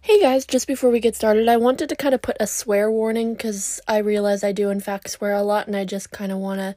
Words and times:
Hey 0.00 0.20
guys, 0.20 0.46
just 0.46 0.66
before 0.66 0.90
we 0.90 1.00
get 1.00 1.16
started, 1.16 1.48
I 1.48 1.56
wanted 1.56 1.88
to 1.88 1.96
kind 1.96 2.14
of 2.14 2.22
put 2.22 2.36
a 2.40 2.46
swear 2.46 2.90
warning 2.90 3.34
because 3.34 3.80
I 3.86 3.98
realize 3.98 4.44
I 4.44 4.52
do, 4.52 4.70
in 4.70 4.80
fact, 4.80 5.10
swear 5.10 5.34
a 5.34 5.42
lot, 5.42 5.66
and 5.66 5.76
I 5.76 5.84
just 5.84 6.12
kind 6.12 6.30
of 6.30 6.38
want 6.38 6.60
to 6.60 6.76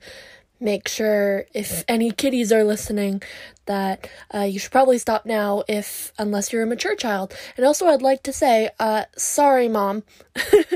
make 0.59 0.87
sure 0.87 1.45
if 1.53 1.83
any 1.87 2.11
kiddies 2.11 2.51
are 2.51 2.63
listening 2.63 3.21
that 3.67 4.09
uh, 4.33 4.41
you 4.41 4.59
should 4.59 4.71
probably 4.71 4.97
stop 4.97 5.25
now 5.25 5.63
if 5.67 6.11
unless 6.17 6.51
you're 6.51 6.63
a 6.63 6.67
mature 6.67 6.95
child. 6.95 7.33
And 7.57 7.65
also 7.65 7.87
i'd 7.87 8.01
like 8.01 8.21
to 8.23 8.33
say 8.33 8.69
uh, 8.79 9.05
sorry 9.15 9.67
mom. 9.67 10.03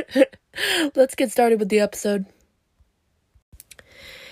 Let's 0.95 1.15
get 1.15 1.31
started 1.31 1.59
with 1.59 1.69
the 1.69 1.79
episode. 1.79 2.25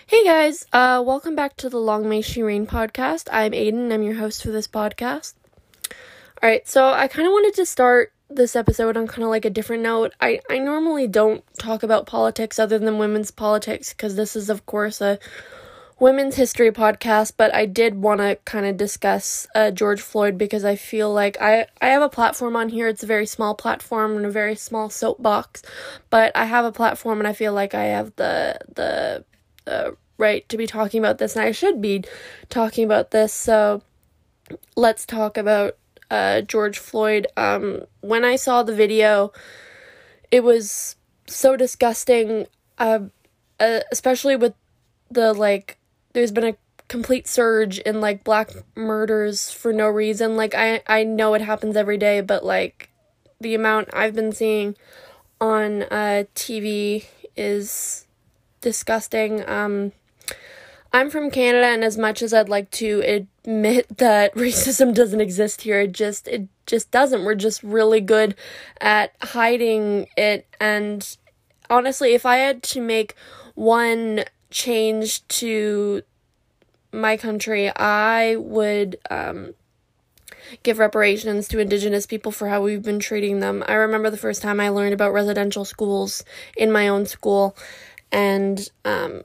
Hey 0.08 0.24
guys 0.24 0.66
uh, 0.74 1.04
welcome 1.06 1.36
back 1.36 1.58
to 1.58 1.70
the 1.70 1.80
long 1.80 2.08
may 2.10 2.22
she 2.22 2.42
reign 2.42 2.66
podcast. 2.66 3.28
I'm 3.32 3.52
aiden 3.52 3.94
i'm 3.94 4.02
your 4.02 4.16
host 4.16 4.42
for 4.42 4.50
this 4.50 4.68
podcast 4.68 5.34
all 6.44 6.50
right 6.50 6.68
so 6.68 6.92
i 6.92 7.08
kind 7.08 7.26
of 7.26 7.32
wanted 7.32 7.56
to 7.56 7.66
start 7.66 8.14
this 8.36 8.56
episode 8.56 8.98
on 8.98 9.08
kind 9.08 9.24
of 9.24 9.30
like 9.30 9.46
a 9.46 9.50
different 9.50 9.84
note. 9.84 10.14
I, 10.20 10.40
I 10.50 10.60
normally 10.60 11.08
don't 11.08 11.44
talk 11.58 11.84
about 11.84 12.06
politics 12.06 12.60
other 12.60 12.80
than 12.80 12.98
women's 12.98 13.32
politics 13.32 13.94
because 13.94 14.16
this 14.16 14.36
is, 14.36 14.50
of 14.50 14.66
course, 14.66 15.02
a 15.02 15.20
women's 16.00 16.36
history 16.36 16.72
podcast, 16.72 17.34
but 17.38 17.54
I 17.54 17.66
did 17.66 17.96
want 17.96 18.20
to 18.20 18.38
kind 18.46 18.66
of 18.66 18.78
discuss 18.78 19.48
uh, 19.56 19.72
George 19.72 20.02
Floyd 20.02 20.38
because 20.38 20.66
I 20.66 20.76
feel 20.76 21.14
like 21.14 21.40
I, 21.42 21.68
I 21.82 21.88
have 21.88 22.02
a 22.02 22.10
platform 22.10 22.56
on 22.56 22.70
here. 22.70 22.88
It's 22.88 23.04
a 23.04 23.08
very 23.08 23.26
small 23.26 23.56
platform 23.56 24.18
and 24.18 24.26
a 24.26 24.32
very 24.32 24.56
small 24.56 24.90
soapbox, 24.90 25.62
but 26.10 26.32
I 26.36 26.46
have 26.46 26.66
a 26.66 26.72
platform 26.72 27.20
and 27.20 27.28
I 27.28 27.34
feel 27.34 27.54
like 27.54 27.74
I 27.74 27.86
have 27.86 28.16
the, 28.16 28.58
the, 28.76 29.26
uh, 29.66 29.92
right 30.18 30.48
to 30.50 30.58
be 30.58 30.68
talking 30.68 31.00
about 31.00 31.18
this 31.18 31.36
and 31.36 31.46
I 31.46 31.52
should 31.52 31.82
be 31.82 32.04
talking 32.50 32.86
about 32.86 33.12
this. 33.12 33.34
So 33.34 33.82
let's 34.76 35.06
talk 35.06 35.38
about 35.38 35.78
uh, 36.10 36.42
George 36.42 36.78
Floyd. 36.78 37.28
Um, 37.38 37.82
when 38.02 38.26
I 38.26 38.36
saw 38.36 38.64
the 38.64 38.76
video, 38.76 39.32
it 40.32 40.44
was 40.44 40.96
so 41.28 41.56
disgusting, 41.56 42.48
uh, 42.78 43.00
uh, 43.60 43.80
especially 43.92 44.36
with 44.36 44.54
the 45.10 45.34
like, 45.34 45.78
there's 46.14 46.32
been 46.32 46.44
a 46.44 46.58
complete 46.88 47.28
surge 47.28 47.80
in 47.80 48.02
like 48.02 48.24
black 48.24 48.52
murders 48.76 49.52
for 49.52 49.74
no 49.74 49.88
reason. 49.88 50.36
Like, 50.36 50.54
I, 50.56 50.82
I 50.88 51.04
know 51.04 51.34
it 51.34 51.42
happens 51.42 51.76
every 51.76 51.98
day, 51.98 52.22
but 52.22 52.46
like, 52.46 52.90
the 53.40 53.56
amount 53.56 53.90
I've 53.94 54.16
been 54.16 54.32
seeing 54.32 54.76
on 55.40 55.84
uh, 55.84 56.24
TV 56.36 57.06
is 57.36 58.08
disgusting. 58.62 59.48
Um, 59.48 59.92
I'm 60.94 61.10
from 61.10 61.32
Canada, 61.32 61.66
and 61.66 61.84
as 61.84 61.98
much 61.98 62.22
as 62.22 62.34
I'd 62.34 62.50
like 62.50 62.70
to 62.72 63.02
admit 63.02 63.88
that 63.98 64.34
racism 64.36 64.94
doesn't 64.94 65.22
exist 65.22 65.62
here, 65.62 65.82
it 65.82 65.92
just 65.92 66.28
it 66.28 66.48
just 66.68 66.92
doesn't. 66.92 67.26
We're 67.26 67.36
just 67.36 67.64
really 67.64 68.00
good 68.00 68.36
at 68.80 69.14
hiding 69.22 70.08
it. 70.16 70.46
And 70.60 71.18
honestly, 71.70 72.14
if 72.14 72.26
I 72.26 72.38
had 72.38 72.62
to 72.64 72.82
make 72.82 73.16
one 73.56 74.24
change 74.52 75.28
to 75.28 76.04
my 76.92 77.18
country, 77.18 77.76
I 77.76 78.36
would 78.36 78.98
um, 79.10 79.56
give 80.62 80.78
reparations 80.78 81.48
to 81.48 81.60
Indigenous 81.60 82.06
people 82.06 82.32
for 82.32 82.50
how 82.50 82.62
we've 82.62 82.84
been 82.84 83.00
treating 83.00 83.40
them. 83.40 83.64
I 83.68 83.74
remember 83.74 84.12
the 84.12 84.18
first 84.18 84.44
time 84.44 84.60
I 84.60 84.70
learned 84.70 84.94
about 84.94 85.12
residential 85.12 85.66
schools 85.66 86.24
in 86.56 86.72
my 86.72 86.88
own 86.88 87.08
school, 87.08 87.58
and 88.12 88.70
um, 88.86 89.24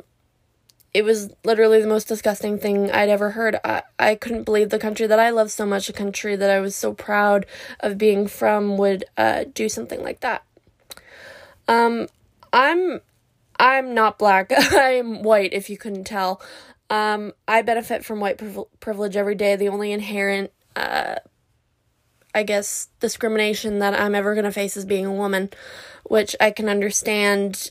it 0.98 1.04
was 1.04 1.32
literally 1.44 1.80
the 1.80 1.86
most 1.86 2.08
disgusting 2.08 2.58
thing 2.58 2.90
I'd 2.90 3.08
ever 3.08 3.30
heard. 3.30 3.60
I, 3.62 3.84
I 4.00 4.16
couldn't 4.16 4.42
believe 4.42 4.70
the 4.70 4.80
country 4.80 5.06
that 5.06 5.20
I 5.20 5.30
love 5.30 5.52
so 5.52 5.64
much, 5.64 5.88
a 5.88 5.92
country 5.92 6.34
that 6.34 6.50
I 6.50 6.58
was 6.58 6.74
so 6.74 6.92
proud 6.92 7.46
of 7.78 7.98
being 7.98 8.26
from, 8.26 8.76
would 8.78 9.04
uh, 9.16 9.44
do 9.54 9.68
something 9.68 10.02
like 10.02 10.18
that. 10.20 10.42
Um, 11.68 12.08
I'm 12.52 13.00
I'm 13.60 13.94
not 13.94 14.18
black. 14.18 14.50
I'm 14.56 15.22
white. 15.22 15.52
If 15.52 15.70
you 15.70 15.78
couldn't 15.78 16.02
tell, 16.02 16.42
um, 16.90 17.32
I 17.46 17.62
benefit 17.62 18.04
from 18.04 18.18
white 18.18 18.42
privilege 18.80 19.14
every 19.16 19.36
day. 19.36 19.54
The 19.54 19.68
only 19.68 19.92
inherent, 19.92 20.50
uh, 20.74 21.14
I 22.34 22.42
guess, 22.42 22.88
discrimination 22.98 23.78
that 23.78 23.94
I'm 23.94 24.16
ever 24.16 24.34
gonna 24.34 24.50
face 24.50 24.76
is 24.76 24.84
being 24.84 25.06
a 25.06 25.14
woman, 25.14 25.50
which 26.02 26.34
I 26.40 26.50
can 26.50 26.68
understand 26.68 27.70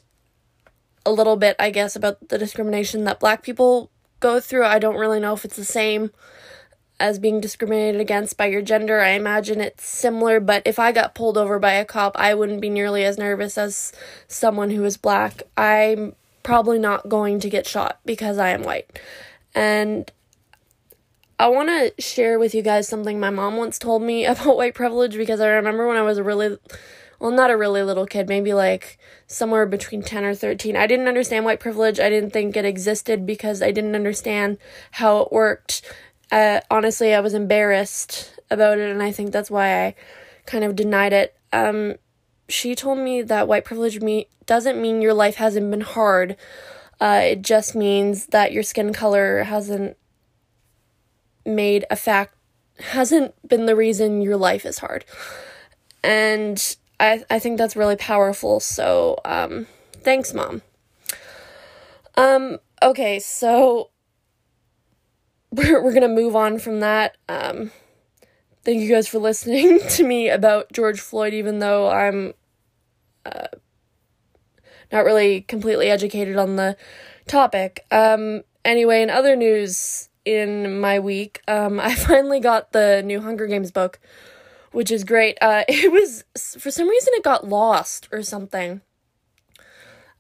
a 1.07 1.12
little 1.12 1.38
bit, 1.38 1.56
I 1.57 1.69
guess, 1.69 1.95
about 1.95 2.29
the 2.29 2.38
discrimination 2.38 3.06
that 3.06 3.19
black 3.19 3.44
people 3.44 3.90
go 4.19 4.40
through. 4.40 4.66
I 4.66 4.79
don't 4.79 4.97
really 4.97 5.19
know 5.19 5.34
if 5.34 5.45
it's 5.45 5.56
the 5.56 5.66
same 5.66 6.12
as 7.00 7.19
being 7.19 7.40
discriminated 7.40 8.01
against 8.01 8.38
by 8.38 8.47
your 8.47 8.62
gender. 8.62 9.00
I 9.00 9.09
imagine 9.09 9.62
it's 9.62 9.85
similar, 9.85 10.40
but 10.40 10.63
if 10.66 10.79
I 10.79 10.91
got 10.91 11.16
pulled 11.16 11.38
over 11.38 11.59
by 11.59 11.73
a 11.73 11.85
cop, 11.85 12.17
I 12.17 12.34
wouldn't 12.34 12.62
be 12.62 12.69
nearly 12.69 13.06
as 13.06 13.17
nervous 13.17 13.57
as 13.57 13.94
someone 14.28 14.72
who 14.72 14.84
is 14.84 14.97
black. 14.97 15.44
I'm 15.56 16.16
probably 16.44 16.79
not 16.79 17.07
going 17.07 17.40
to 17.40 17.50
get 17.50 17.67
shot 17.67 18.00
because 18.06 18.38
I 18.38 18.50
am 18.50 18.63
white. 18.63 19.00
And 19.53 20.12
I 21.40 21.50
want 21.50 21.69
to 21.69 22.01
share 22.01 22.40
with 22.40 22.56
you 22.56 22.63
guys 22.63 22.88
something 22.88 23.19
my 23.19 23.29
mom 23.29 23.57
once 23.57 23.78
told 23.78 24.01
me 24.01 24.25
about 24.28 24.57
white 24.57 24.75
privilege 24.75 25.16
because 25.16 25.40
I 25.40 25.47
remember 25.50 25.88
when 25.88 25.97
I 25.97 26.01
was 26.01 26.19
really 26.19 26.57
well, 27.19 27.31
not 27.31 27.50
a 27.50 27.57
really 27.57 27.81
little 27.81 28.05
kid, 28.05 28.29
maybe 28.29 28.53
like 28.53 28.97
somewhere 29.25 29.66
between 29.66 30.03
10 30.03 30.23
or 30.23 30.35
13. 30.35 30.75
I 30.75 30.88
didn't 30.88 31.07
understand 31.07 31.45
white 31.45 31.59
privilege. 31.59 32.00
I 32.00 32.09
didn't 32.09 32.31
think 32.31 32.55
it 32.55 32.66
existed 32.66 33.25
because 33.25 33.61
I 33.61 33.72
didn't 33.72 33.95
understand 33.95 34.57
how 34.91 35.22
it 35.22 35.31
worked. 35.31 35.81
Uh, 36.31 36.61
honestly, 36.69 37.13
I 37.13 37.19
was 37.19 37.33
embarrassed 37.33 38.33
about 38.51 38.78
it, 38.78 38.89
and 38.89 39.01
I 39.01 39.11
think 39.11 39.31
that's 39.31 39.50
why 39.50 39.85
I 39.85 39.95
kind 40.45 40.63
of 40.63 40.75
denied 40.75 41.13
it. 41.13 41.35
Um, 41.51 41.95
she 42.50 42.75
told 42.75 43.00
me 43.00 43.22
that 43.23 43.47
white 43.47 43.66
privilege 43.66 44.01
me- 44.01 44.28
doesn't 44.45 44.81
mean 44.81 45.01
your 45.01 45.13
life 45.13 45.35
hasn't 45.35 45.72
been 45.72 45.81
hard. 45.81 46.38
Uh, 46.99 47.22
it 47.23 47.41
just 47.41 47.75
means 47.75 48.28
that 48.28 48.51
your 48.51 48.63
skin 48.63 48.94
color 48.94 49.44
hasn't 49.44 49.97
made 51.45 51.85
a 51.89 51.95
fact, 51.95 52.35
hasn't 52.79 53.34
been 53.47 53.66
the 53.66 53.75
reason 53.75 54.22
your 54.22 54.38
life 54.38 54.66
is 54.66 54.79
hard. 54.79 55.05
And 56.03 56.78
I 57.00 57.24
I 57.30 57.40
think 57.40 57.58
that's 57.58 57.75
really 57.75 57.96
powerful. 57.96 58.59
So 58.59 59.18
um, 59.25 59.68
thanks, 59.94 60.34
mom. 60.34 60.62
Um, 62.16 62.58
okay, 62.81 63.19
so 63.19 63.91
we're 65.52 65.81
we're 65.84 65.94
gonna 65.94 66.08
move 66.08 66.35
on 66.35 66.59
from 66.59 66.80
that. 66.80 67.18
Um, 67.30 67.72
thank 68.63 68.81
you 68.81 68.90
guys 68.90 69.08
for 69.08 69.19
listening 69.19 69.80
to 69.90 70.03
me 70.03 70.30
about 70.30 70.72
George 70.72 71.00
Floyd, 71.00 71.34
even 71.34 71.59
though 71.59 71.90
I'm 71.90 72.34
uh, 73.25 73.47
not 74.91 75.06
really 75.06 75.41
completely 75.41 75.90
educated 75.90 76.38
on 76.38 76.56
the 76.56 76.78
topic. 77.28 77.85
Um, 77.91 78.44
anyway, 78.66 79.02
in 79.02 79.09
other 79.09 79.35
news 79.35 80.09
in 80.25 80.79
my 80.79 81.00
week, 81.00 81.41
um, 81.47 81.79
I 81.79 81.96
finally 81.96 82.40
got 82.40 82.72
the 82.72 83.02
new 83.06 83.22
Hunger 83.22 83.47
Games 83.47 83.72
book 83.72 84.00
which 84.72 84.91
is 84.91 85.03
great. 85.03 85.38
Uh, 85.41 85.63
it 85.69 85.91
was 85.91 86.23
for 86.59 86.72
some 86.72 86.88
reason 86.88 87.13
it 87.16 87.23
got 87.23 87.47
lost 87.47 88.07
or 88.11 88.22
something. 88.23 88.81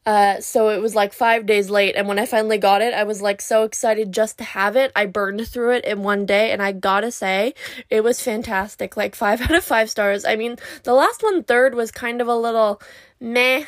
Uh, 0.07 0.39
so 0.39 0.69
it 0.69 0.81
was 0.81 0.95
like 0.95 1.11
five 1.11 1.45
days 1.45 1.69
late, 1.69 1.93
and 1.97 2.07
when 2.07 2.17
I 2.17 2.25
finally 2.25 2.57
got 2.57 2.81
it, 2.81 2.93
I 2.93 3.03
was 3.03 3.21
like 3.21 3.41
so 3.41 3.63
excited 3.63 4.13
just 4.13 4.37
to 4.37 4.45
have 4.45 4.77
it. 4.77 4.89
I 4.95 5.05
burned 5.05 5.45
through 5.45 5.73
it 5.73 5.83
in 5.83 6.01
one 6.01 6.25
day, 6.25 6.51
and 6.51 6.61
I 6.61 6.71
gotta 6.71 7.11
say, 7.11 7.53
it 7.89 8.05
was 8.05 8.21
fantastic. 8.21 8.95
Like 8.95 9.15
five 9.23 9.41
out 9.41 9.53
of 9.53 9.65
five 9.65 9.89
stars. 9.89 10.23
I 10.23 10.37
mean, 10.37 10.55
the 10.83 10.93
last 10.93 11.23
one 11.23 11.43
third 11.43 11.75
was 11.75 11.91
kind 11.91 12.21
of 12.21 12.29
a 12.29 12.35
little 12.35 12.81
meh, 13.19 13.65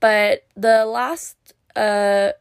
but 0.00 0.44
the 0.54 0.84
last 0.84 1.36
uh 1.74 2.32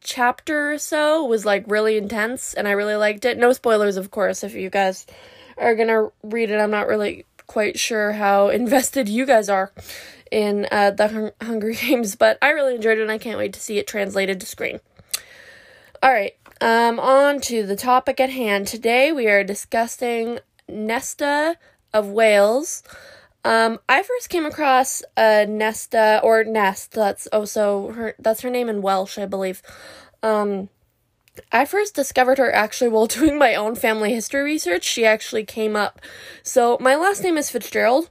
chapter 0.00 0.72
or 0.72 0.78
so 0.78 1.24
was 1.24 1.46
like 1.46 1.64
really 1.68 1.96
intense, 1.96 2.52
and 2.52 2.66
I 2.66 2.72
really 2.72 2.96
liked 2.96 3.24
it. 3.24 3.38
No 3.38 3.52
spoilers, 3.52 3.96
of 3.96 4.10
course, 4.10 4.42
if 4.42 4.54
you 4.54 4.70
guys 4.70 5.06
are 5.56 5.74
gonna 5.74 6.10
read 6.22 6.50
it. 6.50 6.58
I'm 6.58 6.70
not 6.70 6.86
really 6.86 7.26
quite 7.46 7.78
sure 7.78 8.12
how 8.12 8.48
invested 8.62 9.08
you 9.08 9.26
guys 9.26 9.48
are 9.48 9.72
in 10.30 10.66
uh, 10.70 10.90
the 10.90 11.08
Hung- 11.08 11.32
Hunger 11.42 11.72
Games, 11.72 12.16
but 12.16 12.38
I 12.40 12.50
really 12.50 12.74
enjoyed 12.74 12.98
it 12.98 13.02
and 13.02 13.10
I 13.10 13.18
can't 13.18 13.38
wait 13.38 13.52
to 13.52 13.60
see 13.60 13.78
it 13.78 13.86
translated 13.86 14.40
to 14.40 14.46
screen. 14.46 14.80
All 16.02 16.12
right, 16.12 16.34
um, 16.60 16.98
on 16.98 17.40
to 17.42 17.64
the 17.64 17.76
topic 17.76 18.18
at 18.18 18.30
hand. 18.30 18.66
Today 18.66 19.12
we 19.12 19.28
are 19.28 19.44
discussing 19.44 20.40
Nesta 20.68 21.56
of 21.92 22.08
Wales. 22.08 22.82
Um, 23.44 23.80
I 23.88 24.02
first 24.02 24.28
came 24.28 24.46
across 24.46 25.02
uh, 25.16 25.46
Nesta 25.48 26.20
or 26.22 26.44
Nest. 26.44 26.92
That's 26.92 27.26
also 27.28 27.90
her. 27.92 28.14
That's 28.18 28.40
her 28.42 28.50
name 28.50 28.68
in 28.68 28.82
Welsh, 28.82 29.18
I 29.18 29.26
believe. 29.26 29.62
Um, 30.22 30.68
I 31.50 31.64
first 31.64 31.94
discovered 31.94 32.38
her 32.38 32.52
actually 32.52 32.90
while 32.90 33.06
doing 33.18 33.38
my 33.38 33.54
own 33.54 33.74
family 33.74 34.12
history 34.12 34.42
research. 34.42 34.84
She 34.84 35.04
actually 35.04 35.44
came 35.44 35.76
up. 35.76 36.00
So, 36.42 36.76
my 36.80 36.94
last 36.96 37.22
name 37.22 37.36
is 37.36 37.50
Fitzgerald, 37.50 38.10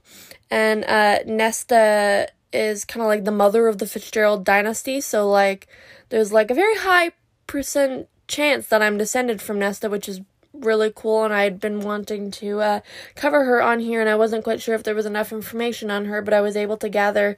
and 0.50 0.84
uh, 0.84 1.20
Nesta 1.26 2.28
is 2.52 2.84
kind 2.84 3.02
of 3.02 3.08
like 3.08 3.24
the 3.24 3.30
mother 3.30 3.68
of 3.68 3.78
the 3.78 3.86
Fitzgerald 3.86 4.44
dynasty. 4.44 5.00
So, 5.00 5.28
like, 5.28 5.68
there's 6.08 6.32
like 6.32 6.50
a 6.50 6.54
very 6.54 6.76
high 6.76 7.12
percent 7.46 8.08
chance 8.28 8.68
that 8.68 8.82
I'm 8.82 8.98
descended 8.98 9.40
from 9.40 9.58
Nesta, 9.58 9.88
which 9.88 10.08
is 10.08 10.20
really 10.52 10.92
cool, 10.94 11.24
and 11.24 11.32
I 11.32 11.44
had 11.44 11.60
been 11.60 11.80
wanting 11.80 12.30
to 12.32 12.60
uh, 12.60 12.80
cover 13.14 13.44
her 13.44 13.62
on 13.62 13.80
here, 13.80 14.00
and 14.00 14.10
I 14.10 14.16
wasn't 14.16 14.44
quite 14.44 14.60
sure 14.60 14.74
if 14.74 14.82
there 14.82 14.94
was 14.94 15.06
enough 15.06 15.32
information 15.32 15.90
on 15.90 16.06
her, 16.06 16.22
but 16.22 16.34
I 16.34 16.40
was 16.40 16.56
able 16.56 16.76
to 16.78 16.88
gather 16.88 17.36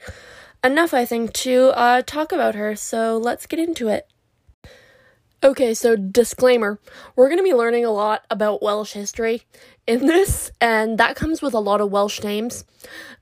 enough, 0.63 0.95
I 0.95 1.05
think, 1.05 1.33
to 1.35 1.69
uh, 1.75 2.03
talk 2.03 2.33
about 2.33 2.55
her. 2.55 2.75
So 2.75 3.19
let's 3.19 3.47
get 3.47 3.59
into 3.59 3.89
it. 3.89 4.09
Okay, 5.44 5.75
so 5.75 5.94
disclaimer 5.94 6.81
we're 7.17 7.29
going 7.29 7.38
to 7.38 7.44
be 7.44 7.52
learning 7.52 7.85
a 7.85 7.91
lot 7.91 8.25
about 8.31 8.62
Welsh 8.62 8.94
history 8.94 9.43
in 9.87 10.06
this, 10.06 10.50
and 10.58 10.96
that 10.96 11.17
comes 11.17 11.43
with 11.43 11.52
a 11.52 11.58
lot 11.61 11.82
of 11.82 11.91
Welsh 11.91 12.23
names, 12.23 12.64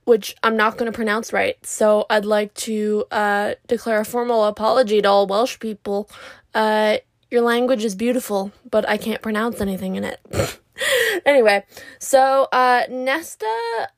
which 0.04 0.36
I'm 0.44 0.56
not 0.56 0.78
going 0.78 0.90
to 0.90 0.94
pronounce 0.94 1.32
right. 1.32 1.56
So 1.66 2.06
I'd 2.08 2.24
like 2.24 2.54
to 2.54 3.06
uh, 3.10 3.54
declare 3.66 3.98
a 3.98 4.04
formal 4.04 4.44
apology 4.44 5.02
to 5.02 5.08
all 5.08 5.26
Welsh 5.26 5.58
people. 5.58 6.08
Uh, 6.54 6.98
your 7.28 7.40
language 7.40 7.84
is 7.84 7.96
beautiful, 7.96 8.52
but 8.70 8.88
I 8.88 8.98
can't 8.98 9.20
pronounce 9.20 9.60
anything 9.60 9.96
in 9.96 10.04
it. 10.04 10.60
anyway, 11.26 11.64
so 11.98 12.46
uh, 12.52 12.84
Nesta 12.88 13.88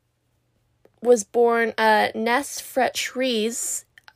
was 1.02 1.24
born 1.24 1.74
uh, 1.76 2.08
Nes 2.14 2.58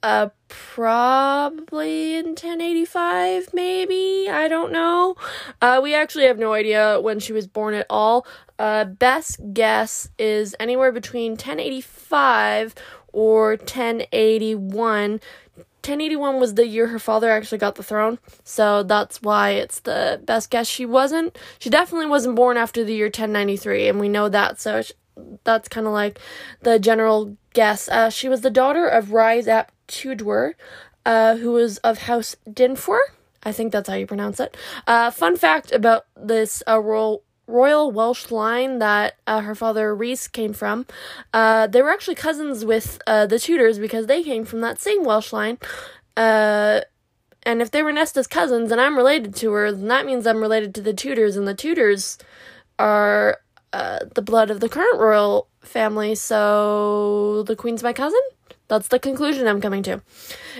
uh 0.02 0.28
probably 0.48 2.14
in 2.14 2.26
1085 2.28 3.52
maybe 3.52 4.28
i 4.30 4.46
don't 4.46 4.70
know 4.70 5.16
uh 5.60 5.80
we 5.82 5.94
actually 5.94 6.24
have 6.24 6.38
no 6.38 6.52
idea 6.52 7.00
when 7.00 7.18
she 7.18 7.32
was 7.32 7.46
born 7.46 7.74
at 7.74 7.86
all 7.90 8.26
uh 8.58 8.84
best 8.84 9.40
guess 9.52 10.08
is 10.18 10.54
anywhere 10.60 10.92
between 10.92 11.32
1085 11.32 12.74
or 13.12 13.50
1081 13.50 15.20
1081 15.88 16.38
was 16.38 16.54
the 16.54 16.66
year 16.66 16.88
her 16.88 16.98
father 16.98 17.30
actually 17.30 17.56
got 17.56 17.76
the 17.76 17.82
throne, 17.82 18.18
so 18.44 18.82
that's 18.82 19.22
why 19.22 19.50
it's 19.50 19.80
the 19.80 20.20
best 20.24 20.50
guess. 20.50 20.66
She 20.66 20.84
wasn't, 20.84 21.38
she 21.58 21.70
definitely 21.70 22.08
wasn't 22.08 22.36
born 22.36 22.58
after 22.58 22.84
the 22.84 22.92
year 22.92 23.06
1093, 23.06 23.88
and 23.88 23.98
we 23.98 24.08
know 24.08 24.28
that, 24.28 24.60
so 24.60 24.82
that's 25.44 25.68
kind 25.68 25.86
of 25.86 25.92
like 25.92 26.20
the 26.60 26.78
general 26.78 27.36
guess. 27.54 27.88
Uh, 27.88 28.10
she 28.10 28.28
was 28.28 28.42
the 28.42 28.50
daughter 28.50 28.86
of 28.86 29.12
Rhys 29.12 29.48
ap 29.48 29.72
Tudor, 29.88 30.54
uh, 31.04 31.36
who 31.36 31.52
was 31.52 31.78
of 31.78 31.98
House 31.98 32.36
Dinefwr. 32.48 33.00
I 33.42 33.52
think 33.52 33.72
that's 33.72 33.88
how 33.88 33.96
you 33.96 34.06
pronounce 34.06 34.38
it. 34.40 34.56
Uh, 34.86 35.10
fun 35.10 35.36
fact 35.36 35.72
about 35.72 36.06
this 36.16 36.62
uh, 36.68 36.78
royal 36.78 37.22
royal 37.46 37.90
Welsh 37.90 38.30
line 38.30 38.78
that 38.78 39.16
uh, 39.26 39.40
her 39.40 39.54
father 39.54 39.94
Rhys 39.96 40.28
came 40.28 40.52
from. 40.52 40.86
Uh, 41.32 41.66
they 41.66 41.82
were 41.82 41.90
actually 41.90 42.14
cousins 42.14 42.64
with 42.64 43.00
uh, 43.06 43.26
the 43.26 43.38
Tudors 43.38 43.78
because 43.78 44.06
they 44.06 44.22
came 44.22 44.44
from 44.44 44.60
that 44.60 44.78
same 44.78 45.02
Welsh 45.02 45.32
line. 45.32 45.58
Uh, 46.16 46.82
and 47.44 47.62
if 47.62 47.70
they 47.70 47.82
were 47.82 47.92
Nesta's 47.92 48.26
cousins 48.26 48.70
and 48.70 48.80
I'm 48.80 48.96
related 48.96 49.34
to 49.36 49.52
her, 49.52 49.72
then 49.72 49.88
that 49.88 50.04
means 50.04 50.26
I'm 50.26 50.42
related 50.42 50.74
to 50.74 50.82
the 50.82 50.92
Tudors, 50.92 51.36
and 51.36 51.48
the 51.48 51.54
Tudors 51.54 52.18
are 52.78 53.38
uh, 53.72 54.00
the 54.14 54.22
blood 54.22 54.50
of 54.50 54.60
the 54.60 54.68
current 54.68 55.00
royal 55.00 55.48
family, 55.60 56.14
so 56.14 57.42
the 57.44 57.56
queen's 57.56 57.82
my 57.82 57.92
cousin? 57.92 58.20
That's 58.68 58.88
the 58.88 58.98
conclusion 58.98 59.48
I'm 59.48 59.60
coming 59.60 59.82
to. 59.84 60.02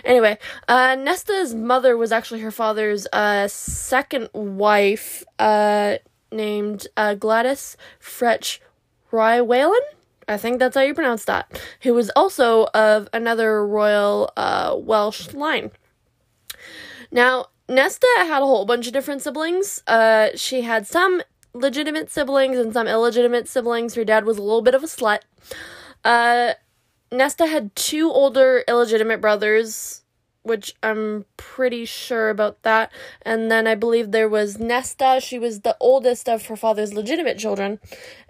Anyway, 0.05 0.39
uh, 0.67 0.97
Nesta's 0.99 1.55
mother 1.55 1.97
was 1.97 2.11
actually 2.11 2.41
her 2.41 2.51
father's 2.51 3.07
uh, 3.13 3.49
second 3.49 4.31
wife, 4.33 5.25
uh, 5.39 5.97
named 6.33 6.87
uh, 6.97 7.15
Gladys 7.15 7.77
Fretch 8.01 8.61
Rhiwallon. 9.13 9.81
I 10.27 10.37
think 10.37 10.59
that's 10.59 10.77
how 10.77 10.83
you 10.83 10.95
pronounce 10.95 11.25
that. 11.27 11.61
Who 11.83 11.95
was 11.95 12.11
also 12.11 12.67
of 12.75 13.09
another 13.13 13.67
royal 13.67 14.31
uh, 14.37 14.75
Welsh 14.79 15.33
line. 15.33 15.71
Now, 17.11 17.47
Nesta 17.69 18.07
had 18.19 18.43
a 18.43 18.47
whole 18.47 18.67
bunch 18.67 18.87
of 18.87 18.93
different 18.93 19.23
siblings. 19.23 19.83
Uh, 19.87 20.29
she 20.35 20.63
had 20.63 20.87
some 20.87 21.23
legitimate 21.55 22.11
siblings 22.11 22.59
and 22.59 22.73
some 22.73 22.87
illegitimate 22.87 23.49
siblings. 23.49 23.95
Her 23.95 24.05
dad 24.05 24.25
was 24.25 24.37
a 24.37 24.43
little 24.43 24.63
bit 24.63 24.75
of 24.75 24.83
a 24.83 24.87
slut. 24.87 25.21
Nesta 27.11 27.47
had 27.47 27.75
two 27.75 28.11
older 28.11 28.65
illegitimate 28.69 29.21
brothers, 29.21 30.03
which 30.43 30.75
I'm 30.83 31.25
pretty 31.37 31.85
sure 31.85 32.31
about 32.31 32.63
that. 32.63 32.91
And 33.23 33.51
then 33.51 33.67
I 33.67 33.75
believe 33.75 34.11
there 34.11 34.29
was 34.29 34.59
Nesta. 34.59 35.21
She 35.23 35.39
was 35.39 35.61
the 35.61 35.77
oldest 35.81 36.29
of 36.29 36.47
her 36.47 36.57
father's 36.57 36.95
legitimate 36.95 37.39
children. 37.39 37.81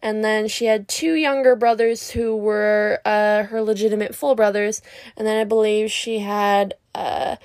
And 0.02 0.24
then 0.24 0.48
she 0.48 0.66
had 0.66 0.88
two 0.88 1.14
younger 1.14 1.56
brothers 1.56 2.10
who 2.10 2.36
were 2.36 3.00
uh, 3.04 3.44
her 3.44 3.62
legitimate 3.62 4.14
full 4.14 4.34
brothers. 4.34 4.82
And 5.16 5.26
then 5.26 5.38
I 5.38 5.44
believe 5.44 5.90
she 5.90 6.20
had 6.20 6.74
uh, 6.94 7.36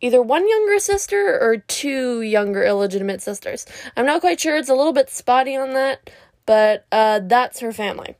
either 0.00 0.20
one 0.20 0.48
younger 0.48 0.78
sister 0.78 1.38
or 1.40 1.58
two 1.58 2.20
younger 2.22 2.64
illegitimate 2.64 3.22
sisters. 3.22 3.64
I'm 3.96 4.06
not 4.06 4.20
quite 4.20 4.40
sure. 4.40 4.56
It's 4.56 4.68
a 4.68 4.74
little 4.74 4.92
bit 4.92 5.08
spotty 5.08 5.56
on 5.56 5.72
that, 5.74 6.10
but 6.44 6.86
uh, 6.92 7.20
that's 7.20 7.60
her 7.60 7.72
family. 7.72 8.16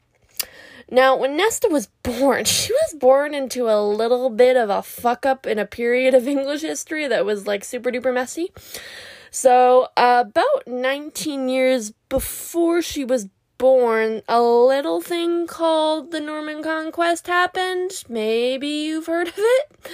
Now, 0.92 1.16
when 1.16 1.38
Nesta 1.38 1.68
was 1.68 1.86
born, 2.02 2.44
she 2.44 2.70
was 2.70 2.94
born 3.00 3.32
into 3.34 3.68
a 3.68 3.80
little 3.82 4.28
bit 4.28 4.58
of 4.58 4.68
a 4.68 4.82
fuck 4.82 5.24
up 5.24 5.46
in 5.46 5.58
a 5.58 5.64
period 5.64 6.14
of 6.14 6.28
English 6.36 6.60
history 6.60 7.08
that 7.08 7.24
was 7.24 7.46
like 7.46 7.64
super 7.64 7.90
duper 7.90 8.12
messy. 8.12 8.52
So, 9.30 9.88
uh, 9.96 10.24
about 10.26 10.66
19 10.66 11.48
years 11.48 11.92
before 12.10 12.82
she 12.82 13.04
was 13.04 13.30
born, 13.62 14.22
a 14.26 14.42
little 14.42 15.00
thing 15.00 15.46
called 15.46 16.10
the 16.10 16.18
Norman 16.18 16.64
Conquest 16.64 17.28
happened. 17.28 17.92
Maybe 18.08 18.66
you've 18.66 19.06
heard 19.06 19.28
of 19.28 19.34
it. 19.36 19.90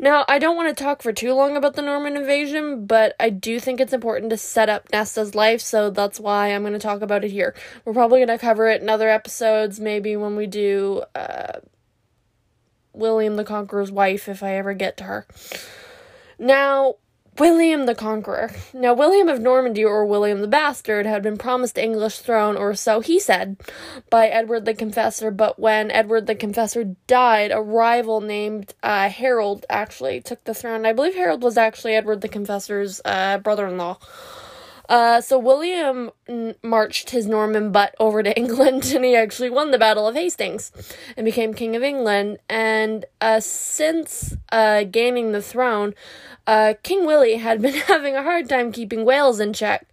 Now, 0.00 0.24
I 0.28 0.40
don't 0.40 0.56
want 0.56 0.76
to 0.76 0.82
talk 0.84 1.02
for 1.02 1.12
too 1.12 1.32
long 1.32 1.56
about 1.56 1.76
the 1.76 1.82
Norman 1.82 2.16
invasion, 2.16 2.84
but 2.84 3.14
I 3.20 3.30
do 3.30 3.60
think 3.60 3.80
it's 3.80 3.92
important 3.92 4.30
to 4.30 4.36
set 4.36 4.68
up 4.68 4.90
Nesta's 4.90 5.36
life, 5.36 5.60
so 5.60 5.88
that's 5.88 6.18
why 6.18 6.48
I'm 6.48 6.62
going 6.62 6.72
to 6.72 6.80
talk 6.80 7.00
about 7.00 7.22
it 7.22 7.30
here. 7.30 7.54
We're 7.84 7.92
probably 7.92 8.18
going 8.18 8.36
to 8.36 8.44
cover 8.44 8.68
it 8.68 8.82
in 8.82 8.88
other 8.88 9.08
episodes, 9.08 9.78
maybe 9.78 10.16
when 10.16 10.34
we 10.34 10.48
do 10.48 11.04
uh, 11.14 11.60
William 12.92 13.36
the 13.36 13.44
Conqueror's 13.44 13.92
wife, 13.92 14.28
if 14.28 14.42
I 14.42 14.56
ever 14.56 14.74
get 14.74 14.96
to 14.96 15.04
her. 15.04 15.28
Now, 16.40 16.96
William 17.38 17.86
the 17.86 17.94
Conqueror. 17.94 18.50
Now, 18.72 18.94
William 18.94 19.28
of 19.28 19.40
Normandy, 19.40 19.84
or 19.84 20.06
William 20.06 20.40
the 20.40 20.48
Bastard, 20.48 21.06
had 21.06 21.22
been 21.22 21.36
promised 21.36 21.74
the 21.74 21.84
English 21.84 22.18
throne, 22.18 22.56
or 22.56 22.74
so 22.74 23.00
he 23.00 23.18
said, 23.18 23.56
by 24.10 24.28
Edward 24.28 24.64
the 24.64 24.74
Confessor, 24.74 25.30
but 25.30 25.58
when 25.58 25.90
Edward 25.90 26.26
the 26.26 26.34
Confessor 26.34 26.96
died, 27.06 27.52
a 27.52 27.60
rival 27.60 28.20
named 28.20 28.74
uh, 28.82 29.08
Harold 29.08 29.66
actually 29.68 30.20
took 30.20 30.44
the 30.44 30.54
throne. 30.54 30.86
I 30.86 30.92
believe 30.92 31.14
Harold 31.14 31.42
was 31.42 31.56
actually 31.56 31.94
Edward 31.94 32.20
the 32.20 32.28
Confessor's 32.28 33.00
uh, 33.04 33.38
brother 33.38 33.66
in 33.66 33.76
law. 33.76 33.98
Uh, 34.88 35.20
so 35.20 35.38
William 35.38 36.10
marched 36.62 37.10
his 37.10 37.26
Norman 37.26 37.72
butt 37.72 37.94
over 37.98 38.22
to 38.22 38.36
England, 38.36 38.92
and 38.94 39.04
he 39.04 39.16
actually 39.16 39.50
won 39.50 39.70
the 39.70 39.78
Battle 39.78 40.06
of 40.06 40.14
Hastings 40.14 40.72
and 41.16 41.24
became 41.24 41.54
King 41.54 41.76
of 41.76 41.82
England. 41.82 42.38
And 42.48 43.04
uh, 43.20 43.40
since 43.40 44.36
uh, 44.52 44.84
gaining 44.84 45.32
the 45.32 45.42
throne, 45.42 45.94
uh, 46.46 46.74
King 46.82 47.06
Willie 47.06 47.36
had 47.36 47.60
been 47.62 47.74
having 47.74 48.16
a 48.16 48.22
hard 48.22 48.48
time 48.48 48.72
keeping 48.72 49.04
Wales 49.04 49.40
in 49.40 49.52
check. 49.52 49.86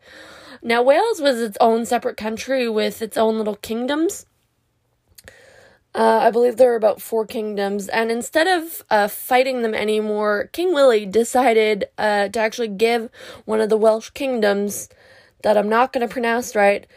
Now, 0.62 0.82
Wales 0.82 1.20
was 1.20 1.42
its 1.42 1.58
own 1.60 1.86
separate 1.86 2.16
country 2.16 2.70
with 2.70 3.02
its 3.02 3.18
own 3.18 3.38
little 3.38 3.58
kingdoms. 3.58 4.26
Uh, 5.96 6.22
I 6.24 6.32
believe 6.32 6.58
there 6.58 6.70
were 6.70 6.76
about 6.76 7.02
four 7.02 7.26
kingdoms, 7.26 7.88
and 7.88 8.10
instead 8.12 8.48
of 8.48 8.84
uh, 8.90 9.08
fighting 9.08 9.62
them 9.62 9.76
anymore, 9.76 10.50
King 10.52 10.74
Willie 10.74 11.06
decided 11.06 11.86
uh, 12.00 12.30
to 12.30 12.40
actually 12.40 12.70
give 12.70 13.10
one 13.46 13.62
of 13.62 13.70
the 13.70 13.78
Welsh 13.78 14.10
kingdoms 14.10 14.90
that 15.44 15.56
I'm 15.56 15.70
not 15.70 15.94
going 15.94 16.08
to 16.08 16.12
pronounce 16.12 16.56
right, 16.56 16.88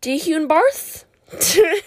Deheubarth, 0.00 1.04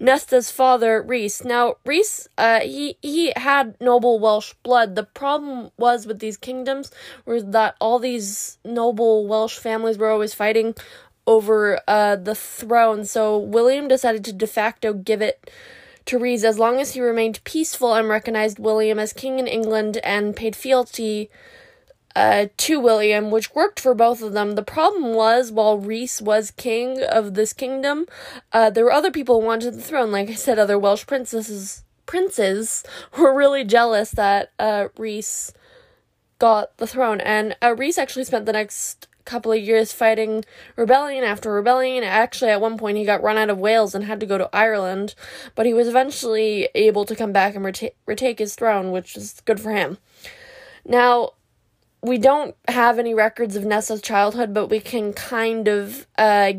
Nesta's 0.00 0.50
father, 0.50 1.02
Rhys. 1.02 1.44
Now, 1.44 1.76
Rhys, 1.84 2.28
uh, 2.36 2.60
he, 2.60 2.98
he 3.00 3.32
had 3.36 3.76
noble 3.80 4.18
Welsh 4.18 4.54
blood. 4.64 4.96
The 4.96 5.04
problem 5.04 5.70
was 5.76 6.06
with 6.06 6.18
these 6.18 6.36
kingdoms 6.36 6.90
was 7.24 7.44
that 7.46 7.76
all 7.80 7.98
these 7.98 8.58
noble 8.64 9.26
Welsh 9.28 9.58
families 9.58 9.98
were 9.98 10.10
always 10.10 10.34
fighting 10.34 10.74
over 11.26 11.80
uh, 11.88 12.16
the 12.16 12.34
throne, 12.34 13.04
so 13.04 13.36
William 13.38 13.88
decided 13.88 14.24
to 14.24 14.32
de 14.32 14.46
facto 14.46 14.92
give 14.92 15.20
it 15.20 15.50
to 16.06 16.18
Rhys 16.18 16.44
as 16.44 16.58
long 16.58 16.80
as 16.80 16.94
he 16.94 17.00
remained 17.00 17.42
peaceful 17.44 17.94
and 17.94 18.08
recognized 18.08 18.58
William 18.58 18.98
as 18.98 19.12
king 19.12 19.38
in 19.38 19.46
England 19.46 19.98
and 20.04 20.36
paid 20.36 20.54
fealty 20.54 21.28
uh, 22.14 22.46
to 22.56 22.80
William, 22.80 23.30
which 23.30 23.54
worked 23.54 23.78
for 23.78 23.94
both 23.94 24.22
of 24.22 24.32
them. 24.32 24.52
The 24.52 24.62
problem 24.62 25.12
was, 25.12 25.52
while 25.52 25.78
Rhys 25.78 26.22
was 26.22 26.50
king 26.50 27.02
of 27.02 27.34
this 27.34 27.52
kingdom, 27.52 28.06
uh, 28.52 28.70
there 28.70 28.84
were 28.84 28.92
other 28.92 29.10
people 29.10 29.40
who 29.40 29.46
wanted 29.46 29.74
the 29.74 29.82
throne. 29.82 30.10
Like 30.10 30.30
I 30.30 30.34
said, 30.34 30.58
other 30.58 30.78
Welsh 30.78 31.06
princesses 31.06 31.84
princes 32.06 32.84
were 33.18 33.34
really 33.34 33.64
jealous 33.64 34.12
that 34.12 34.52
uh, 34.58 34.88
Rhys 34.96 35.52
got 36.38 36.76
the 36.78 36.86
throne, 36.86 37.20
and 37.20 37.56
uh, 37.60 37.74
Rhys 37.76 37.98
actually 37.98 38.24
spent 38.24 38.46
the 38.46 38.52
next 38.52 39.08
couple 39.26 39.52
of 39.52 39.60
years 39.60 39.92
fighting 39.92 40.44
rebellion 40.76 41.24
after 41.24 41.52
rebellion. 41.52 42.02
Actually, 42.02 42.50
at 42.50 42.60
one 42.60 42.78
point, 42.78 42.96
he 42.96 43.04
got 43.04 43.22
run 43.22 43.36
out 43.36 43.50
of 43.50 43.58
Wales 43.58 43.94
and 43.94 44.04
had 44.04 44.20
to 44.20 44.26
go 44.26 44.38
to 44.38 44.48
Ireland, 44.52 45.14
but 45.54 45.66
he 45.66 45.74
was 45.74 45.88
eventually 45.88 46.68
able 46.74 47.04
to 47.04 47.14
come 47.14 47.32
back 47.32 47.54
and 47.54 47.64
reta- 47.64 47.92
retake 48.06 48.38
his 48.38 48.54
throne, 48.54 48.90
which 48.92 49.16
is 49.16 49.42
good 49.44 49.60
for 49.60 49.72
him. 49.72 49.98
Now, 50.86 51.32
we 52.02 52.18
don't 52.18 52.54
have 52.68 52.98
any 52.98 53.14
records 53.14 53.56
of 53.56 53.64
Nesta's 53.64 54.00
childhood, 54.00 54.54
but 54.54 54.68
we 54.68 54.80
can 54.80 55.12
kind 55.12 55.66
of 55.66 56.06
uh, 56.16 56.52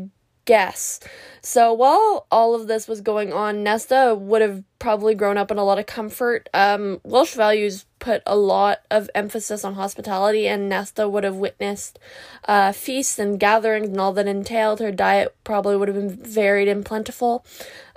guess. 0.48 0.98
So 1.42 1.74
while 1.74 2.26
all 2.30 2.54
of 2.54 2.68
this 2.68 2.88
was 2.88 3.02
going 3.02 3.34
on, 3.34 3.62
Nesta 3.62 4.14
would 4.18 4.40
have 4.40 4.64
probably 4.78 5.14
grown 5.14 5.36
up 5.36 5.50
in 5.50 5.58
a 5.58 5.64
lot 5.64 5.78
of 5.78 5.84
comfort. 5.84 6.48
Um, 6.54 7.00
Welsh 7.04 7.34
values 7.34 7.84
put 7.98 8.22
a 8.24 8.34
lot 8.34 8.78
of 8.90 9.10
emphasis 9.14 9.62
on 9.62 9.74
hospitality, 9.74 10.48
and 10.48 10.66
Nesta 10.66 11.06
would 11.06 11.24
have 11.24 11.36
witnessed 11.36 11.98
uh, 12.46 12.72
feasts 12.72 13.18
and 13.18 13.38
gatherings 13.38 13.88
and 13.88 14.00
all 14.00 14.14
that 14.14 14.26
entailed. 14.26 14.80
Her 14.80 14.90
diet 14.90 15.36
probably 15.44 15.76
would 15.76 15.88
have 15.88 15.96
been 15.96 16.16
varied 16.16 16.68
and 16.68 16.82
plentiful. 16.82 17.44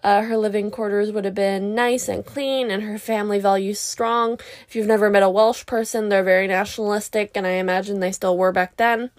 Uh, 0.03 0.23
her 0.23 0.37
living 0.37 0.71
quarters 0.71 1.11
would 1.11 1.25
have 1.25 1.35
been 1.35 1.75
nice 1.75 2.07
and 2.07 2.25
clean, 2.25 2.71
and 2.71 2.83
her 2.83 2.97
family 2.97 3.39
values 3.39 3.79
strong. 3.79 4.39
If 4.67 4.75
you've 4.75 4.87
never 4.87 5.09
met 5.09 5.23
a 5.23 5.29
Welsh 5.29 5.65
person, 5.65 6.09
they're 6.09 6.23
very 6.23 6.47
nationalistic, 6.47 7.31
and 7.35 7.45
I 7.45 7.51
imagine 7.51 7.99
they 7.99 8.11
still 8.11 8.37
were 8.37 8.51
back 8.51 8.77
then. 8.77 9.11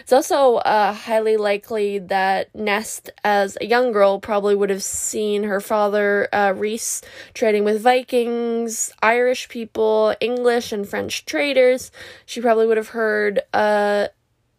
It's 0.00 0.12
also 0.12 0.56
uh, 0.56 0.92
highly 0.92 1.36
likely 1.36 1.98
that 1.98 2.54
Nest, 2.54 3.10
as 3.24 3.56
a 3.60 3.66
young 3.66 3.92
girl, 3.92 4.20
probably 4.20 4.54
would 4.54 4.70
have 4.70 4.82
seen 4.82 5.44
her 5.44 5.60
father, 5.60 6.28
uh, 6.32 6.52
Rhys, 6.56 7.02
trading 7.34 7.64
with 7.64 7.80
Vikings, 7.80 8.92
Irish 9.02 9.48
people, 9.48 10.14
English 10.20 10.72
and 10.72 10.88
French 10.88 11.24
traders. 11.24 11.90
She 12.26 12.40
probably 12.40 12.66
would 12.66 12.76
have 12.76 12.88
heard 12.88 13.40
uh, 13.52 14.08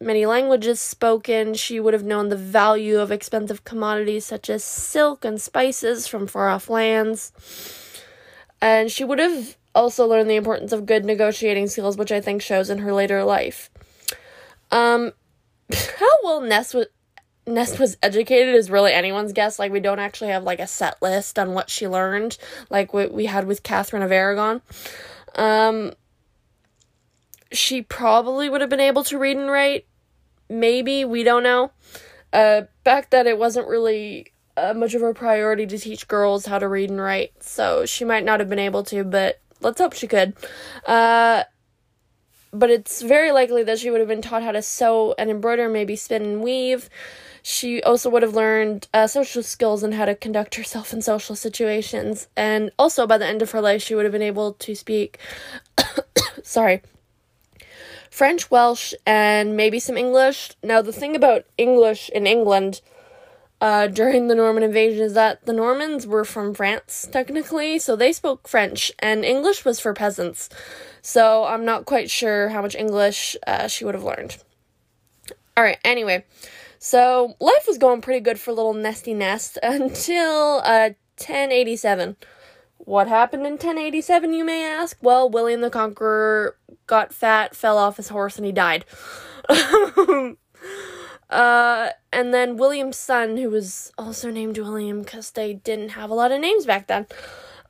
many 0.00 0.24
languages 0.24 0.80
spoken, 0.80 1.54
she 1.54 1.78
would 1.78 1.94
have 1.94 2.04
known 2.04 2.28
the 2.28 2.36
value 2.36 2.98
of 2.98 3.12
expensive 3.12 3.64
commodities 3.64 4.24
such 4.24 4.48
as 4.48 4.64
silk 4.64 5.24
and 5.24 5.40
spices 5.40 6.06
from 6.06 6.26
far 6.26 6.48
off 6.48 6.70
lands. 6.70 7.32
And 8.62 8.90
she 8.90 9.04
would 9.04 9.18
have 9.18 9.56
also 9.74 10.06
learned 10.06 10.30
the 10.30 10.36
importance 10.36 10.72
of 10.72 10.86
good 10.86 11.04
negotiating 11.04 11.68
skills, 11.68 11.96
which 11.96 12.12
I 12.12 12.20
think 12.20 12.42
shows 12.42 12.70
in 12.70 12.78
her 12.78 12.92
later 12.92 13.24
life. 13.24 13.70
Um, 14.70 15.12
how 15.72 16.08
well 16.22 16.40
Nest 16.40 16.74
was. 16.74 16.86
Nest 17.46 17.80
was 17.80 17.96
educated 18.02 18.54
is 18.54 18.70
really 18.70 18.92
anyone's 18.92 19.32
guess. 19.32 19.58
Like, 19.58 19.72
we 19.72 19.80
don't 19.80 19.98
actually 19.98 20.30
have 20.30 20.44
like 20.44 20.60
a 20.60 20.66
set 20.66 21.00
list 21.02 21.38
on 21.38 21.52
what 21.52 21.68
she 21.68 21.88
learned, 21.88 22.36
like 22.68 22.92
what 22.92 23.12
we 23.12 23.26
had 23.26 23.46
with 23.46 23.62
Catherine 23.62 24.02
of 24.02 24.12
Aragon. 24.12 24.60
Um, 25.34 25.94
she 27.50 27.82
probably 27.82 28.48
would 28.48 28.60
have 28.60 28.70
been 28.70 28.78
able 28.78 29.02
to 29.04 29.18
read 29.18 29.36
and 29.36 29.50
write, 29.50 29.86
maybe 30.50 31.04
we 31.04 31.22
don't 31.22 31.42
know. 31.42 31.70
Uh 32.32 32.62
back 32.84 33.10
then 33.10 33.26
it 33.26 33.38
wasn't 33.38 33.68
really 33.68 34.32
uh, 34.56 34.74
much 34.74 34.94
of 34.94 35.02
a 35.02 35.14
priority 35.14 35.66
to 35.66 35.78
teach 35.78 36.06
girls 36.06 36.46
how 36.46 36.58
to 36.58 36.68
read 36.68 36.90
and 36.90 37.00
write 37.00 37.32
so 37.42 37.86
she 37.86 38.04
might 38.04 38.24
not 38.24 38.40
have 38.40 38.48
been 38.48 38.58
able 38.58 38.82
to 38.82 39.04
but 39.04 39.40
let's 39.60 39.80
hope 39.80 39.92
she 39.94 40.06
could. 40.06 40.34
Uh 40.86 41.44
but 42.52 42.70
it's 42.70 43.00
very 43.00 43.30
likely 43.30 43.62
that 43.62 43.78
she 43.78 43.90
would 43.90 44.00
have 44.00 44.08
been 44.08 44.22
taught 44.22 44.42
how 44.42 44.52
to 44.52 44.62
sew 44.62 45.14
and 45.18 45.30
embroider 45.30 45.68
maybe 45.68 45.94
spin 45.96 46.22
and 46.22 46.42
weave. 46.42 46.90
She 47.42 47.82
also 47.82 48.10
would 48.10 48.22
have 48.22 48.34
learned 48.34 48.88
uh, 48.92 49.06
social 49.06 49.42
skills 49.42 49.82
and 49.82 49.94
how 49.94 50.04
to 50.04 50.14
conduct 50.14 50.56
herself 50.56 50.92
in 50.92 51.00
social 51.00 51.36
situations. 51.36 52.28
And 52.36 52.70
also 52.78 53.06
by 53.06 53.18
the 53.18 53.26
end 53.26 53.40
of 53.40 53.52
her 53.52 53.60
life 53.60 53.82
she 53.82 53.94
would 53.94 54.04
have 54.04 54.12
been 54.12 54.20
able 54.20 54.54
to 54.54 54.74
speak 54.74 55.18
sorry 56.42 56.82
French, 58.10 58.50
Welsh, 58.50 58.92
and 59.06 59.56
maybe 59.56 59.78
some 59.78 59.96
English. 59.96 60.50
Now, 60.62 60.82
the 60.82 60.92
thing 60.92 61.16
about 61.16 61.44
English 61.56 62.10
in 62.10 62.26
England 62.26 62.80
uh, 63.60 63.86
during 63.86 64.28
the 64.28 64.34
Norman 64.34 64.62
invasion 64.62 65.04
is 65.04 65.14
that 65.14 65.44
the 65.46 65.52
Normans 65.52 66.06
were 66.06 66.24
from 66.24 66.54
France, 66.54 67.08
technically, 67.10 67.78
so 67.78 67.94
they 67.94 68.12
spoke 68.12 68.48
French, 68.48 68.90
and 68.98 69.24
English 69.24 69.64
was 69.64 69.78
for 69.78 69.94
peasants. 69.94 70.48
So 71.02 71.44
I'm 71.44 71.64
not 71.64 71.84
quite 71.84 72.10
sure 72.10 72.48
how 72.48 72.62
much 72.62 72.74
English 72.74 73.36
uh, 73.46 73.68
she 73.68 73.84
would 73.84 73.94
have 73.94 74.04
learned. 74.04 74.38
Alright, 75.56 75.78
anyway. 75.84 76.24
So 76.78 77.36
life 77.38 77.66
was 77.68 77.76
going 77.76 78.00
pretty 78.00 78.20
good 78.20 78.40
for 78.40 78.52
little 78.52 78.74
Nesty 78.74 79.12
Nest 79.12 79.58
until 79.62 80.62
uh, 80.64 80.90
1087. 81.18 82.16
What 82.84 83.08
happened 83.08 83.46
in 83.46 83.52
1087, 83.52 84.32
you 84.32 84.44
may 84.44 84.64
ask? 84.64 84.96
Well, 85.02 85.28
William 85.28 85.60
the 85.60 85.70
Conqueror 85.70 86.56
got 86.86 87.12
fat, 87.12 87.54
fell 87.54 87.76
off 87.76 87.98
his 87.98 88.08
horse, 88.08 88.36
and 88.36 88.46
he 88.46 88.52
died. 88.52 88.86
uh, 91.30 91.90
and 92.12 92.34
then 92.34 92.56
William's 92.56 92.96
son, 92.96 93.36
who 93.36 93.50
was 93.50 93.92
also 93.98 94.30
named 94.30 94.56
William 94.56 95.02
because 95.02 95.30
they 95.32 95.54
didn't 95.54 95.90
have 95.90 96.10
a 96.10 96.14
lot 96.14 96.32
of 96.32 96.40
names 96.40 96.64
back 96.64 96.86
then. 96.86 97.06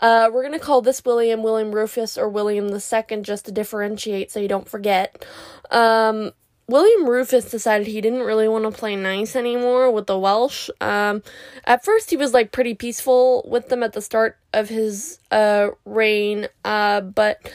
Uh, 0.00 0.30
we're 0.32 0.42
gonna 0.42 0.58
call 0.58 0.80
this 0.80 1.04
William 1.04 1.42
William 1.42 1.72
Rufus 1.72 2.16
or 2.16 2.28
William 2.28 2.68
the 2.68 2.80
Second 2.80 3.24
just 3.24 3.44
to 3.44 3.52
differentiate 3.52 4.30
so 4.30 4.40
you 4.40 4.48
don't 4.48 4.68
forget. 4.68 5.26
Um, 5.70 6.32
William 6.70 7.08
Rufus 7.08 7.50
decided 7.50 7.88
he 7.88 8.00
didn't 8.00 8.22
really 8.22 8.48
want 8.48 8.64
to 8.64 8.70
play 8.70 8.94
nice 8.94 9.34
anymore 9.34 9.90
with 9.90 10.06
the 10.06 10.18
Welsh. 10.18 10.70
Um, 10.80 11.22
at 11.64 11.84
first, 11.84 12.10
he 12.10 12.16
was 12.16 12.32
like 12.32 12.52
pretty 12.52 12.74
peaceful 12.74 13.44
with 13.48 13.68
them 13.68 13.82
at 13.82 13.92
the 13.92 14.00
start 14.00 14.38
of 14.52 14.68
his 14.68 15.18
uh, 15.30 15.70
reign, 15.84 16.48
uh, 16.64 17.00
but 17.00 17.52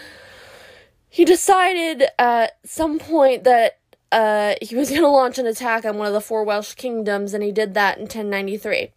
he 1.09 1.23
decided 1.23 2.03
at 2.19 2.57
some 2.65 2.99
point 2.99 3.45
that 3.45 3.79
uh, 4.11 4.55
he 4.61 4.75
was 4.75 4.89
going 4.89 5.01
to 5.01 5.07
launch 5.07 5.37
an 5.37 5.45
attack 5.45 5.85
on 5.85 5.97
one 5.97 6.07
of 6.07 6.13
the 6.13 6.21
four 6.21 6.43
Welsh 6.43 6.75
kingdoms, 6.75 7.33
and 7.33 7.43
he 7.43 7.51
did 7.51 7.73
that 7.73 7.97
in 7.97 8.03
1093. 8.03 8.91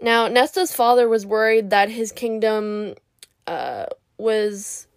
Now, 0.00 0.28
Nesta's 0.28 0.74
father 0.74 1.08
was 1.08 1.26
worried 1.26 1.70
that 1.70 1.90
his 1.90 2.10
kingdom 2.10 2.94
uh, 3.46 3.86
was 4.16 4.87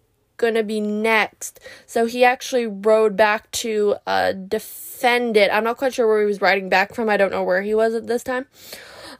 going 0.42 0.54
to 0.54 0.62
be 0.62 0.80
next. 0.80 1.60
So 1.86 2.04
he 2.04 2.24
actually 2.24 2.66
rode 2.66 3.16
back 3.16 3.50
to 3.52 3.96
uh, 4.06 4.32
defend 4.32 5.38
it. 5.38 5.50
I'm 5.50 5.64
not 5.64 5.78
quite 5.78 5.94
sure 5.94 6.06
where 6.06 6.20
he 6.20 6.26
was 6.26 6.42
riding 6.42 6.68
back 6.68 6.94
from. 6.94 7.08
I 7.08 7.16
don't 7.16 7.30
know 7.30 7.44
where 7.44 7.62
he 7.62 7.74
was 7.74 7.94
at 7.94 8.06
this 8.06 8.22
time. 8.22 8.46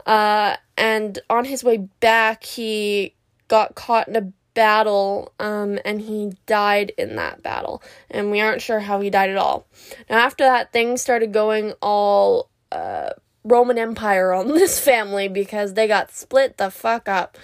Uh, 0.04 0.56
and 0.76 1.18
on 1.30 1.46
his 1.46 1.64
way 1.64 1.78
back, 1.78 2.44
he 2.44 3.14
got 3.48 3.74
caught 3.76 4.08
in 4.08 4.16
a 4.16 4.32
battle 4.54 5.32
um, 5.38 5.78
and 5.84 6.02
he 6.02 6.32
died 6.46 6.92
in 6.98 7.16
that 7.16 7.42
battle. 7.42 7.82
And 8.10 8.30
we 8.30 8.40
aren't 8.40 8.60
sure 8.60 8.80
how 8.80 9.00
he 9.00 9.08
died 9.08 9.30
at 9.30 9.38
all. 9.38 9.66
Now, 10.10 10.18
after 10.18 10.44
that, 10.44 10.72
things 10.72 11.00
started 11.00 11.32
going 11.32 11.72
all. 11.80 12.50
Uh, 12.70 13.10
Roman 13.44 13.76
Empire 13.76 14.32
on 14.32 14.48
this 14.54 14.78
family 14.78 15.28
because 15.28 15.74
they 15.74 15.88
got 15.88 16.12
split 16.12 16.58
the 16.58 16.70
fuck 16.70 17.08
up. 17.08 17.36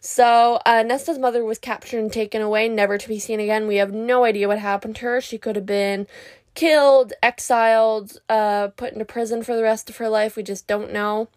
So, 0.00 0.60
uh, 0.64 0.82
Nesta's 0.82 1.18
mother 1.18 1.44
was 1.44 1.58
captured 1.58 1.98
and 1.98 2.12
taken 2.12 2.40
away, 2.40 2.68
never 2.68 2.98
to 2.98 3.08
be 3.08 3.18
seen 3.18 3.40
again. 3.40 3.66
We 3.66 3.76
have 3.76 3.92
no 3.92 4.24
idea 4.24 4.48
what 4.48 4.58
happened 4.58 4.96
to 4.96 5.02
her. 5.02 5.20
She 5.20 5.38
could 5.38 5.56
have 5.56 5.66
been 5.66 6.06
killed, 6.54 7.12
exiled, 7.22 8.20
uh, 8.28 8.68
put 8.68 8.92
into 8.92 9.04
prison 9.04 9.42
for 9.42 9.56
the 9.56 9.62
rest 9.62 9.88
of 9.90 9.96
her 9.98 10.08
life. 10.08 10.36
We 10.36 10.42
just 10.42 10.66
don't 10.66 10.92
know. 10.92 11.28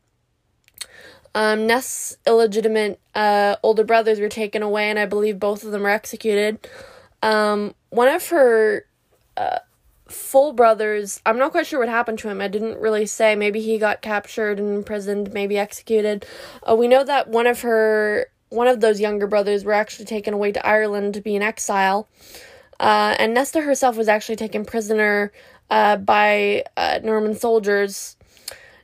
Um, 1.34 1.65
Nest's 1.65 2.18
illegitimate 2.27 3.00
uh, 3.15 3.56
older 3.63 3.84
brothers 3.84 4.20
were 4.20 4.30
taken 4.30 4.62
away, 4.62 4.89
and 4.89 5.00
I 5.00 5.06
believe 5.06 5.39
both 5.39 5.63
of 5.63 5.72
them 5.72 5.84
were 5.84 5.89
executed. 5.89 6.68
Um, 7.22 7.74
one 7.89 8.08
of 8.08 8.27
her 8.30 8.86
uh, 9.38 9.60
full 10.08 10.53
brothers, 10.53 11.22
I'm 11.25 11.38
not 11.38 11.51
quite 11.51 11.68
sure 11.68 11.80
what 11.80 11.89
happened 11.89 12.20
to 12.20 12.30
him. 12.30 12.41
I 12.41 12.48
didn't 12.48 12.80
really 12.80 13.06
say. 13.06 13.36
Maybe 13.36 13.62
he 13.62 13.77
got 13.77 14.01
captured 14.01 14.60
and 14.60 14.75
imprisoned, 14.75 15.34
maybe 15.34 15.58
executed. 15.58 16.25
Uh, 16.68 16.75
we 16.75 16.88
know 16.88 17.03
that 17.03 17.30
one 17.30 17.48
of 17.48 17.62
her 17.62 18.27
one 18.51 18.67
of 18.67 18.81
those 18.81 19.00
younger 19.00 19.27
brothers 19.27 19.63
were 19.63 19.74
actually 19.74 20.05
taken 20.05 20.34
away 20.34 20.51
to 20.51 20.65
Ireland 20.65 21.13
to 21.15 21.22
be 21.22 21.36
in 21.36 21.41
exile. 21.41 22.08
Uh, 22.79 23.15
and 23.17 23.34
Nesta 23.34 23.62
herself 23.62 23.96
was 23.96 24.10
actually 24.10 24.36
taken 24.36 24.65
prisoner 24.65 25.31
uh, 25.70 25.96
by 25.96 26.65
uh, 26.75 27.00
Norman 27.01 27.34
soldiers. 27.34 28.17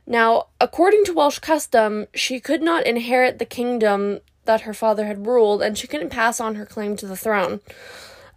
Now, 0.06 0.46
according 0.58 1.04
to 1.04 1.12
Welsh 1.12 1.38
custom, 1.40 2.06
she 2.14 2.40
could 2.40 2.62
not 2.62 2.86
inherit 2.86 3.38
the 3.38 3.44
kingdom 3.44 4.20
that 4.46 4.62
her 4.62 4.72
father 4.72 5.04
had 5.04 5.26
ruled, 5.26 5.60
and 5.60 5.76
she 5.76 5.86
couldn't 5.86 6.08
pass 6.08 6.40
on 6.40 6.54
her 6.54 6.64
claim 6.64 6.96
to 6.96 7.06
the 7.06 7.16
throne. 7.16 7.60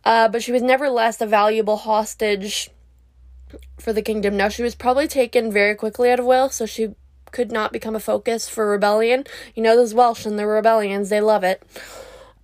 Uh, 0.03 0.27
but 0.27 0.43
she 0.43 0.51
was 0.51 0.61
nevertheless 0.61 1.21
a 1.21 1.25
valuable 1.25 1.77
hostage 1.77 2.69
for 3.79 3.93
the 3.93 4.01
kingdom. 4.01 4.35
Now, 4.35 4.49
she 4.49 4.63
was 4.63 4.75
probably 4.75 5.07
taken 5.07 5.49
very 5.49 5.75
quickly 5.75 6.11
out 6.11 6.19
of 6.19 6.25
Wales, 6.25 6.55
so 6.55 6.65
she 6.65 6.93
could 7.31 7.51
not 7.51 7.71
become 7.71 7.95
a 7.95 7.99
focus 7.99 8.49
for 8.49 8.67
rebellion. 8.67 9.25
You 9.55 9.63
know, 9.63 9.75
those 9.75 9.93
Welsh 9.93 10.25
and 10.25 10.37
the 10.37 10.45
rebellions, 10.45 11.09
they 11.09 11.21
love 11.21 11.43
it. 11.43 11.63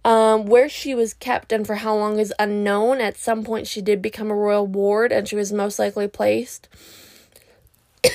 Um, 0.06 0.46
where 0.46 0.70
she 0.70 0.96
was 0.96 1.14
kept 1.14 1.52
and 1.52 1.68
for 1.68 1.76
how 1.76 1.96
long 1.96 2.20
is 2.20 2.34
unknown. 2.40 3.02
At 3.02 3.18
some 3.18 3.44
point, 3.44 3.68
she 3.68 3.82
did 3.82 4.02
become 4.02 4.32
a 4.32 4.36
royal 4.36 4.66
ward 4.66 5.12
and 5.12 5.28
she 5.28 5.36
was 5.36 5.52
most 5.52 5.80
likely 5.80 6.08
placed. 6.08 6.70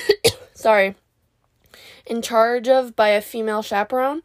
Sorry. 0.53 0.95
In 2.05 2.21
charge 2.21 2.67
of 2.67 2.95
by 2.95 3.09
a 3.09 3.21
female 3.21 3.61
chaperone, 3.61 4.23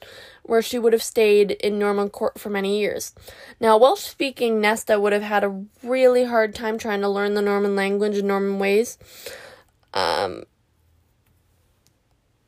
where 0.48 0.62
she 0.62 0.78
would 0.78 0.94
have 0.94 1.02
stayed 1.02 1.50
in 1.50 1.78
Norman 1.78 2.08
court 2.08 2.40
for 2.40 2.48
many 2.48 2.80
years. 2.80 3.14
Now, 3.60 3.76
Welsh 3.76 4.00
speaking 4.00 4.62
Nesta 4.62 4.98
would 4.98 5.12
have 5.12 5.22
had 5.22 5.44
a 5.44 5.62
really 5.82 6.24
hard 6.24 6.54
time 6.54 6.78
trying 6.78 7.02
to 7.02 7.08
learn 7.08 7.34
the 7.34 7.42
Norman 7.42 7.76
language 7.76 8.16
and 8.16 8.28
Norman 8.28 8.58
ways. 8.58 8.96
Um, 9.92 10.44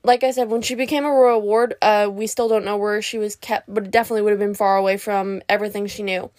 like 0.02 0.24
I 0.24 0.30
said, 0.30 0.48
when 0.48 0.62
she 0.62 0.74
became 0.74 1.04
a 1.04 1.10
royal 1.10 1.42
ward, 1.42 1.74
uh, 1.82 2.08
we 2.10 2.26
still 2.26 2.48
don't 2.48 2.64
know 2.64 2.76
where 2.76 3.02
she 3.02 3.18
was 3.18 3.36
kept, 3.36 3.72
but 3.72 3.84
it 3.84 3.90
definitely 3.90 4.22
would 4.22 4.30
have 4.30 4.38
been 4.38 4.54
far 4.54 4.76
away 4.76 4.96
from 4.96 5.42
everything 5.48 5.86
she 5.86 6.02
knew. 6.02 6.30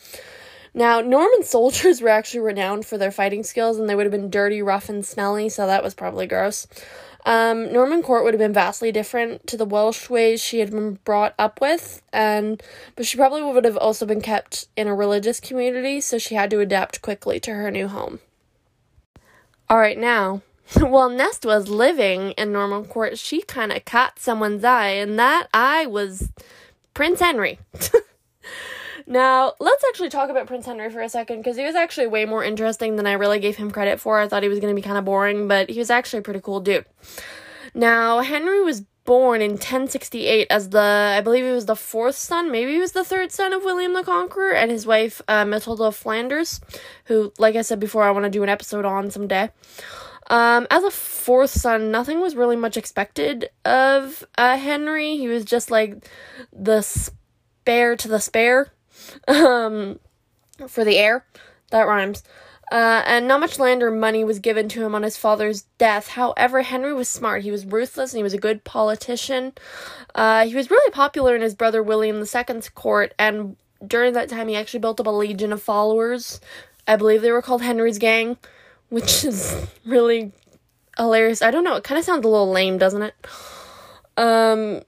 Now, 0.73 1.01
Norman 1.01 1.43
soldiers 1.43 2.01
were 2.01 2.09
actually 2.09 2.41
renowned 2.41 2.85
for 2.85 2.97
their 2.97 3.11
fighting 3.11 3.43
skills 3.43 3.77
and 3.77 3.89
they 3.89 3.95
would 3.95 4.05
have 4.05 4.11
been 4.11 4.29
dirty, 4.29 4.61
rough, 4.61 4.89
and 4.89 5.05
smelly, 5.05 5.49
so 5.49 5.67
that 5.67 5.83
was 5.83 5.93
probably 5.93 6.27
gross. 6.27 6.67
Um, 7.23 7.71
Norman 7.71 8.01
court 8.01 8.23
would 8.23 8.33
have 8.33 8.39
been 8.39 8.53
vastly 8.53 8.91
different 8.91 9.45
to 9.47 9.57
the 9.57 9.65
Welsh 9.65 10.09
ways 10.09 10.41
she 10.41 10.59
had 10.59 10.71
been 10.71 10.93
brought 11.03 11.35
up 11.37 11.61
with, 11.61 12.01
and 12.11 12.61
but 12.95 13.05
she 13.05 13.17
probably 13.17 13.43
would 13.43 13.65
have 13.65 13.77
also 13.77 14.07
been 14.07 14.21
kept 14.21 14.67
in 14.75 14.87
a 14.87 14.95
religious 14.95 15.39
community, 15.39 16.01
so 16.01 16.17
she 16.17 16.33
had 16.33 16.49
to 16.49 16.59
adapt 16.59 17.03
quickly 17.03 17.39
to 17.41 17.53
her 17.53 17.69
new 17.69 17.87
home. 17.87 18.19
All 19.69 19.77
right, 19.77 19.99
now, 19.99 20.41
while 20.79 21.09
Nest 21.09 21.45
was 21.45 21.69
living 21.69 22.31
in 22.31 22.51
Norman 22.51 22.85
court, 22.85 23.17
she 23.17 23.41
kind 23.41 23.71
of 23.71 23.85
caught 23.85 24.19
someone's 24.19 24.63
eye, 24.63 24.89
and 24.89 25.19
that 25.19 25.47
eye 25.53 25.85
was 25.85 26.29
Prince 26.93 27.19
Henry. 27.19 27.59
Now, 29.07 29.53
let's 29.59 29.83
actually 29.89 30.07
talk 30.07 30.29
about 30.29 30.47
Prince 30.47 30.65
Henry 30.65 30.89
for 30.89 31.01
a 31.01 31.09
second 31.09 31.37
because 31.37 31.57
he 31.57 31.65
was 31.65 31.75
actually 31.75 32.07
way 32.07 32.23
more 32.23 32.45
interesting 32.45 32.95
than 32.95 33.05
I 33.05 33.13
really 33.13 33.39
gave 33.39 33.57
him 33.57 33.69
credit 33.69 33.99
for. 33.99 34.19
I 34.19 34.27
thought 34.29 34.41
he 34.41 34.47
was 34.47 34.59
going 34.59 34.73
to 34.73 34.79
be 34.79 34.85
kind 34.85 34.97
of 34.97 35.03
boring, 35.03 35.49
but 35.49 35.69
he 35.69 35.79
was 35.79 35.89
actually 35.89 36.19
a 36.19 36.21
pretty 36.21 36.39
cool 36.39 36.61
dude. 36.61 36.85
Now, 37.73 38.21
Henry 38.21 38.61
was 38.61 38.85
born 39.03 39.41
in 39.41 39.51
1068 39.51 40.47
as 40.49 40.69
the, 40.69 40.79
I 41.17 41.19
believe 41.19 41.43
he 41.43 41.51
was 41.51 41.65
the 41.65 41.75
fourth 41.75 42.15
son, 42.15 42.51
maybe 42.51 42.73
he 42.73 42.79
was 42.79 42.91
the 42.91 43.03
third 43.03 43.31
son 43.31 43.51
of 43.51 43.63
William 43.63 43.93
the 43.93 44.03
Conqueror 44.03 44.53
and 44.53 44.69
his 44.69 44.85
wife, 44.85 45.21
uh, 45.27 45.43
Matilda 45.43 45.83
of 45.83 45.95
Flanders, 45.95 46.61
who, 47.05 47.33
like 47.37 47.55
I 47.55 47.63
said 47.63 47.79
before, 47.79 48.03
I 48.03 48.11
want 48.11 48.23
to 48.23 48.29
do 48.29 48.43
an 48.43 48.49
episode 48.49 48.85
on 48.85 49.09
someday. 49.11 49.49
Um, 50.31 50.65
as 50.71 50.83
a 50.85 50.91
fourth 50.91 51.49
son, 51.49 51.91
nothing 51.91 52.21
was 52.21 52.37
really 52.37 52.55
much 52.55 52.77
expected 52.77 53.49
of 53.65 54.23
uh, 54.37 54.55
Henry. 54.55 55.17
He 55.17 55.27
was 55.27 55.43
just 55.43 55.69
like 55.69 56.07
the 56.53 56.81
spare 56.81 57.97
to 57.97 58.07
the 58.07 58.21
spare 58.21 58.71
um, 59.27 59.99
for 60.69 60.85
the 60.85 60.97
heir. 60.97 61.25
That 61.71 61.83
rhymes. 61.83 62.23
Uh, 62.71 63.03
and 63.05 63.27
not 63.27 63.41
much 63.41 63.59
land 63.59 63.83
or 63.83 63.91
money 63.91 64.23
was 64.23 64.39
given 64.39 64.69
to 64.69 64.85
him 64.85 64.95
on 64.95 65.03
his 65.03 65.17
father's 65.17 65.63
death. 65.77 66.07
However, 66.07 66.61
Henry 66.61 66.93
was 66.93 67.09
smart. 67.09 67.43
He 67.43 67.51
was 67.51 67.65
ruthless 67.65 68.13
and 68.13 68.17
he 68.19 68.23
was 68.23 68.33
a 68.33 68.37
good 68.37 68.63
politician. 68.63 69.51
Uh, 70.15 70.45
he 70.45 70.55
was 70.55 70.71
really 70.71 70.91
popular 70.91 71.35
in 71.35 71.41
his 71.41 71.55
brother 71.55 71.83
William 71.83 72.19
II's 72.19 72.69
court, 72.69 73.13
and 73.19 73.57
during 73.85 74.13
that 74.13 74.29
time, 74.29 74.47
he 74.47 74.55
actually 74.55 74.79
built 74.79 75.01
up 75.01 75.07
a 75.07 75.09
legion 75.09 75.51
of 75.51 75.61
followers. 75.61 76.39
I 76.87 76.95
believe 76.95 77.21
they 77.21 77.31
were 77.31 77.41
called 77.41 77.61
Henry's 77.61 77.97
Gang, 77.97 78.37
which 78.91 79.23
is 79.23 79.55
really 79.85 80.33
hilarious. 80.97 81.41
I 81.41 81.49
don't 81.49 81.63
know, 81.63 81.77
it 81.77 81.83
kind 81.83 81.97
of 81.97 82.03
sounds 82.03 82.25
a 82.25 82.27
little 82.27 82.51
lame, 82.51 82.77
doesn't 82.77 83.01
it? 83.01 83.15
Um, 84.17 84.81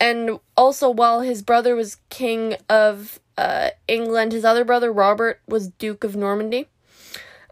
and 0.00 0.40
also 0.56 0.90
while 0.90 1.20
his 1.20 1.42
brother 1.42 1.76
was 1.76 1.98
king 2.10 2.56
of 2.68 3.20
uh, 3.38 3.70
England, 3.86 4.32
his 4.32 4.44
other 4.44 4.64
brother 4.64 4.92
Robert 4.92 5.40
was 5.46 5.68
Duke 5.68 6.02
of 6.02 6.16
Normandy. 6.16 6.66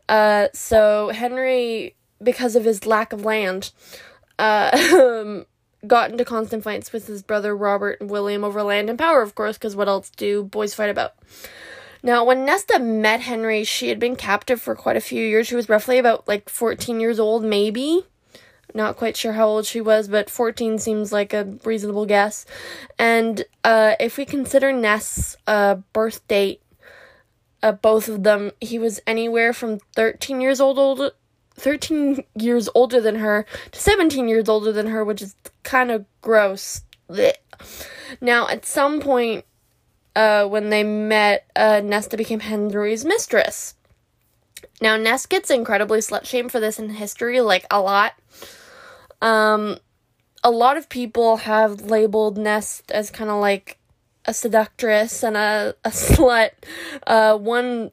Uh, 0.09 0.49
so 0.53 1.11
Henry, 1.11 1.95
because 2.21 2.57
of 2.57 2.65
his 2.65 2.85
lack 2.85 3.13
of 3.13 3.25
land, 3.25 3.71
uh, 4.41 5.45
got 5.87 6.11
into 6.11 6.25
constant 6.25 6.65
fights 6.65 6.93
with 6.93 7.07
his 7.07 7.23
brother 7.23 7.57
Robert 7.57 8.01
and 8.01 8.11
William 8.11 8.43
over 8.43 8.65
land 8.65 8.91
and 8.91 8.99
power, 8.99 9.23
of 9.23 9.37
course, 9.37 9.57
because 9.57 9.77
what 9.77 9.87
else 9.87 10.11
do 10.11 10.43
boys 10.43 10.75
fight 10.75 10.91
about? 10.91 11.15
Now, 12.03 12.25
when 12.25 12.45
Nesta 12.45 12.79
met 12.79 13.21
Henry, 13.21 13.65
she 13.65 13.89
had 13.89 13.99
been 13.99 14.17
captive 14.17 14.61
for 14.61 14.75
quite 14.75 14.97
a 14.97 15.01
few 15.01 15.25
years. 15.25 15.47
She 15.47 15.55
was 15.55 15.69
roughly 15.69 15.99
about 15.99 16.27
like 16.27 16.49
14 16.49 17.01
years 17.01 17.19
old, 17.19 17.45
maybe. 17.45 18.07
Not 18.75 18.97
quite 18.97 19.17
sure 19.17 19.33
how 19.33 19.49
old 19.49 19.67
she 19.67 19.81
was, 19.81 20.09
but 20.09 20.31
14 20.31 20.79
seems 20.79 21.13
like 21.13 21.33
a 21.35 21.59
reasonable 21.65 22.07
guess. 22.07 22.47
And 22.99 23.45
uh, 23.65 23.95
if 23.99 24.17
we 24.17 24.25
consider 24.25 24.73
Nest's 24.73 25.37
uh, 25.47 25.77
birth 25.93 26.27
date, 26.29 26.63
uh, 27.63 27.73
both 27.73 28.09
of 28.09 28.23
them, 28.23 28.53
he 28.61 28.79
was 28.79 29.01
anywhere 29.07 29.53
from 29.53 29.81
13 29.95 30.41
years 30.41 30.61
old, 30.61 30.79
old 30.79 31.13
13 31.55 32.25
years 32.35 32.69
older 32.75 33.01
than 33.01 33.17
her 33.17 33.45
to 33.73 33.79
17 33.79 34.29
years 34.29 34.49
older 34.49 34.73
than 34.73 34.87
her, 34.87 35.05
which 35.05 35.21
is 35.21 35.35
kind 35.63 35.91
of 35.91 36.07
gross. 36.23 36.83
Blech. 37.09 37.35
Now, 38.21 38.49
at 38.49 38.65
some 38.65 39.01
point, 39.01 39.45
uh, 40.21 40.47
when 40.47 40.69
they 40.69 40.85
met, 40.85 41.47
uh, 41.57 41.81
Nesta 41.83 42.15
became 42.15 42.41
Henry's 42.41 43.07
mistress. 43.07 43.75
Now, 44.83 44.99
Nest 44.99 45.31
gets 45.31 45.51
incredibly 45.51 46.01
slut 46.01 46.27
shamed 46.27 46.53
for 46.53 46.61
this 46.61 46.79
in 46.79 46.91
history, 46.91 47.41
like 47.41 47.65
a 47.71 47.81
lot. 47.81 48.13
Um, 49.23 49.79
a 50.45 50.51
lot 50.51 50.77
of 50.77 50.91
people 50.91 51.39
have 51.39 51.81
labeled 51.81 52.37
Nest 52.37 52.91
as 52.91 53.11
kind 53.11 53.31
of 53.31 53.41
like 53.41 53.79
a 54.27 54.35
seductress 54.35 55.23
and 55.23 55.39
a, 55.39 55.75
a 55.87 55.89
slut. 55.91 56.51
Uh, 57.07 57.39
one 57.39 57.91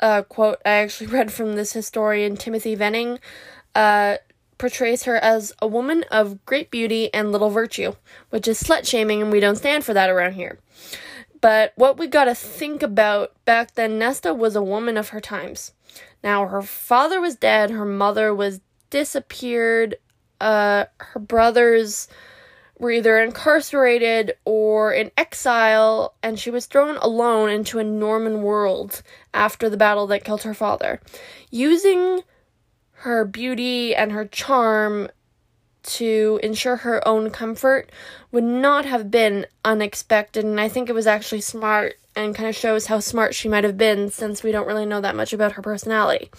uh, 0.00 0.22
quote 0.24 0.60
I 0.66 0.72
actually 0.72 1.06
read 1.18 1.32
from 1.32 1.54
this 1.54 1.72
historian, 1.72 2.36
Timothy 2.36 2.74
Venning, 2.74 3.18
uh, 3.74 4.16
portrays 4.58 5.04
her 5.04 5.16
as 5.16 5.54
a 5.62 5.66
woman 5.66 6.04
of 6.10 6.44
great 6.44 6.70
beauty 6.70 7.12
and 7.14 7.32
little 7.32 7.50
virtue, 7.50 7.94
which 8.28 8.46
is 8.46 8.62
slut 8.62 8.86
shaming, 8.86 9.22
and 9.22 9.32
we 9.32 9.40
don't 9.40 9.56
stand 9.56 9.86
for 9.86 9.94
that 9.94 10.10
around 10.10 10.34
here. 10.34 10.58
But 11.40 11.72
what 11.76 11.98
we 11.98 12.06
gotta 12.06 12.34
think 12.34 12.82
about 12.82 13.32
back 13.44 13.74
then, 13.74 13.98
Nesta 13.98 14.32
was 14.32 14.56
a 14.56 14.62
woman 14.62 14.96
of 14.96 15.10
her 15.10 15.20
times. 15.20 15.72
Now, 16.22 16.46
her 16.46 16.62
father 16.62 17.20
was 17.20 17.36
dead, 17.36 17.70
her 17.70 17.84
mother 17.84 18.34
was 18.34 18.60
disappeared, 18.90 19.96
uh, 20.40 20.86
her 20.98 21.20
brothers 21.20 22.08
were 22.78 22.90
either 22.90 23.18
incarcerated 23.20 24.34
or 24.44 24.92
in 24.92 25.10
exile, 25.16 26.14
and 26.22 26.38
she 26.38 26.50
was 26.50 26.66
thrown 26.66 26.96
alone 26.98 27.48
into 27.48 27.78
a 27.78 27.84
Norman 27.84 28.42
world 28.42 29.02
after 29.32 29.70
the 29.70 29.76
battle 29.76 30.06
that 30.08 30.24
killed 30.24 30.42
her 30.42 30.54
father. 30.54 31.00
Using 31.50 32.22
her 33.00 33.24
beauty 33.24 33.94
and 33.94 34.12
her 34.12 34.26
charm 34.26 35.08
to 35.86 36.40
ensure 36.42 36.76
her 36.76 37.06
own 37.06 37.30
comfort 37.30 37.90
would 38.32 38.44
not 38.44 38.84
have 38.84 39.10
been 39.10 39.46
unexpected, 39.64 40.44
and 40.44 40.60
I 40.60 40.68
think 40.68 40.88
it 40.88 40.94
was 40.94 41.06
actually 41.06 41.40
smart 41.40 41.98
and 42.14 42.34
kind 42.34 42.48
of 42.48 42.56
shows 42.56 42.86
how 42.86 43.00
smart 43.00 43.34
she 43.34 43.48
might 43.48 43.64
have 43.64 43.76
been 43.76 44.10
since 44.10 44.42
we 44.42 44.52
don't 44.52 44.66
really 44.66 44.86
know 44.86 45.00
that 45.00 45.16
much 45.16 45.32
about 45.32 45.52
her 45.52 45.62
personality. 45.62 46.30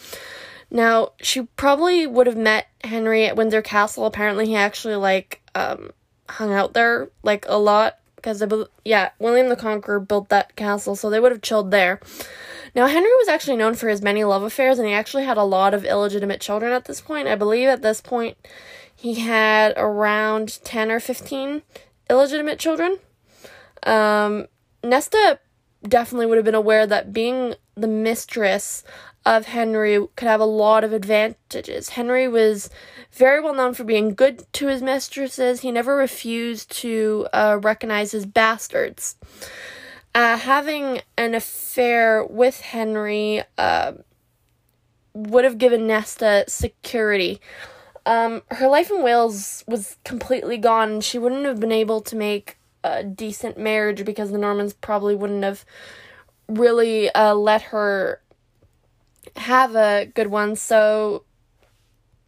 Now, 0.70 1.14
she 1.22 1.44
probably 1.56 2.06
would 2.06 2.28
have 2.28 2.38
met 2.38 2.68
Henry 2.84 3.26
at 3.26 3.36
Windsor 3.36 3.62
Castle. 3.62 4.06
Apparently, 4.06 4.46
he 4.48 4.56
actually 4.56 4.96
like 4.96 5.42
um 5.56 5.92
hung 6.30 6.52
out 6.52 6.74
there 6.74 7.10
like 7.24 7.46
a 7.48 7.58
lot 7.58 8.00
because 8.18 8.44
yeah, 8.84 9.12
William 9.20 9.48
the 9.48 9.56
Conqueror 9.56 10.00
built 10.00 10.30
that 10.30 10.56
castle, 10.56 10.96
so 10.96 11.10
they 11.10 11.20
would 11.20 11.32
have 11.32 11.42
chilled 11.42 11.72
there. 11.72 12.02
Now, 12.76 12.88
Henry 12.88 13.10
was 13.18 13.30
actually 13.30 13.58
known 13.58 13.76
for 13.76 13.88
his 13.88 14.02
many 14.02 14.24
love 14.24 14.44
affairs, 14.44 14.78
and 14.78 14.88
he 14.88 14.94
actually 14.94 15.24
had 15.24 15.38
a 15.38 15.44
lot 15.44 15.74
of 15.74 15.86
illegitimate 15.86 16.42
children 16.42 16.74
at 16.74 16.86
this 16.86 17.00
point. 17.00 17.28
I 17.28 17.36
believe 17.36 17.70
at 17.70 17.82
this 17.82 18.02
point 18.02 18.38
he 18.98 19.14
had 19.16 19.74
around 19.78 20.60
10 20.64 20.92
or 20.92 21.00
15 21.00 21.62
illegitimate 22.10 22.58
children. 22.60 22.98
Um, 23.84 24.48
Nesta 24.84 25.40
definitely 25.88 26.26
would 26.26 26.38
have 26.38 26.46
been 26.46 26.56
aware 26.56 26.88
that 26.88 27.14
being 27.14 27.54
the 27.76 27.88
mistress 27.88 28.84
of 29.24 29.46
Henry 29.46 30.00
could 30.16 30.28
have 30.28 30.40
a 30.40 30.46
lot 30.46 30.84
of 30.84 30.94
advantages. 30.94 31.90
Henry 31.90 32.28
was 32.28 32.72
very 33.12 33.40
well 33.40 33.54
known 33.54 33.76
for 33.76 33.84
being 33.84 34.16
good 34.16 34.52
to 34.54 34.68
his 34.68 34.82
mistresses. 34.82 35.62
He 35.62 35.72
never 35.72 35.96
refused 35.96 36.72
to 36.78 37.28
uh, 37.34 37.60
recognize 37.62 38.12
his 38.12 38.26
bastards. 38.26 39.16
Uh, 40.16 40.38
having 40.38 41.02
an 41.18 41.36
affair 41.36 42.26
with 42.26 42.62
Henry 42.62 43.44
uh, 43.60 43.94
would 45.14 45.44
have 45.44 45.60
given 45.60 45.86
Nesta 45.86 46.46
security. 46.48 47.40
Um, 48.08 48.42
her 48.52 48.70
life 48.70 48.90
in 48.90 49.04
Wales 49.04 49.66
was 49.68 49.98
completely 50.06 50.58
gone, 50.58 51.02
she 51.02 51.20
wouldn't 51.20 51.46
have 51.46 51.60
been 51.60 51.74
able 51.74 52.00
to 52.02 52.16
make 52.16 52.58
a 52.82 53.04
decent 53.04 53.58
marriage 53.58 54.06
because 54.06 54.32
the 54.32 54.38
Normans 54.38 54.72
probably 54.74 55.14
wouldn't 55.14 55.44
have 55.44 55.66
really 56.48 57.10
uh, 57.10 57.34
let 57.34 57.64
her 57.64 58.22
have 59.36 59.76
a 59.76 60.06
good 60.16 60.28
one, 60.28 60.56
so 60.56 61.26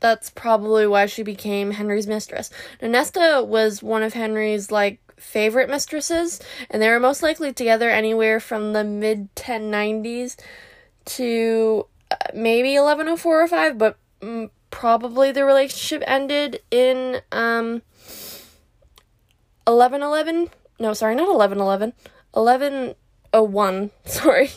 that's 0.02 0.30
probably 0.30 0.86
why 0.86 1.06
she 1.06 1.24
became 1.24 1.72
Henry's 1.72 2.08
mistress. 2.08 2.50
Now, 2.82 2.90
Nesta 2.90 3.46
was 3.48 3.82
one 3.82 4.04
of 4.04 4.14
Henry's 4.14 4.72
like 4.72 5.00
favorite 5.16 5.70
mistresses, 5.70 6.42
and 6.70 6.82
they 6.82 6.90
were 6.90 7.00
most 7.00 7.24
likely 7.24 7.54
together 7.54 7.90
anywhere 7.90 8.42
from 8.42 8.74
the 8.74 8.84
mid 8.84 9.34
1090s 9.36 10.36
to 11.06 11.86
uh, 12.12 12.16
maybe 12.34 12.74
1104 12.74 13.44
or 13.44 13.48
5, 13.48 13.78
but 13.78 13.98
mm, 14.22 14.50
probably 14.70 15.32
the 15.32 15.46
relationship 15.46 16.04
ended 16.08 16.62
in 16.72 17.22
um 17.32 17.82
1111. 19.66 20.50
No, 20.80 20.94
sorry, 20.94 21.16
not 21.16 21.28
1111. 21.28 21.94
1101. 22.32 23.92
Sorry. 24.06 24.50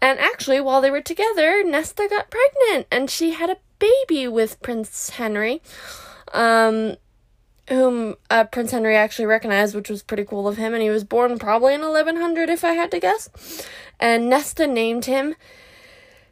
And 0.00 0.18
actually, 0.18 0.60
while 0.60 0.80
they 0.80 0.90
were 0.90 1.00
together, 1.00 1.62
Nesta 1.64 2.06
got 2.08 2.30
pregnant 2.30 2.86
and 2.90 3.10
she 3.10 3.32
had 3.32 3.50
a 3.50 3.58
baby 3.78 4.28
with 4.28 4.60
Prince 4.62 5.10
Henry. 5.10 5.60
Um, 6.32 6.96
whom 7.68 8.14
uh, 8.30 8.44
Prince 8.44 8.70
Henry 8.70 8.96
actually 8.96 9.26
recognized, 9.26 9.74
which 9.74 9.90
was 9.90 10.02
pretty 10.02 10.24
cool 10.24 10.46
of 10.46 10.56
him. 10.56 10.72
And 10.72 10.82
he 10.82 10.90
was 10.90 11.04
born 11.04 11.38
probably 11.38 11.74
in 11.74 11.80
1100, 11.80 12.48
if 12.48 12.64
I 12.64 12.72
had 12.72 12.90
to 12.92 13.00
guess. 13.00 13.28
And 13.98 14.28
Nesta 14.28 14.66
named 14.66 15.06
him 15.06 15.34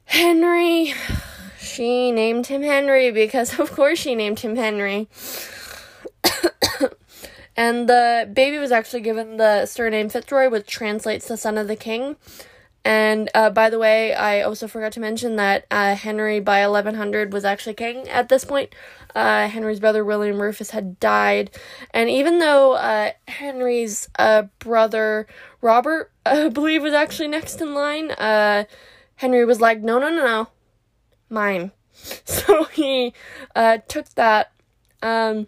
Henry. 0.04 0.94
She 1.74 2.12
named 2.12 2.46
him 2.46 2.62
Henry 2.62 3.10
because, 3.10 3.58
of 3.58 3.72
course, 3.72 3.98
she 3.98 4.14
named 4.14 4.38
him 4.38 4.54
Henry. 4.54 5.08
and 7.56 7.88
the 7.88 8.30
baby 8.32 8.58
was 8.58 8.70
actually 8.70 9.00
given 9.00 9.38
the 9.38 9.66
surname 9.66 10.08
Fitzroy, 10.08 10.48
which 10.48 10.68
translates 10.68 11.26
to 11.26 11.36
son 11.36 11.58
of 11.58 11.66
the 11.66 11.74
king. 11.74 12.14
And 12.84 13.28
uh, 13.34 13.50
by 13.50 13.70
the 13.70 13.78
way, 13.80 14.14
I 14.14 14.42
also 14.42 14.68
forgot 14.68 14.92
to 14.92 15.00
mention 15.00 15.34
that 15.34 15.66
uh, 15.68 15.96
Henry 15.96 16.38
by 16.38 16.60
1100 16.64 17.32
was 17.32 17.44
actually 17.44 17.74
king 17.74 18.08
at 18.08 18.28
this 18.28 18.44
point. 18.44 18.72
Uh, 19.12 19.48
Henry's 19.48 19.80
brother 19.80 20.04
William 20.04 20.40
Rufus 20.40 20.70
had 20.70 21.00
died. 21.00 21.50
And 21.92 22.08
even 22.08 22.38
though 22.38 22.74
uh, 22.74 23.12
Henry's 23.26 24.08
uh, 24.16 24.44
brother 24.60 25.26
Robert, 25.60 26.12
I 26.26 26.50
believe, 26.50 26.84
was 26.84 26.94
actually 26.94 27.28
next 27.28 27.60
in 27.60 27.74
line, 27.74 28.12
uh, 28.12 28.64
Henry 29.16 29.44
was 29.44 29.60
like, 29.60 29.80
no, 29.80 29.98
no, 29.98 30.08
no, 30.08 30.24
no, 30.24 30.48
mine. 31.28 31.72
So 32.24 32.64
he 32.64 33.14
uh, 33.54 33.78
took 33.88 34.08
that. 34.16 34.50
Um, 35.00 35.46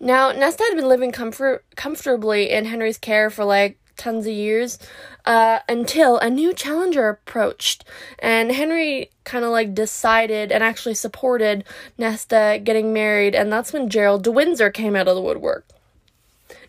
now, 0.00 0.32
Nesta 0.32 0.64
had 0.64 0.74
been 0.74 0.88
living 0.88 1.12
comfort 1.12 1.64
comfortably 1.76 2.50
in 2.50 2.64
Henry's 2.64 2.98
care 2.98 3.30
for 3.30 3.44
like 3.44 3.78
tons 3.96 4.26
of 4.26 4.32
years 4.32 4.78
uh, 5.24 5.60
until 5.68 6.18
a 6.18 6.28
new 6.28 6.52
challenger 6.52 7.08
approached. 7.08 7.84
And 8.18 8.50
Henry 8.50 9.10
kind 9.24 9.44
of 9.44 9.50
like 9.50 9.74
decided 9.74 10.50
and 10.50 10.64
actually 10.64 10.94
supported 10.94 11.64
Nesta 11.96 12.60
getting 12.62 12.92
married, 12.92 13.34
and 13.34 13.52
that's 13.52 13.72
when 13.72 13.88
Gerald 13.88 14.24
de 14.24 14.32
Windsor 14.32 14.70
came 14.70 14.96
out 14.96 15.08
of 15.08 15.14
the 15.14 15.22
woodwork. 15.22 15.66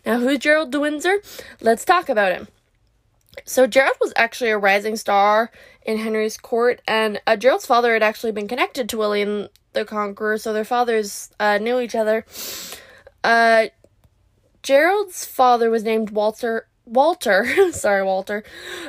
Now, 0.06 0.18
who's 0.18 0.38
Gerald 0.38 0.70
de 0.70 0.80
Windsor? 0.80 1.20
Let's 1.60 1.84
talk 1.84 2.08
about 2.08 2.32
him. 2.32 2.48
So, 3.44 3.66
Gerald 3.66 3.96
was 4.00 4.12
actually 4.16 4.50
a 4.50 4.58
rising 4.58 4.96
star 4.96 5.50
in 5.84 5.98
Henry's 5.98 6.36
court, 6.36 6.80
and 6.86 7.20
uh, 7.26 7.36
Gerald's 7.36 7.66
father 7.66 7.92
had 7.92 8.02
actually 8.02 8.32
been 8.32 8.48
connected 8.48 8.88
to 8.88 8.98
William 8.98 9.48
the 9.72 9.84
Conqueror, 9.84 10.38
so 10.38 10.52
their 10.52 10.64
fathers 10.64 11.30
uh, 11.38 11.58
knew 11.58 11.80
each 11.80 11.94
other. 11.94 12.24
Uh, 13.22 13.66
Gerald's 14.62 15.24
father 15.24 15.70
was 15.70 15.84
named 15.84 16.10
Walter 16.10 16.66
Walter, 16.86 17.46
sorry, 17.72 18.02
Walter, 18.02 18.44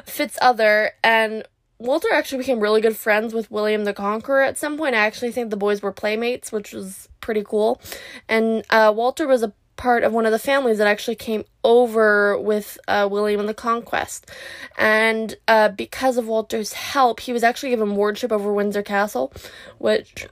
Fitzother, 0.05 0.91
and 1.03 1.43
Walter 1.77 2.08
actually 2.13 2.39
became 2.39 2.60
really 2.60 2.81
good 2.81 2.95
friends 2.95 3.34
with 3.34 3.51
William 3.51 3.84
the 3.84 3.93
Conqueror 3.93 4.41
at 4.41 4.58
some 4.58 4.77
point. 4.77 4.95
I 4.95 5.05
actually 5.05 5.31
think 5.31 5.49
the 5.49 5.58
boys 5.58 5.81
were 5.81 5.91
playmates, 5.91 6.51
which 6.51 6.71
was 6.71 7.10
pretty 7.19 7.43
cool. 7.43 7.81
And 8.29 8.63
uh, 8.69 8.93
Walter 8.95 9.27
was 9.27 9.43
a 9.43 9.53
part 9.76 10.04
of 10.04 10.14
one 10.14 10.26
of 10.26 10.32
the 10.32 10.40
families 10.40 10.78
that 10.78 10.88
actually 10.88 11.16
came 11.16 11.44
over 11.64 12.40
with 12.40 12.78
uh, 12.88 13.08
William 13.10 13.40
in 13.40 13.46
the 13.46 13.54
conquest. 13.54 14.30
And 14.78 15.36
uh, 15.48 15.70
because 15.70 16.18
of 16.18 16.28
Walter's 16.28 16.74
help, 16.74 17.20
he 17.20 17.34
was 17.34 17.44
actually 17.44 17.70
given 17.70 17.96
wardship 17.96 18.32
over 18.32 18.54
Windsor 18.54 18.84
Castle, 18.84 19.34
which. 19.78 20.28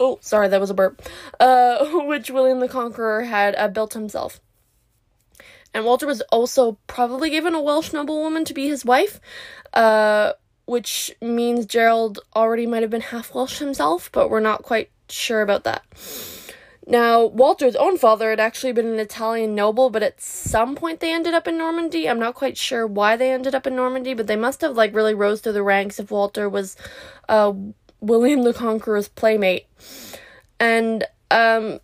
Oh, 0.00 0.18
sorry, 0.20 0.48
that 0.48 0.60
was 0.60 0.70
a 0.70 0.74
burp. 0.74 1.02
Uh, 1.40 1.84
which 2.06 2.30
William 2.30 2.60
the 2.60 2.68
Conqueror 2.68 3.24
had 3.24 3.54
uh, 3.56 3.68
built 3.68 3.94
himself. 3.94 4.40
And 5.74 5.84
Walter 5.84 6.06
was 6.06 6.22
also 6.32 6.78
probably 6.86 7.30
given 7.30 7.54
a 7.54 7.60
Welsh 7.60 7.92
noblewoman 7.92 8.44
to 8.46 8.54
be 8.54 8.68
his 8.68 8.84
wife, 8.84 9.20
uh, 9.74 10.32
which 10.64 11.14
means 11.20 11.66
Gerald 11.66 12.20
already 12.34 12.66
might 12.66 12.82
have 12.82 12.90
been 12.90 13.00
half 13.00 13.34
Welsh 13.34 13.58
himself, 13.58 14.10
but 14.12 14.30
we're 14.30 14.40
not 14.40 14.62
quite 14.62 14.90
sure 15.08 15.42
about 15.42 15.64
that. 15.64 15.84
Now, 16.90 17.26
Walter's 17.26 17.76
own 17.76 17.98
father 17.98 18.30
had 18.30 18.40
actually 18.40 18.72
been 18.72 18.86
an 18.86 18.98
Italian 18.98 19.54
noble, 19.54 19.90
but 19.90 20.02
at 20.02 20.22
some 20.22 20.74
point 20.74 21.00
they 21.00 21.12
ended 21.12 21.34
up 21.34 21.46
in 21.46 21.58
Normandy. 21.58 22.08
I'm 22.08 22.18
not 22.18 22.34
quite 22.34 22.56
sure 22.56 22.86
why 22.86 23.14
they 23.14 23.30
ended 23.30 23.54
up 23.54 23.66
in 23.66 23.76
Normandy, 23.76 24.14
but 24.14 24.26
they 24.26 24.36
must 24.36 24.62
have 24.62 24.74
like 24.74 24.94
really 24.94 25.12
rose 25.12 25.42
through 25.42 25.52
the 25.52 25.62
ranks 25.62 26.00
if 26.00 26.10
Walter 26.10 26.48
was 26.48 26.78
uh, 27.28 27.52
William 28.00 28.42
the 28.42 28.54
Conqueror's 28.54 29.06
playmate. 29.06 29.66
And 30.58 31.04
um, 31.30 31.80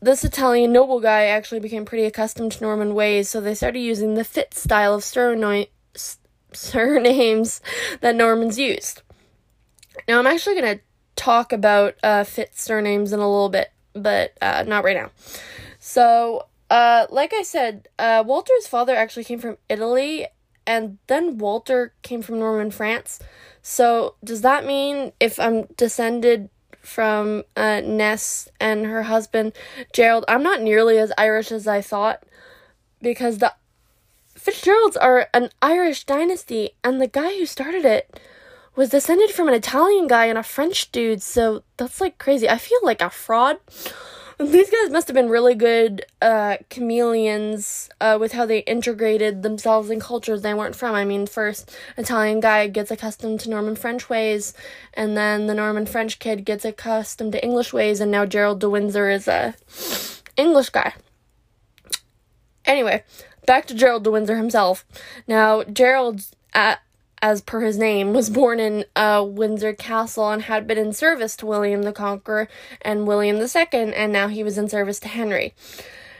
this 0.00 0.24
Italian 0.24 0.72
noble 0.72 0.98
guy 0.98 1.26
actually 1.26 1.60
became 1.60 1.84
pretty 1.84 2.04
accustomed 2.04 2.50
to 2.52 2.64
Norman 2.64 2.92
ways, 2.96 3.28
so 3.28 3.40
they 3.40 3.54
started 3.54 3.78
using 3.78 4.14
the 4.14 4.24
Fitz 4.24 4.60
style 4.60 4.94
of 4.94 5.04
surnames 5.04 6.18
that 8.00 8.16
Normans 8.16 8.58
used. 8.58 9.02
Now, 10.08 10.18
I'm 10.18 10.26
actually 10.26 10.60
going 10.60 10.76
to 10.76 10.82
talk 11.14 11.52
about 11.52 11.94
uh, 12.02 12.24
Fitz 12.24 12.64
surnames 12.64 13.12
in 13.12 13.20
a 13.20 13.30
little 13.30 13.48
bit, 13.48 13.70
but 13.94 14.36
uh, 14.42 14.64
not 14.66 14.84
right 14.84 14.96
now. 14.96 15.10
So, 15.78 16.46
uh, 16.70 17.06
like 17.10 17.32
I 17.32 17.42
said, 17.42 17.88
uh, 17.98 18.24
Walter's 18.26 18.66
father 18.66 18.94
actually 18.94 19.24
came 19.24 19.38
from 19.38 19.58
Italy, 19.68 20.26
and 20.66 20.98
then 21.06 21.38
Walter 21.38 21.92
came 22.02 22.22
from 22.22 22.38
Norman 22.38 22.70
France. 22.70 23.20
So, 23.62 24.14
does 24.22 24.42
that 24.42 24.66
mean 24.66 25.12
if 25.20 25.38
I'm 25.38 25.64
descended 25.76 26.48
from 26.84 27.44
uh, 27.56 27.80
Ness 27.80 28.48
and 28.60 28.86
her 28.86 29.04
husband 29.04 29.52
Gerald. 29.92 30.24
I'm 30.28 30.42
not 30.42 30.60
nearly 30.60 30.98
as 30.98 31.12
Irish 31.16 31.50
as 31.50 31.66
I 31.66 31.80
thought 31.80 32.22
because 33.00 33.38
the 33.38 33.54
Fitzgeralds 34.36 34.96
are 34.96 35.28
an 35.32 35.48
Irish 35.62 36.04
dynasty, 36.04 36.72
and 36.82 37.00
the 37.00 37.06
guy 37.06 37.30
who 37.38 37.46
started 37.46 37.84
it 37.86 38.20
was 38.76 38.90
descended 38.90 39.30
from 39.30 39.48
an 39.48 39.54
Italian 39.54 40.06
guy 40.06 40.26
and 40.26 40.38
a 40.38 40.42
French 40.42 40.90
dude. 40.92 41.22
So 41.22 41.62
that's 41.76 42.00
like 42.00 42.18
crazy. 42.18 42.48
I 42.48 42.58
feel 42.58 42.80
like 42.82 43.02
a 43.02 43.10
fraud. 43.10 43.58
These 44.38 44.68
guys 44.68 44.90
must 44.90 45.06
have 45.06 45.14
been 45.14 45.28
really 45.28 45.54
good 45.54 46.06
uh, 46.20 46.56
chameleons 46.68 47.88
uh, 48.00 48.18
with 48.20 48.32
how 48.32 48.46
they 48.46 48.58
integrated 48.60 49.44
themselves 49.44 49.90
in 49.90 50.00
cultures 50.00 50.42
they 50.42 50.54
weren't 50.54 50.74
from. 50.74 50.94
I 50.96 51.04
mean, 51.04 51.26
first 51.26 51.76
Italian 51.96 52.40
guy 52.40 52.66
gets 52.66 52.90
accustomed 52.90 53.38
to 53.40 53.50
Norman 53.50 53.76
French 53.76 54.10
ways, 54.10 54.52
and 54.92 55.16
then 55.16 55.46
the 55.46 55.54
Norman 55.54 55.86
French 55.86 56.18
kid 56.18 56.44
gets 56.44 56.64
accustomed 56.64 57.30
to 57.32 57.44
English 57.44 57.72
ways, 57.72 58.00
and 58.00 58.10
now 58.10 58.26
Gerald 58.26 58.58
de 58.58 58.68
Windsor 58.68 59.08
is 59.08 59.28
a 59.28 59.54
English 60.36 60.70
guy. 60.70 60.94
Anyway, 62.64 63.04
back 63.46 63.66
to 63.66 63.74
Gerald 63.74 64.02
de 64.02 64.10
Windsor 64.10 64.36
himself. 64.36 64.84
Now, 65.28 65.62
Gerald's 65.62 66.32
at 66.52 66.80
as 67.24 67.40
per 67.40 67.62
his 67.62 67.78
name, 67.78 68.12
was 68.12 68.28
born 68.28 68.60
in 68.60 68.84
uh, 68.94 69.24
Windsor 69.26 69.72
Castle 69.72 70.30
and 70.30 70.42
had 70.42 70.66
been 70.66 70.76
in 70.76 70.92
service 70.92 71.34
to 71.36 71.46
William 71.46 71.82
the 71.82 71.90
Conqueror 71.90 72.48
and 72.82 73.06
William 73.06 73.38
II, 73.38 73.94
and 73.94 74.12
now 74.12 74.28
he 74.28 74.44
was 74.44 74.58
in 74.58 74.68
service 74.68 75.00
to 75.00 75.08
Henry. 75.08 75.54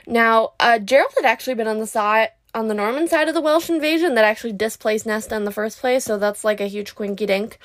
Now, 0.07 0.53
uh, 0.59 0.79
Gerald 0.79 1.13
had 1.15 1.23
actually 1.23 1.53
been 1.53 1.67
on 1.67 1.77
the 1.77 1.85
side 1.85 2.29
on 2.55 2.69
the 2.69 2.73
Norman 2.73 3.07
side 3.07 3.27
of 3.27 3.35
the 3.35 3.41
Welsh 3.41 3.69
invasion 3.69 4.15
that 4.15 4.25
actually 4.25 4.53
displaced 4.53 5.05
Nesta 5.05 5.35
in 5.35 5.45
the 5.45 5.51
first 5.51 5.79
place, 5.79 6.05
so 6.05 6.17
that's 6.17 6.43
like 6.43 6.59
a 6.59 6.65
huge 6.65 6.95
quinky 6.95 7.27
dink. 7.27 7.59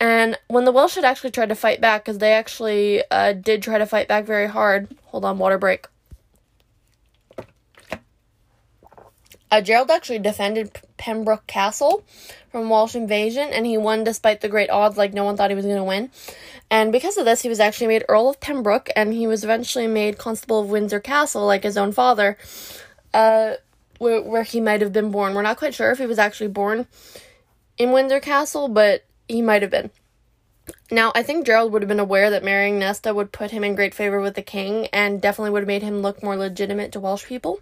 And 0.00 0.38
when 0.48 0.64
the 0.64 0.72
Welsh 0.72 0.94
had 0.94 1.04
actually 1.04 1.32
tried 1.32 1.50
to 1.50 1.54
fight 1.54 1.82
back, 1.82 2.06
because 2.06 2.16
they 2.16 2.32
actually 2.32 3.02
uh, 3.10 3.34
did 3.34 3.62
try 3.62 3.76
to 3.76 3.84
fight 3.84 4.08
back 4.08 4.24
very 4.24 4.48
hard. 4.48 4.88
Hold 5.06 5.26
on, 5.26 5.38
water 5.38 5.58
break. 5.58 5.86
Uh, 9.50 9.60
Gerald 9.60 9.90
actually 9.90 10.20
defended 10.20 10.70
Pembroke 10.96 11.46
Castle 11.46 12.04
from 12.52 12.70
Welsh 12.70 12.94
invasion, 12.94 13.48
and 13.52 13.66
he 13.66 13.76
won 13.76 14.04
despite 14.04 14.40
the 14.40 14.48
great 14.48 14.70
odds, 14.70 14.96
like 14.96 15.12
no 15.12 15.24
one 15.24 15.36
thought 15.36 15.50
he 15.50 15.56
was 15.56 15.64
going 15.64 15.76
to 15.76 15.84
win. 15.84 16.10
And 16.70 16.92
because 16.92 17.16
of 17.18 17.24
this, 17.24 17.42
he 17.42 17.48
was 17.48 17.58
actually 17.58 17.88
made 17.88 18.04
Earl 18.08 18.28
of 18.28 18.40
Pembroke, 18.40 18.90
and 18.94 19.12
he 19.12 19.26
was 19.26 19.42
eventually 19.42 19.88
made 19.88 20.18
Constable 20.18 20.60
of 20.60 20.70
Windsor 20.70 21.00
Castle, 21.00 21.46
like 21.46 21.64
his 21.64 21.76
own 21.76 21.90
father, 21.90 22.38
uh, 23.12 23.54
where, 23.98 24.22
where 24.22 24.44
he 24.44 24.60
might 24.60 24.80
have 24.80 24.92
been 24.92 25.10
born. 25.10 25.34
We're 25.34 25.42
not 25.42 25.58
quite 25.58 25.74
sure 25.74 25.90
if 25.90 25.98
he 25.98 26.06
was 26.06 26.18
actually 26.18 26.48
born 26.48 26.86
in 27.76 27.90
Windsor 27.90 28.20
Castle, 28.20 28.68
but 28.68 29.04
he 29.26 29.42
might 29.42 29.62
have 29.62 29.70
been. 29.70 29.90
Now, 30.92 31.10
I 31.14 31.24
think 31.24 31.46
Gerald 31.46 31.72
would 31.72 31.82
have 31.82 31.88
been 31.88 31.98
aware 31.98 32.30
that 32.30 32.44
marrying 32.44 32.78
Nesta 32.78 33.12
would 33.12 33.32
put 33.32 33.50
him 33.50 33.64
in 33.64 33.74
great 33.74 33.94
favor 33.94 34.20
with 34.20 34.34
the 34.34 34.42
king 34.42 34.86
and 34.88 35.20
definitely 35.20 35.50
would 35.50 35.62
have 35.62 35.68
made 35.68 35.82
him 35.82 36.02
look 36.02 36.22
more 36.22 36.36
legitimate 36.36 36.92
to 36.92 37.00
Welsh 37.00 37.26
people. 37.26 37.60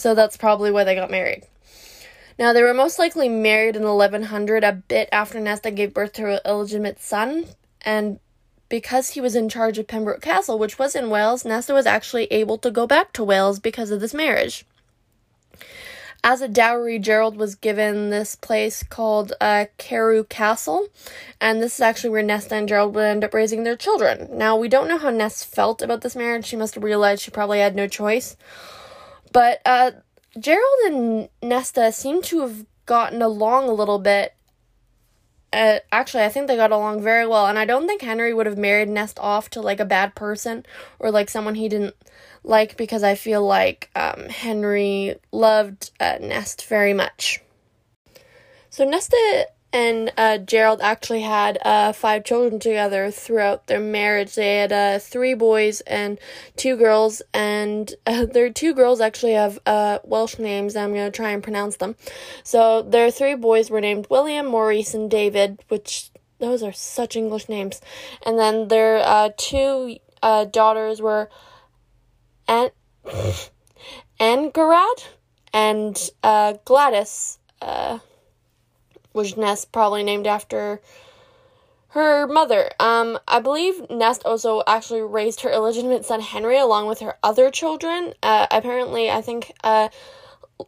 So 0.00 0.14
that's 0.14 0.38
probably 0.38 0.70
why 0.70 0.84
they 0.84 0.94
got 0.94 1.10
married. 1.10 1.42
Now, 2.38 2.54
they 2.54 2.62
were 2.62 2.72
most 2.72 2.98
likely 2.98 3.28
married 3.28 3.76
in 3.76 3.82
1100, 3.82 4.64
a 4.64 4.72
bit 4.72 5.10
after 5.12 5.38
Nesta 5.38 5.70
gave 5.70 5.92
birth 5.92 6.14
to 6.14 6.36
an 6.36 6.40
illegitimate 6.46 7.02
son, 7.02 7.44
and 7.82 8.18
because 8.70 9.10
he 9.10 9.20
was 9.20 9.36
in 9.36 9.50
charge 9.50 9.76
of 9.76 9.86
Pembroke 9.86 10.22
Castle, 10.22 10.58
which 10.58 10.78
was 10.78 10.94
in 10.94 11.10
Wales, 11.10 11.44
Nesta 11.44 11.74
was 11.74 11.84
actually 11.84 12.24
able 12.26 12.56
to 12.58 12.70
go 12.70 12.86
back 12.86 13.12
to 13.12 13.22
Wales 13.24 13.58
because 13.58 13.90
of 13.90 14.00
this 14.00 14.14
marriage. 14.14 14.64
As 16.24 16.40
a 16.40 16.48
dowry, 16.48 16.98
Gerald 16.98 17.36
was 17.36 17.54
given 17.54 18.08
this 18.08 18.34
place 18.34 18.82
called 18.82 19.34
uh, 19.38 19.66
Carew 19.76 20.24
Castle, 20.24 20.88
and 21.42 21.60
this 21.60 21.74
is 21.74 21.80
actually 21.82 22.10
where 22.10 22.22
Nesta 22.22 22.54
and 22.54 22.66
Gerald 22.66 22.94
would 22.94 23.04
end 23.04 23.24
up 23.24 23.34
raising 23.34 23.64
their 23.64 23.76
children. 23.76 24.28
Now, 24.32 24.56
we 24.56 24.68
don't 24.68 24.88
know 24.88 24.98
how 24.98 25.10
Ness 25.10 25.44
felt 25.44 25.82
about 25.82 26.00
this 26.00 26.16
marriage. 26.16 26.46
She 26.46 26.56
must 26.56 26.74
have 26.74 26.84
realized 26.84 27.20
she 27.20 27.30
probably 27.30 27.58
had 27.58 27.76
no 27.76 27.86
choice. 27.86 28.36
But 29.32 29.60
uh, 29.64 29.92
Gerald 30.38 30.78
and 30.86 31.28
Nesta 31.42 31.92
seem 31.92 32.22
to 32.22 32.40
have 32.40 32.66
gotten 32.86 33.22
along 33.22 33.68
a 33.68 33.72
little 33.72 33.98
bit 33.98 34.34
uh, 35.52 35.80
actually, 35.90 36.22
I 36.22 36.28
think 36.28 36.46
they 36.46 36.56
got 36.56 36.70
along 36.70 37.02
very 37.02 37.26
well, 37.26 37.46
and 37.46 37.58
I 37.58 37.64
don't 37.64 37.88
think 37.88 38.02
Henry 38.02 38.32
would 38.32 38.46
have 38.46 38.58
married 38.58 38.88
Nest 38.88 39.18
off 39.18 39.50
to 39.50 39.60
like 39.60 39.80
a 39.80 39.84
bad 39.84 40.14
person 40.14 40.64
or 41.00 41.10
like 41.10 41.28
someone 41.28 41.56
he 41.56 41.68
didn't 41.68 41.96
like 42.44 42.76
because 42.76 43.02
I 43.02 43.16
feel 43.16 43.44
like 43.44 43.90
um, 43.96 44.28
Henry 44.28 45.16
loved 45.32 45.90
uh, 45.98 46.18
Nest 46.20 46.66
very 46.66 46.94
much. 46.94 47.40
So 48.70 48.84
Nesta 48.84 49.48
and 49.72 50.12
uh, 50.16 50.38
Gerald 50.38 50.80
actually 50.80 51.20
had 51.20 51.58
uh, 51.64 51.92
five 51.92 52.24
children 52.24 52.58
together 52.58 53.10
throughout 53.10 53.66
their 53.68 53.78
marriage. 53.78 54.34
They 54.34 54.56
had 54.56 54.72
uh, 54.72 54.98
three 54.98 55.34
boys 55.34 55.80
and 55.82 56.18
two 56.56 56.76
girls, 56.76 57.22
and 57.32 57.92
uh, 58.06 58.24
their 58.32 58.50
two 58.50 58.74
girls 58.74 59.00
actually 59.00 59.34
have 59.34 59.58
uh, 59.66 60.00
Welsh 60.04 60.38
names. 60.38 60.74
I'm 60.74 60.92
going 60.92 61.10
to 61.10 61.16
try 61.16 61.30
and 61.30 61.42
pronounce 61.42 61.76
them. 61.76 61.94
So 62.42 62.82
their 62.82 63.10
three 63.10 63.36
boys 63.36 63.70
were 63.70 63.80
named 63.80 64.08
William, 64.10 64.46
Maurice, 64.46 64.94
and 64.94 65.10
David, 65.10 65.62
which 65.68 66.10
those 66.38 66.62
are 66.62 66.72
such 66.72 67.14
English 67.16 67.48
names. 67.48 67.80
And 68.26 68.38
then 68.38 68.68
their 68.68 68.98
uh, 68.98 69.30
two 69.36 69.98
daughters 70.20 71.00
were 71.00 71.30
An- 72.48 72.70
Angharad 74.20 75.04
and 75.52 76.10
Gladys 76.64 77.38
which 79.12 79.36
Nest 79.36 79.72
probably 79.72 80.02
named 80.02 80.26
after 80.26 80.80
her 81.88 82.26
mother. 82.26 82.70
Um, 82.78 83.18
I 83.26 83.40
believe 83.40 83.90
Nest 83.90 84.22
also 84.24 84.62
actually 84.66 85.02
raised 85.02 85.40
her 85.40 85.50
illegitimate 85.50 86.04
son 86.04 86.20
Henry 86.20 86.58
along 86.58 86.86
with 86.86 87.00
her 87.00 87.16
other 87.22 87.50
children. 87.50 88.14
Uh, 88.22 88.46
apparently, 88.50 89.10
I 89.10 89.20
think 89.20 89.52
uh, 89.64 89.88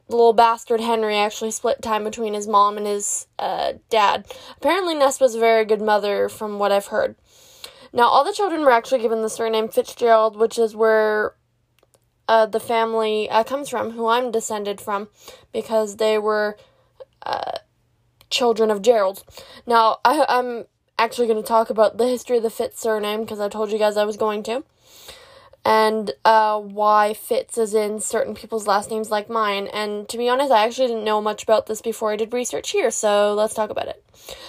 little 0.08 0.32
bastard 0.32 0.80
Henry 0.80 1.16
actually 1.16 1.52
split 1.52 1.80
time 1.80 2.04
between 2.04 2.34
his 2.34 2.48
mom 2.48 2.76
and 2.76 2.86
his 2.86 3.26
uh, 3.38 3.74
dad. 3.88 4.26
Apparently, 4.56 4.94
Nest 4.94 5.20
was 5.20 5.34
a 5.34 5.40
very 5.40 5.64
good 5.64 5.80
mother, 5.80 6.28
from 6.28 6.58
what 6.58 6.72
I've 6.72 6.86
heard. 6.86 7.14
Now, 7.92 8.04
all 8.04 8.24
the 8.24 8.32
children 8.32 8.62
were 8.62 8.72
actually 8.72 9.00
given 9.00 9.22
the 9.22 9.28
surname 9.28 9.68
Fitzgerald, 9.68 10.36
which 10.36 10.58
is 10.58 10.74
where 10.74 11.34
uh, 12.26 12.46
the 12.46 12.60
family 12.60 13.28
uh, 13.30 13.44
comes 13.44 13.68
from, 13.68 13.92
who 13.92 14.06
I'm 14.08 14.30
descended 14.30 14.80
from, 14.80 15.08
because 15.52 15.96
they 15.96 16.18
were 16.18 16.56
uh, 17.24 17.58
children 18.32 18.70
of 18.70 18.82
Gerald. 18.82 19.22
Now, 19.66 19.98
I, 20.04 20.24
I'm 20.28 20.64
actually 20.98 21.28
going 21.28 21.40
to 21.40 21.46
talk 21.46 21.70
about 21.70 21.98
the 21.98 22.08
history 22.08 22.38
of 22.38 22.42
the 22.42 22.50
Fitz 22.50 22.80
surname 22.80 23.20
because 23.20 23.38
I 23.38 23.48
told 23.48 23.70
you 23.70 23.78
guys 23.78 23.96
I 23.96 24.04
was 24.04 24.16
going 24.16 24.42
to. 24.44 24.64
And 25.64 26.10
uh, 26.24 26.58
why 26.58 27.14
Fitz 27.14 27.56
is 27.56 27.72
in 27.72 28.00
certain 28.00 28.34
people's 28.34 28.66
last 28.66 28.90
names 28.90 29.10
like 29.10 29.30
mine. 29.30 29.68
And 29.68 30.08
to 30.08 30.18
be 30.18 30.28
honest, 30.28 30.50
I 30.50 30.64
actually 30.64 30.88
didn't 30.88 31.04
know 31.04 31.20
much 31.20 31.44
about 31.44 31.66
this 31.66 31.80
before 31.80 32.10
I 32.10 32.16
did 32.16 32.32
research 32.32 32.70
here, 32.70 32.90
so 32.90 33.34
let's 33.34 33.54
talk 33.54 33.70
about 33.70 33.86
it. 33.86 34.04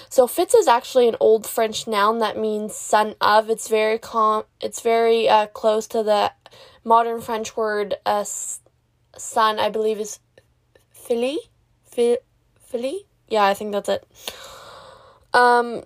So 0.08 0.26
Fitz 0.26 0.54
is 0.54 0.66
actually 0.66 1.06
an 1.06 1.16
old 1.20 1.46
French 1.46 1.86
noun 1.86 2.18
that 2.18 2.36
means 2.36 2.74
son 2.74 3.14
of. 3.20 3.48
It's 3.48 3.68
very 3.68 3.98
com- 3.98 4.46
it's 4.60 4.80
very 4.80 5.28
uh, 5.28 5.46
close 5.46 5.86
to 5.88 6.02
the 6.02 6.32
modern 6.82 7.20
French 7.20 7.56
word 7.56 7.94
uh, 8.04 8.24
son, 8.24 9.60
I 9.60 9.68
believe 9.68 10.00
is 10.00 10.18
fili, 10.92 11.38
fili, 11.84 12.18
yeah, 13.28 13.44
I 13.44 13.54
think 13.54 13.72
that's 13.72 13.88
it. 13.88 14.06
Um, 15.32 15.82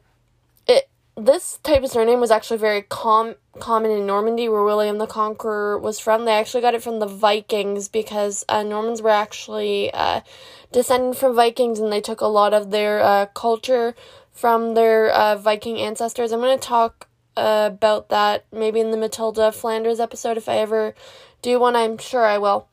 it 0.66 0.88
this 1.16 1.58
type 1.62 1.82
of 1.82 1.90
surname 1.90 2.20
was 2.20 2.30
actually 2.30 2.58
very 2.58 2.82
com- 2.82 3.34
common 3.58 3.90
in 3.90 4.06
Normandy, 4.06 4.48
where 4.48 4.62
William 4.62 4.98
the 4.98 5.06
Conqueror 5.06 5.78
was 5.78 5.98
from. 5.98 6.24
They 6.24 6.32
actually 6.32 6.60
got 6.60 6.74
it 6.74 6.82
from 6.82 7.00
the 7.00 7.06
Vikings 7.06 7.88
because 7.88 8.44
uh, 8.48 8.62
Normans 8.62 9.02
were 9.02 9.10
actually 9.10 9.92
uh, 9.92 10.20
descended 10.70 11.16
from 11.16 11.34
Vikings, 11.34 11.80
and 11.80 11.92
they 11.92 12.00
took 12.00 12.20
a 12.20 12.26
lot 12.26 12.54
of 12.54 12.70
their 12.70 13.00
uh, 13.00 13.26
culture 13.26 13.94
from 14.32 14.74
their 14.74 15.10
uh, 15.10 15.36
Viking 15.36 15.78
ancestors. 15.78 16.30
I'm 16.30 16.40
going 16.40 16.58
to 16.58 16.64
talk 16.64 17.08
uh, 17.36 17.70
about 17.72 18.08
that 18.10 18.44
maybe 18.52 18.80
in 18.80 18.90
the 18.90 18.96
Matilda 18.96 19.50
Flanders 19.52 20.00
episode 20.00 20.36
if 20.36 20.48
I 20.48 20.58
ever 20.58 20.94
do 21.42 21.58
one. 21.58 21.74
I'm 21.74 21.98
sure 21.98 22.24
I 22.24 22.38
will. 22.38 22.68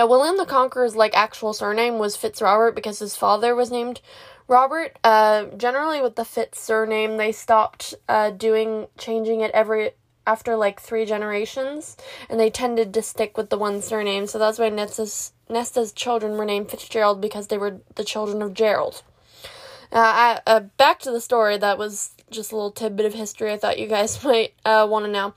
Now, 0.00 0.06
William 0.06 0.38
the 0.38 0.46
Conqueror's 0.46 0.96
like 0.96 1.14
actual 1.14 1.52
surname 1.52 1.98
was 1.98 2.16
Fitzrobert 2.16 2.74
because 2.74 3.00
his 3.00 3.16
father 3.16 3.54
was 3.54 3.70
named 3.70 4.00
Robert. 4.48 4.98
Uh, 5.04 5.44
generally, 5.58 6.00
with 6.00 6.16
the 6.16 6.24
Fitz 6.24 6.58
surname, 6.58 7.18
they 7.18 7.32
stopped 7.32 7.94
uh, 8.08 8.30
doing 8.30 8.86
changing 8.96 9.42
it 9.42 9.50
every 9.50 9.90
after 10.26 10.56
like 10.56 10.80
three 10.80 11.04
generations, 11.04 11.98
and 12.30 12.40
they 12.40 12.48
tended 12.48 12.94
to 12.94 13.02
stick 13.02 13.36
with 13.36 13.50
the 13.50 13.58
one 13.58 13.82
surname. 13.82 14.26
So 14.26 14.38
that's 14.38 14.58
why 14.58 14.70
Nesta's 14.70 15.34
Nesta's 15.50 15.92
children 15.92 16.38
were 16.38 16.46
named 16.46 16.70
Fitzgerald 16.70 17.20
because 17.20 17.48
they 17.48 17.58
were 17.58 17.82
the 17.96 18.02
children 18.02 18.40
of 18.40 18.54
Gerald. 18.54 19.02
Uh, 19.92 19.98
I, 19.98 20.40
uh, 20.46 20.60
back 20.78 21.00
to 21.00 21.10
the 21.10 21.20
story. 21.20 21.58
That 21.58 21.76
was 21.76 22.12
just 22.30 22.52
a 22.52 22.56
little 22.56 22.70
tidbit 22.70 23.04
of 23.04 23.12
history 23.12 23.52
I 23.52 23.58
thought 23.58 23.78
you 23.78 23.86
guys 23.86 24.24
might 24.24 24.54
uh, 24.64 24.86
want 24.88 25.04
to 25.04 25.12
know. 25.12 25.34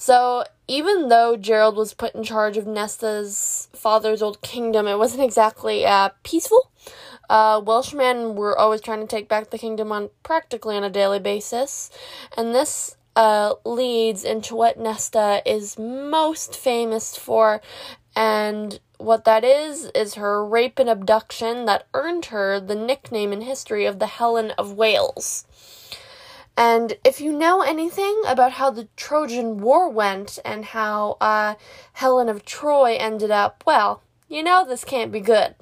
So, 0.00 0.44
even 0.68 1.08
though 1.08 1.36
Gerald 1.36 1.76
was 1.76 1.92
put 1.92 2.14
in 2.14 2.22
charge 2.22 2.56
of 2.56 2.68
Nesta's 2.68 3.68
father's 3.72 4.22
old 4.22 4.40
kingdom, 4.42 4.86
it 4.86 4.96
wasn't 4.96 5.24
exactly 5.24 5.84
uh, 5.84 6.10
peaceful. 6.22 6.70
Uh, 7.28 7.60
Welshmen 7.64 8.36
were 8.36 8.56
always 8.56 8.80
trying 8.80 9.00
to 9.00 9.08
take 9.08 9.28
back 9.28 9.50
the 9.50 9.58
kingdom 9.58 9.90
on 9.90 10.10
practically 10.22 10.76
on 10.76 10.84
a 10.84 10.88
daily 10.88 11.18
basis, 11.18 11.90
and 12.36 12.54
this 12.54 12.96
uh, 13.16 13.54
leads 13.64 14.22
into 14.22 14.54
what 14.54 14.78
Nesta 14.78 15.42
is 15.44 15.76
most 15.76 16.54
famous 16.54 17.16
for, 17.16 17.60
and 18.14 18.78
what 18.98 19.24
that 19.24 19.44
is 19.44 19.86
is 19.96 20.14
her 20.14 20.44
rape 20.44 20.78
and 20.78 20.88
abduction 20.88 21.64
that 21.66 21.88
earned 21.92 22.26
her 22.26 22.60
the 22.60 22.76
nickname 22.76 23.32
in 23.32 23.40
history 23.40 23.84
of 23.84 23.98
the 23.98 24.06
Helen 24.06 24.52
of 24.52 24.74
Wales. 24.74 25.44
And 26.58 26.94
if 27.04 27.20
you 27.20 27.32
know 27.32 27.62
anything 27.62 28.20
about 28.26 28.54
how 28.54 28.70
the 28.70 28.88
Trojan 28.96 29.58
War 29.58 29.88
went 29.88 30.40
and 30.44 30.64
how 30.64 31.16
uh, 31.20 31.54
Helen 31.92 32.28
of 32.28 32.44
Troy 32.44 32.96
ended 32.96 33.30
up, 33.30 33.62
well, 33.64 34.02
you 34.28 34.42
know 34.42 34.64
this 34.66 34.82
can't 34.82 35.12
be 35.12 35.20
good. 35.20 35.54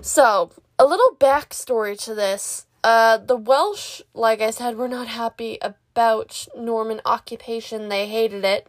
So, 0.00 0.52
a 0.78 0.86
little 0.86 1.16
backstory 1.18 2.00
to 2.04 2.14
this. 2.14 2.66
Uh, 2.84 3.16
the 3.18 3.34
Welsh, 3.34 4.00
like 4.14 4.40
I 4.40 4.50
said, 4.50 4.76
were 4.76 4.86
not 4.86 5.08
happy 5.08 5.58
about 5.60 6.46
Norman 6.56 7.00
occupation. 7.04 7.88
They 7.88 8.06
hated 8.06 8.44
it. 8.44 8.68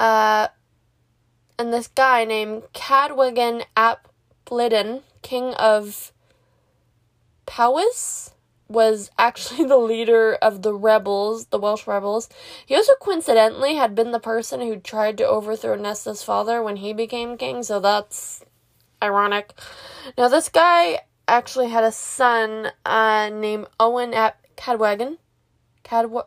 Uh, 0.00 0.48
and 1.58 1.70
this 1.70 1.88
guy 1.88 2.24
named 2.24 2.62
Cadwgan 2.72 3.62
ap 3.76 4.08
Bleddyn, 4.46 5.02
king 5.20 5.52
of 5.54 6.12
Powys, 7.44 8.30
was 8.68 9.10
actually 9.18 9.64
the 9.68 9.78
leader 9.78 10.34
of 10.34 10.62
the 10.62 10.74
rebels, 10.74 11.46
the 11.46 11.58
Welsh 11.58 11.86
rebels. 11.86 12.28
He 12.64 12.74
also 12.74 12.94
coincidentally 13.00 13.74
had 13.74 13.94
been 13.94 14.12
the 14.12 14.20
person 14.20 14.60
who 14.60 14.76
tried 14.76 15.18
to 15.18 15.26
overthrow 15.26 15.76
Nesta's 15.76 16.22
father 16.22 16.62
when 16.62 16.76
he 16.76 16.92
became 16.92 17.36
king, 17.36 17.62
so 17.62 17.80
that's 17.80 18.44
ironic. 19.02 19.52
Now, 20.16 20.28
this 20.28 20.48
guy 20.48 21.00
actually 21.26 21.68
had 21.68 21.84
a 21.84 21.92
son 21.92 22.68
uh, 22.84 23.30
named 23.30 23.66
Owen 23.78 24.14
ap 24.14 24.40
Cadwgan. 24.56 25.18
Cadwa- 25.84 26.26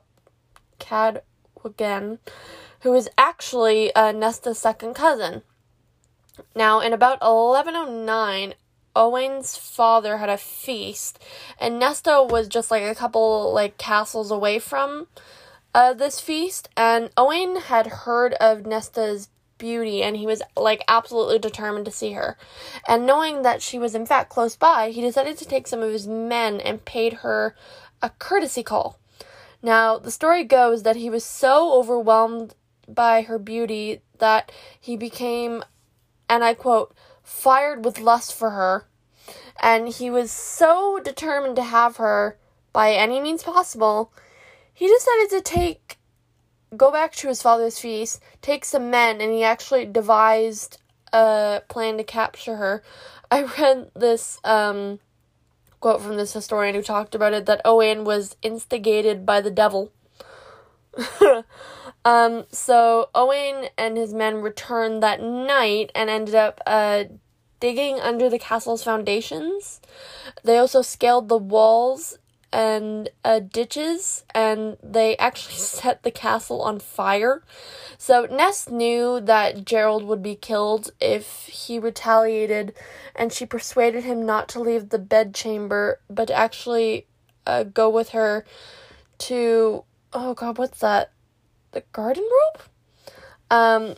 who 2.82 2.92
was 2.92 3.08
actually 3.18 3.94
uh, 3.96 4.12
Nesta's 4.12 4.58
second 4.58 4.96
cousin. 4.96 5.44
Now, 6.56 6.80
in 6.80 6.94
about 6.94 7.22
1109, 7.22 8.56
Owen's 8.96 9.58
father 9.58 10.18
had 10.18 10.30
a 10.30 10.38
feast, 10.38 11.20
and 11.60 11.80
Nesta 11.80 12.26
was 12.30 12.48
just 12.48 12.72
like 12.72 12.84
a 12.84 12.96
couple 12.96 13.54
like 13.54 13.78
castles 13.78 14.32
away 14.32 14.60
from 14.60 15.08
uh, 15.74 15.94
this 15.94 16.20
feast, 16.20 16.70
and 16.76 17.10
Owen 17.18 17.58
had 17.58 17.88
heard 17.88 18.34
of 18.36 18.66
Nesta's 18.66 19.30
beauty 19.62 20.02
and 20.02 20.18
he 20.18 20.26
was 20.26 20.42
like 20.58 20.84
absolutely 20.88 21.38
determined 21.38 21.86
to 21.86 21.92
see 21.92 22.14
her. 22.14 22.36
And 22.88 23.06
knowing 23.06 23.44
that 23.44 23.62
she 23.62 23.78
was 23.78 23.94
in 23.94 24.08
fact 24.08 24.30
close 24.32 24.56
by, 24.56 24.90
he 24.90 25.02
decided 25.02 25.38
to 25.38 25.46
take 25.46 25.68
some 25.68 25.82
of 25.82 25.92
his 25.92 26.08
men 26.08 26.60
and 26.60 26.84
paid 26.84 27.14
her 27.22 27.56
a 28.02 28.10
courtesy 28.10 28.64
call. 28.64 29.00
Now, 29.62 30.00
the 30.00 30.12
story 30.12 30.44
goes 30.44 30.82
that 30.82 30.96
he 30.96 31.10
was 31.10 31.24
so 31.24 31.74
overwhelmed 31.74 32.56
by 32.88 33.22
her 33.22 33.38
beauty 33.38 34.02
that 34.18 34.52
he 34.80 34.98
became, 34.98 35.64
and 36.28 36.44
I 36.44 36.56
quote, 36.56 36.96
fired 37.32 37.86
with 37.86 38.00
lust 38.00 38.34
for 38.34 38.52
her, 38.52 38.86
and 39.62 39.88
he 39.88 40.10
was 40.10 40.32
so 40.32 41.00
determined 41.04 41.56
to 41.56 41.64
have 41.64 41.98
her 41.98 42.38
by 42.74 42.94
any 42.94 43.20
means 43.20 43.44
possible, 43.44 44.12
he 44.74 44.88
decided 44.88 45.30
to 45.30 45.42
take 45.42 45.98
go 46.78 46.92
back 46.92 47.14
to 47.14 47.28
his 47.28 47.42
father's 47.42 47.80
feast, 47.80 48.22
take 48.42 48.64
some 48.64 48.90
men, 48.90 49.20
and 49.20 49.34
he 49.34 49.44
actually 49.44 49.86
devised 49.86 50.78
a 51.12 51.62
plan 51.68 51.98
to 51.98 52.04
capture 52.04 52.58
her. 52.58 52.84
I 53.30 53.44
read 53.60 53.92
this 53.96 54.40
um, 54.44 55.00
quote 55.80 56.02
from 56.02 56.18
this 56.18 56.34
historian 56.34 56.76
who 56.76 56.82
talked 56.82 57.16
about 57.16 57.34
it 57.34 57.46
that 57.48 57.62
Owen 57.66 58.04
was 58.04 58.36
instigated 58.42 59.26
by 59.26 59.42
the 59.42 59.52
devil. 59.52 59.92
um, 62.04 62.46
so 62.52 63.10
Owen 63.14 63.70
and 63.78 63.98
his 63.98 64.14
men 64.14 64.42
returned 64.42 65.04
that 65.04 65.22
night 65.22 65.92
and 65.94 66.10
ended 66.10 66.36
up 66.36 66.62
uh, 66.66 67.06
digging 67.60 68.00
under 68.00 68.30
the 68.30 68.40
castle's 68.40 68.84
foundations. 68.84 69.82
They 70.44 70.58
also 70.58 70.82
scaled 70.82 71.30
the 71.30 71.38
walls 71.38 72.18
and 72.54 73.10
uh, 73.24 73.40
ditches, 73.40 74.26
and 74.36 74.78
they 74.84 75.16
actually 75.20 75.56
set 75.56 76.04
the 76.04 76.12
castle 76.12 76.62
on 76.62 76.80
fire. 76.80 77.44
So 77.98 78.26
Nest 78.26 78.72
knew 78.72 79.22
that 79.22 79.64
Gerald 79.64 80.04
would 80.04 80.24
be 80.24 80.36
killed 80.36 80.92
if 81.00 81.46
he 81.46 81.80
retaliated, 81.80 82.74
and 83.16 83.32
she 83.32 83.46
persuaded 83.46 84.04
him 84.04 84.26
not 84.26 84.50
to 84.50 84.60
leave 84.60 84.90
the 84.90 85.00
bedchamber, 85.00 86.00
but 86.10 86.28
to 86.28 86.34
actually 86.34 87.06
uh, 87.46 87.64
go 87.64 87.90
with 87.90 88.10
her 88.10 88.46
to 89.20 89.84
oh 90.14 90.34
god, 90.34 90.58
what's 90.58 90.80
that? 90.80 91.12
The 91.72 91.84
garderobe? 91.94 92.62
Um, 93.50 93.96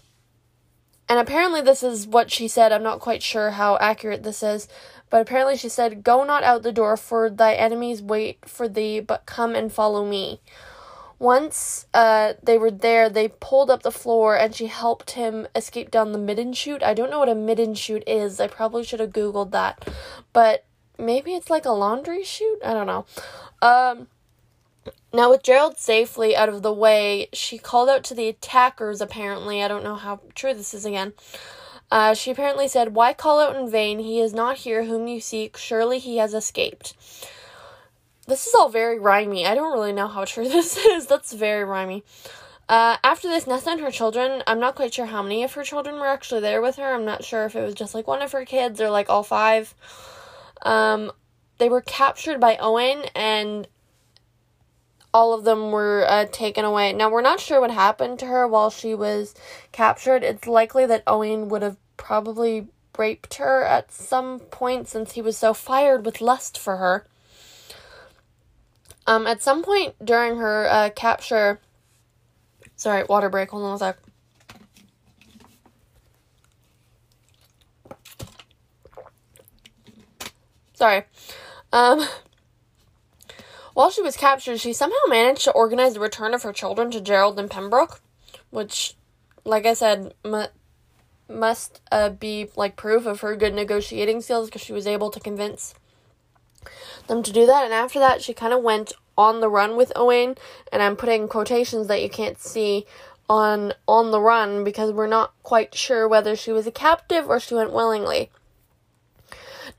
and 1.09 1.19
apparently 1.19 1.61
this 1.61 1.83
is 1.83 2.07
what 2.07 2.31
she 2.31 2.47
said. 2.47 2.71
I'm 2.71 2.83
not 2.83 2.99
quite 2.99 3.21
sure 3.21 3.51
how 3.51 3.77
accurate 3.77 4.23
this 4.23 4.41
is, 4.41 4.67
but 5.09 5.21
apparently 5.21 5.57
she 5.57 5.69
said, 5.69 6.03
"Go 6.03 6.23
not 6.23 6.43
out 6.43 6.63
the 6.63 6.71
door, 6.71 6.97
for 6.97 7.29
thy 7.29 7.53
enemies 7.53 8.01
wait 8.01 8.47
for 8.47 8.67
thee, 8.67 8.99
but 8.99 9.25
come 9.25 9.55
and 9.55 9.71
follow 9.71 10.05
me." 10.05 10.41
Once 11.19 11.85
uh, 11.93 12.33
they 12.43 12.57
were 12.57 12.71
there, 12.71 13.07
they 13.09 13.29
pulled 13.29 13.69
up 13.69 13.83
the 13.83 13.91
floor 13.91 14.35
and 14.37 14.53
she 14.53 14.67
helped 14.67 15.11
him 15.11 15.47
escape 15.55 15.89
down 15.89 16.11
the 16.11 16.17
midden 16.17 16.51
chute. 16.51 16.83
I 16.83 16.93
don't 16.93 17.09
know 17.09 17.19
what 17.19 17.29
a 17.29 17.35
midden 17.35 17.75
chute 17.75 18.03
is. 18.05 18.41
I 18.41 18.47
probably 18.47 18.83
should 18.83 18.99
have 18.99 19.11
Googled 19.11 19.51
that. 19.51 19.87
But 20.33 20.65
maybe 20.97 21.33
it's 21.33 21.49
like 21.49 21.63
a 21.63 21.71
laundry 21.71 22.23
chute? 22.23 22.59
I 22.65 22.73
don't 22.73 22.87
know. 22.87 23.05
Um, 23.61 24.07
now, 25.13 25.29
with 25.29 25.43
Gerald 25.43 25.77
safely 25.77 26.35
out 26.35 26.49
of 26.49 26.63
the 26.63 26.73
way, 26.73 27.27
she 27.33 27.59
called 27.59 27.87
out 27.87 28.03
to 28.05 28.15
the 28.15 28.27
attackers, 28.27 28.99
apparently. 28.99 29.61
I 29.61 29.67
don't 29.67 29.83
know 29.83 29.95
how 29.95 30.21
true 30.33 30.55
this 30.55 30.73
is 30.73 30.85
again. 30.85 31.13
Uh, 31.91 32.15
she 32.15 32.31
apparently 32.31 32.67
said, 32.67 32.95
Why 32.95 33.13
call 33.13 33.39
out 33.39 33.55
in 33.55 33.69
vain? 33.69 33.99
He 33.99 34.19
is 34.19 34.33
not 34.33 34.57
here 34.57 34.85
whom 34.85 35.07
you 35.07 35.19
seek. 35.21 35.55
Surely 35.55 35.99
he 35.99 36.17
has 36.17 36.33
escaped. 36.33 36.95
This 38.25 38.47
is 38.47 38.55
all 38.55 38.69
very 38.69 38.97
rhymy. 38.97 39.45
I 39.45 39.53
don't 39.53 39.73
really 39.73 39.93
know 39.93 40.07
how 40.07 40.25
true 40.25 40.49
this 40.49 40.77
is. 40.77 41.05
That's 41.05 41.33
very 41.33 41.63
rhymy. 41.63 42.01
Uh, 42.67 42.97
after 43.03 43.27
this, 43.27 43.45
Nesta 43.45 43.69
and 43.69 43.81
her 43.81 43.91
children, 43.91 44.41
I'm 44.47 44.59
not 44.59 44.73
quite 44.73 44.95
sure 44.95 45.05
how 45.05 45.21
many 45.21 45.43
of 45.43 45.53
her 45.53 45.63
children 45.63 45.95
were 45.95 46.07
actually 46.07 46.41
there 46.41 46.61
with 46.61 46.77
her. 46.77 46.93
I'm 46.93 47.05
not 47.05 47.23
sure 47.23 47.45
if 47.45 47.55
it 47.55 47.61
was 47.61 47.75
just 47.75 47.93
like 47.93 48.07
one 48.07 48.23
of 48.23 48.31
her 48.31 48.45
kids 48.45 48.81
or 48.81 48.89
like 48.89 49.09
all 49.09 49.21
five. 49.21 49.75
Um, 50.63 51.11
they 51.59 51.69
were 51.69 51.81
captured 51.81 52.39
by 52.39 52.57
Owen 52.57 53.03
and 53.13 53.67
all 55.13 55.33
of 55.33 55.43
them 55.43 55.71
were 55.71 56.05
uh, 56.07 56.25
taken 56.31 56.65
away. 56.65 56.91
Now, 56.93 57.09
we're 57.09 57.21
not 57.21 57.39
sure 57.39 57.61
what 57.61 57.71
happened 57.71 58.19
to 58.19 58.25
her 58.25 58.47
while 58.47 58.69
she 58.69 58.95
was 58.95 59.35
captured. 59.71 60.23
It's 60.23 60.47
likely 60.47 60.85
that 60.87 61.03
Owen 61.05 61.49
would 61.49 61.61
have 61.61 61.77
probably 61.97 62.67
raped 62.97 63.35
her 63.35 63.63
at 63.63 63.91
some 63.91 64.39
point 64.39 64.87
since 64.87 65.13
he 65.13 65.21
was 65.21 65.37
so 65.37 65.53
fired 65.53 66.05
with 66.05 66.21
lust 66.21 66.57
for 66.57 66.77
her. 66.77 67.05
Um, 69.05 69.27
at 69.27 69.41
some 69.41 69.63
point 69.63 69.95
during 70.03 70.37
her 70.37 70.67
uh, 70.69 70.89
capture, 70.95 71.59
sorry, 72.75 73.03
water 73.03 73.29
break. 73.29 73.51
Hold 73.51 73.63
on 73.63 73.75
a 73.75 73.79
sec. 73.79 73.97
Sorry. 80.73 81.03
Um, 81.71 82.05
while 83.73 83.89
she 83.89 84.01
was 84.01 84.17
captured, 84.17 84.59
she 84.59 84.73
somehow 84.73 84.97
managed 85.07 85.43
to 85.45 85.51
organize 85.51 85.93
the 85.93 85.99
return 85.99 86.33
of 86.33 86.43
her 86.43 86.53
children 86.53 86.91
to 86.91 87.01
Gerald 87.01 87.39
and 87.39 87.49
Pembroke, 87.49 88.01
which, 88.49 88.95
like 89.45 89.65
I 89.65 89.73
said, 89.73 90.13
mu- 90.23 90.45
must 91.29 91.81
uh, 91.91 92.09
be 92.09 92.49
like 92.55 92.75
proof 92.75 93.05
of 93.05 93.21
her 93.21 93.35
good 93.35 93.53
negotiating 93.53 94.21
skills 94.21 94.49
because 94.49 94.61
she 94.61 94.73
was 94.73 94.87
able 94.87 95.09
to 95.11 95.19
convince 95.19 95.73
them 97.07 97.23
to 97.23 97.31
do 97.31 97.45
that. 97.45 97.65
And 97.65 97.73
after 97.73 97.99
that, 97.99 98.21
she 98.21 98.33
kind 98.33 98.53
of 98.53 98.61
went 98.61 98.93
on 99.17 99.41
the 99.41 99.49
run 99.49 99.75
with 99.75 99.91
Owain, 99.95 100.35
and 100.71 100.81
I'm 100.81 100.95
putting 100.95 101.27
quotations 101.27 101.87
that 101.87 102.01
you 102.01 102.09
can't 102.09 102.39
see 102.39 102.85
on 103.29 103.73
on 103.87 104.11
the 104.11 104.19
run 104.19 104.63
because 104.63 104.91
we're 104.91 105.07
not 105.07 105.33
quite 105.43 105.73
sure 105.73 106.07
whether 106.07 106.35
she 106.35 106.51
was 106.51 106.67
a 106.67 106.71
captive 106.71 107.29
or 107.29 107.39
she 107.39 107.55
went 107.55 107.71
willingly. 107.71 108.29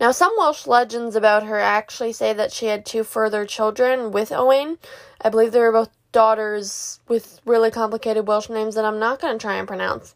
Now, 0.00 0.10
some 0.10 0.32
Welsh 0.36 0.66
legends 0.66 1.16
about 1.16 1.44
her 1.44 1.58
actually 1.58 2.12
say 2.12 2.32
that 2.32 2.52
she 2.52 2.66
had 2.66 2.84
two 2.84 3.04
further 3.04 3.44
children 3.44 4.10
with 4.10 4.32
Owain. 4.32 4.78
I 5.20 5.30
believe 5.30 5.52
they 5.52 5.60
were 5.60 5.72
both 5.72 5.90
daughters 6.12 7.00
with 7.08 7.40
really 7.44 7.70
complicated 7.70 8.26
Welsh 8.26 8.48
names 8.48 8.74
that 8.74 8.84
I'm 8.84 8.98
not 8.98 9.20
going 9.20 9.36
to 9.36 9.42
try 9.42 9.54
and 9.54 9.68
pronounce. 9.68 10.14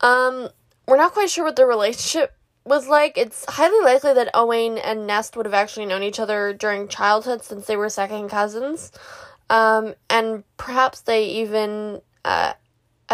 Um, 0.00 0.48
we're 0.86 0.96
not 0.96 1.12
quite 1.12 1.30
sure 1.30 1.44
what 1.44 1.56
their 1.56 1.66
relationship 1.66 2.34
was 2.64 2.88
like. 2.88 3.18
It's 3.18 3.44
highly 3.48 3.84
likely 3.84 4.14
that 4.14 4.30
Owain 4.34 4.78
and 4.78 5.06
Nest 5.06 5.36
would 5.36 5.46
have 5.46 5.54
actually 5.54 5.86
known 5.86 6.02
each 6.02 6.20
other 6.20 6.52
during 6.52 6.88
childhood 6.88 7.44
since 7.44 7.66
they 7.66 7.76
were 7.76 7.88
second 7.88 8.28
cousins. 8.28 8.92
Um, 9.50 9.94
and 10.08 10.44
perhaps 10.56 11.00
they 11.00 11.24
even 11.24 12.00
uh, 12.24 12.54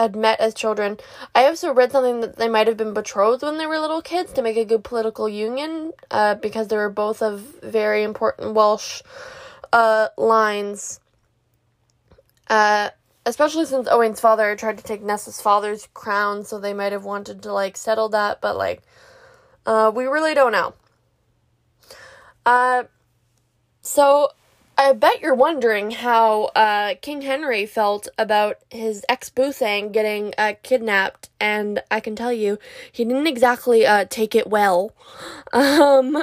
had 0.02 0.16
met 0.16 0.40
as 0.40 0.54
children. 0.54 0.98
I 1.34 1.44
also 1.46 1.72
read 1.72 1.92
something 1.92 2.20
that 2.20 2.36
they 2.36 2.48
might 2.48 2.66
have 2.66 2.76
been 2.76 2.94
betrothed 2.94 3.42
when 3.42 3.58
they 3.58 3.66
were 3.66 3.78
little 3.78 4.02
kids 4.02 4.32
to 4.34 4.42
make 4.42 4.56
a 4.56 4.64
good 4.64 4.84
political 4.84 5.28
union 5.28 5.92
uh, 6.10 6.36
because 6.36 6.68
they 6.68 6.76
were 6.76 6.90
both 6.90 7.20
of 7.22 7.40
very 7.62 8.02
important 8.04 8.54
Welsh 8.54 9.02
uh, 9.72 10.08
lines. 10.16 11.00
Uh, 12.48 12.90
especially 13.26 13.66
since 13.66 13.88
Owain's 13.88 14.20
father 14.20 14.56
tried 14.56 14.78
to 14.78 14.84
take 14.84 15.02
Nesta's 15.02 15.40
father's 15.40 15.88
crown, 15.92 16.44
so 16.44 16.58
they 16.58 16.72
might 16.72 16.92
have 16.92 17.04
wanted 17.04 17.42
to 17.42 17.52
like 17.52 17.76
settle 17.76 18.08
that, 18.10 18.40
but 18.40 18.56
like 18.56 18.82
uh, 19.66 19.92
we 19.94 20.04
really 20.04 20.34
don't 20.34 20.52
know. 20.52 20.74
Uh, 22.46 22.84
so 23.82 24.30
I 24.80 24.92
bet 24.92 25.20
you're 25.20 25.34
wondering 25.34 25.90
how 25.90 26.44
uh, 26.54 26.94
King 27.02 27.22
Henry 27.22 27.66
felt 27.66 28.06
about 28.16 28.58
his 28.70 29.04
ex 29.08 29.28
Buthang 29.28 29.90
getting 29.90 30.32
uh, 30.38 30.52
kidnapped, 30.62 31.30
and 31.40 31.82
I 31.90 31.98
can 31.98 32.14
tell 32.14 32.32
you, 32.32 32.60
he 32.92 33.04
didn't 33.04 33.26
exactly 33.26 33.84
uh, 33.84 34.04
take 34.08 34.36
it 34.36 34.46
well. 34.46 34.94
Um, 35.52 36.22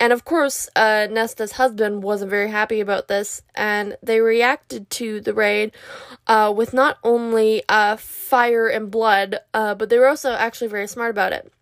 and 0.00 0.14
of 0.14 0.24
course, 0.24 0.70
uh, 0.74 1.08
Nesta's 1.10 1.52
husband 1.52 2.02
wasn't 2.02 2.30
very 2.30 2.50
happy 2.50 2.80
about 2.80 3.08
this, 3.08 3.42
and 3.54 3.98
they 4.02 4.20
reacted 4.20 4.88
to 4.88 5.20
the 5.20 5.34
raid 5.34 5.72
uh, 6.26 6.50
with 6.56 6.72
not 6.72 6.96
only 7.04 7.62
uh, 7.68 7.96
fire 7.96 8.66
and 8.66 8.90
blood, 8.90 9.40
but 9.52 9.90
they 9.90 9.98
were 9.98 10.08
also 10.08 10.32
actually 10.32 10.68
very 10.68 10.86
smart 10.86 11.10
about 11.10 11.34
it. 11.34 11.52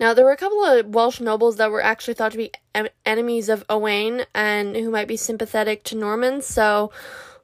Now, 0.00 0.12
there 0.12 0.24
were 0.24 0.32
a 0.32 0.36
couple 0.36 0.64
of 0.64 0.86
Welsh 0.94 1.20
nobles 1.20 1.56
that 1.56 1.70
were 1.70 1.82
actually 1.82 2.14
thought 2.14 2.32
to 2.32 2.38
be 2.38 2.50
em- 2.74 2.88
enemies 3.06 3.48
of 3.48 3.64
Owain 3.68 4.26
and 4.34 4.76
who 4.76 4.90
might 4.90 5.08
be 5.08 5.16
sympathetic 5.16 5.84
to 5.84 5.96
Normans, 5.96 6.46
so 6.46 6.90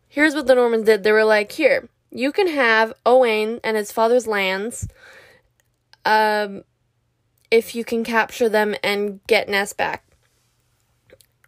here's 0.09 0.35
what 0.35 0.47
the 0.47 0.55
Normans 0.55 0.85
did. 0.85 1.05
They 1.05 1.13
were 1.13 1.25
like, 1.25 1.53
here, 1.53 1.89
you 2.11 2.33
can 2.33 2.49
have 2.49 2.93
Owain 3.07 3.61
and 3.63 3.77
his 3.77 3.93
father's 3.93 4.27
lands. 4.27 4.89
Um, 6.05 6.65
if 7.51 7.75
you 7.75 7.85
can 7.85 8.05
capture 8.05 8.49
them 8.49 8.75
and 8.83 9.21
get 9.27 9.49
Ness 9.49 9.73
back. 9.73 10.05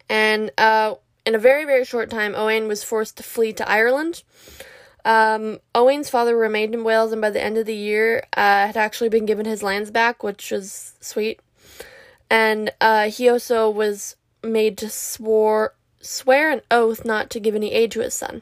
And 0.09 0.51
uh, 0.57 0.95
in 1.25 1.35
a 1.35 1.39
very, 1.39 1.65
very 1.65 1.85
short 1.85 2.09
time, 2.09 2.35
Owain 2.35 2.67
was 2.67 2.83
forced 2.83 3.17
to 3.17 3.23
flee 3.23 3.53
to 3.53 3.69
Ireland. 3.69 4.23
Um, 5.05 5.59
Owain's 5.75 6.09
father 6.09 6.37
remained 6.37 6.73
in 6.73 6.83
Wales, 6.83 7.11
and 7.11 7.21
by 7.21 7.29
the 7.29 7.43
end 7.43 7.57
of 7.57 7.65
the 7.65 7.75
year, 7.75 8.23
uh, 8.37 8.67
had 8.67 8.77
actually 8.77 9.09
been 9.09 9.25
given 9.25 9.45
his 9.45 9.63
lands 9.63 9.91
back, 9.91 10.23
which 10.23 10.51
was 10.51 10.95
sweet. 11.01 11.39
And 12.29 12.71
uh, 12.79 13.09
he 13.09 13.29
also 13.29 13.69
was 13.69 14.15
made 14.43 14.77
to 14.79 14.89
swore, 14.89 15.75
swear 16.01 16.51
an 16.51 16.61
oath 16.71 17.05
not 17.05 17.29
to 17.31 17.39
give 17.39 17.55
any 17.55 17.71
aid 17.73 17.91
to 17.91 18.01
his 18.01 18.13
son. 18.13 18.41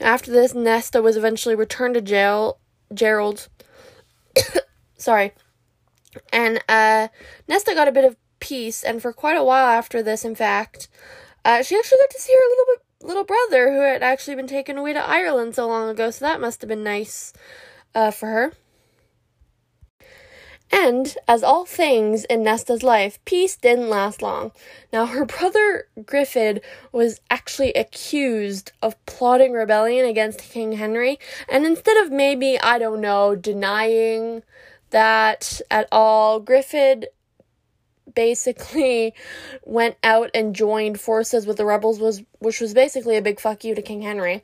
After 0.00 0.30
this, 0.30 0.54
Nesta 0.54 1.02
was 1.02 1.16
eventually 1.16 1.54
returned 1.54 1.94
to 1.94 2.00
jail. 2.00 2.58
Gerald, 2.94 3.48
sorry, 4.96 5.32
and 6.32 6.62
uh, 6.68 7.08
Nesta 7.46 7.74
got 7.74 7.88
a 7.88 7.92
bit 7.92 8.04
of 8.04 8.16
peace, 8.40 8.82
and 8.82 9.02
for 9.02 9.12
quite 9.12 9.36
a 9.36 9.44
while 9.44 9.66
after 9.66 10.02
this, 10.02 10.24
in 10.24 10.34
fact, 10.34 10.88
uh, 11.44 11.62
she 11.62 11.76
actually 11.76 11.98
got 11.98 12.10
to 12.10 12.20
see 12.20 12.32
her 12.32 12.46
a 12.46 12.50
little 12.50 12.64
bit, 12.66 12.82
little 13.02 13.24
brother 13.24 13.72
who 13.72 13.80
had 13.80 14.02
actually 14.02 14.36
been 14.36 14.46
taken 14.46 14.78
away 14.78 14.92
to 14.92 14.98
Ireland 14.98 15.54
so 15.54 15.66
long 15.66 15.88
ago. 15.88 16.10
So 16.10 16.24
that 16.24 16.40
must 16.40 16.60
have 16.62 16.68
been 16.68 16.84
nice 16.84 17.32
uh, 17.94 18.10
for 18.10 18.26
her. 18.26 18.52
And, 20.70 21.16
as 21.26 21.42
all 21.42 21.64
things 21.64 22.24
in 22.26 22.42
Nesta's 22.42 22.82
life, 22.82 23.18
peace 23.24 23.56
didn't 23.56 23.88
last 23.88 24.20
long. 24.20 24.52
Now, 24.92 25.06
her 25.06 25.24
brother 25.24 25.88
Griffith 26.04 26.62
was 26.92 27.20
actually 27.30 27.72
accused 27.72 28.72
of 28.82 29.02
plotting 29.06 29.52
rebellion 29.52 30.04
against 30.04 30.40
King 30.40 30.72
Henry, 30.72 31.18
and 31.48 31.64
instead 31.64 31.96
of 32.04 32.12
maybe, 32.12 32.60
I 32.60 32.78
don't 32.78 33.00
know, 33.00 33.34
denying 33.34 34.42
that 34.90 35.62
at 35.70 35.88
all. 35.90 36.38
Griffith 36.38 37.06
basically 38.14 39.14
went 39.64 39.96
out 40.02 40.30
and 40.34 40.54
joined 40.54 41.00
forces 41.00 41.46
with 41.46 41.56
the 41.56 41.64
rebels 41.64 42.00
was 42.00 42.22
which 42.38 42.60
was 42.60 42.74
basically 42.74 43.16
a 43.16 43.22
big 43.22 43.40
fuck 43.40 43.64
you 43.64 43.74
to 43.74 43.82
King 43.82 44.02
Henry. 44.02 44.42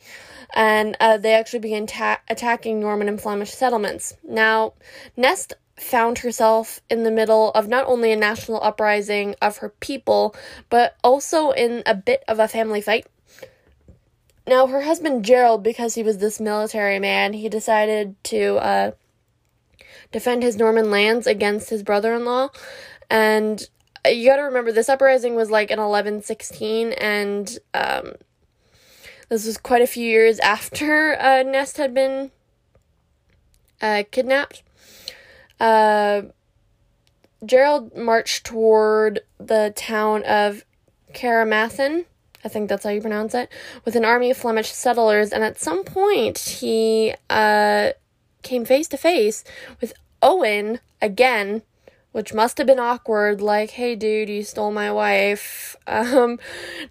And 0.54 0.96
uh, 1.00 1.18
they 1.18 1.34
actually 1.34 1.60
began 1.60 1.86
ta- 1.86 2.20
attacking 2.28 2.80
Norman 2.80 3.08
and 3.08 3.20
Flemish 3.20 3.52
settlements. 3.52 4.16
Now, 4.22 4.74
Nest 5.16 5.54
found 5.76 6.18
herself 6.18 6.80
in 6.88 7.02
the 7.02 7.10
middle 7.10 7.50
of 7.52 7.68
not 7.68 7.86
only 7.86 8.12
a 8.12 8.16
national 8.16 8.62
uprising 8.62 9.34
of 9.42 9.58
her 9.58 9.68
people, 9.68 10.34
but 10.70 10.96
also 11.02 11.50
in 11.50 11.82
a 11.86 11.94
bit 11.94 12.22
of 12.28 12.38
a 12.38 12.48
family 12.48 12.80
fight. 12.80 13.06
Now, 14.46 14.66
her 14.66 14.82
husband 14.82 15.24
Gerald, 15.24 15.62
because 15.62 15.94
he 15.94 16.02
was 16.02 16.18
this 16.18 16.38
military 16.38 16.98
man, 16.98 17.32
he 17.32 17.48
decided 17.48 18.22
to 18.24 18.56
uh, 18.56 18.90
defend 20.12 20.42
his 20.42 20.56
Norman 20.56 20.90
lands 20.90 21.26
against 21.26 21.70
his 21.70 21.82
brother 21.82 22.14
in 22.14 22.24
law. 22.24 22.50
And 23.10 23.66
you 24.06 24.28
gotta 24.28 24.42
remember, 24.42 24.72
this 24.72 24.88
uprising 24.88 25.34
was 25.34 25.50
like 25.50 25.70
in 25.70 25.78
1116, 25.78 26.92
and 26.92 27.58
um, 27.72 28.14
this 29.28 29.46
was 29.46 29.56
quite 29.56 29.82
a 29.82 29.86
few 29.86 30.06
years 30.06 30.38
after 30.40 31.20
uh, 31.20 31.42
Nest 31.42 31.76
had 31.76 31.94
been 31.94 32.30
uh, 33.80 34.04
kidnapped. 34.10 34.62
Uh, 35.60 36.22
Gerald 37.44 37.96
marched 37.96 38.44
toward 38.44 39.20
the 39.38 39.72
town 39.76 40.22
of 40.24 40.64
Caermarthen 41.12 42.06
I 42.44 42.48
think 42.48 42.68
that's 42.68 42.84
how 42.84 42.90
you 42.90 43.00
pronounce 43.00 43.34
it, 43.34 43.48
with 43.84 43.96
an 43.96 44.04
army 44.04 44.30
of 44.30 44.36
Flemish 44.36 44.70
settlers, 44.70 45.32
and 45.32 45.42
at 45.42 45.58
some 45.58 45.82
point 45.82 46.38
he 46.38 47.14
uh, 47.30 47.90
came 48.42 48.66
face 48.66 48.86
to 48.88 48.98
face 48.98 49.44
with 49.80 49.94
Owen 50.20 50.80
again, 51.00 51.62
which 52.14 52.32
must 52.32 52.58
have 52.58 52.66
been 52.68 52.78
awkward. 52.78 53.40
Like, 53.40 53.70
hey, 53.70 53.96
dude, 53.96 54.28
you 54.28 54.44
stole 54.44 54.70
my 54.70 54.90
wife. 54.92 55.76
Um, 55.86 56.38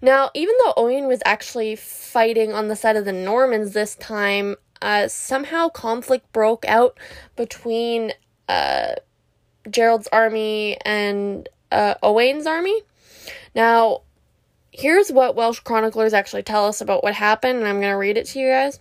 now, 0.00 0.30
even 0.34 0.54
though 0.62 0.72
Owen 0.76 1.08
was 1.08 1.20
actually 1.24 1.74
fighting 1.74 2.52
on 2.52 2.68
the 2.68 2.76
side 2.76 2.94
of 2.94 3.04
the 3.04 3.12
Normans 3.12 3.72
this 3.72 3.96
time, 3.96 4.54
uh, 4.80 5.08
somehow 5.08 5.68
conflict 5.68 6.32
broke 6.32 6.64
out 6.68 6.96
between 7.34 8.12
uh, 8.48 8.94
Gerald's 9.68 10.06
army 10.12 10.76
and 10.84 11.48
uh, 11.72 11.94
Owain's 12.04 12.46
army. 12.46 12.82
Now, 13.52 14.02
here's 14.70 15.10
what 15.10 15.34
Welsh 15.34 15.58
chroniclers 15.58 16.12
actually 16.12 16.44
tell 16.44 16.66
us 16.66 16.80
about 16.80 17.02
what 17.02 17.14
happened, 17.14 17.58
and 17.58 17.66
I'm 17.66 17.80
going 17.80 17.90
to 17.90 17.98
read 17.98 18.16
it 18.16 18.26
to 18.26 18.38
you 18.38 18.50
guys. 18.50 18.78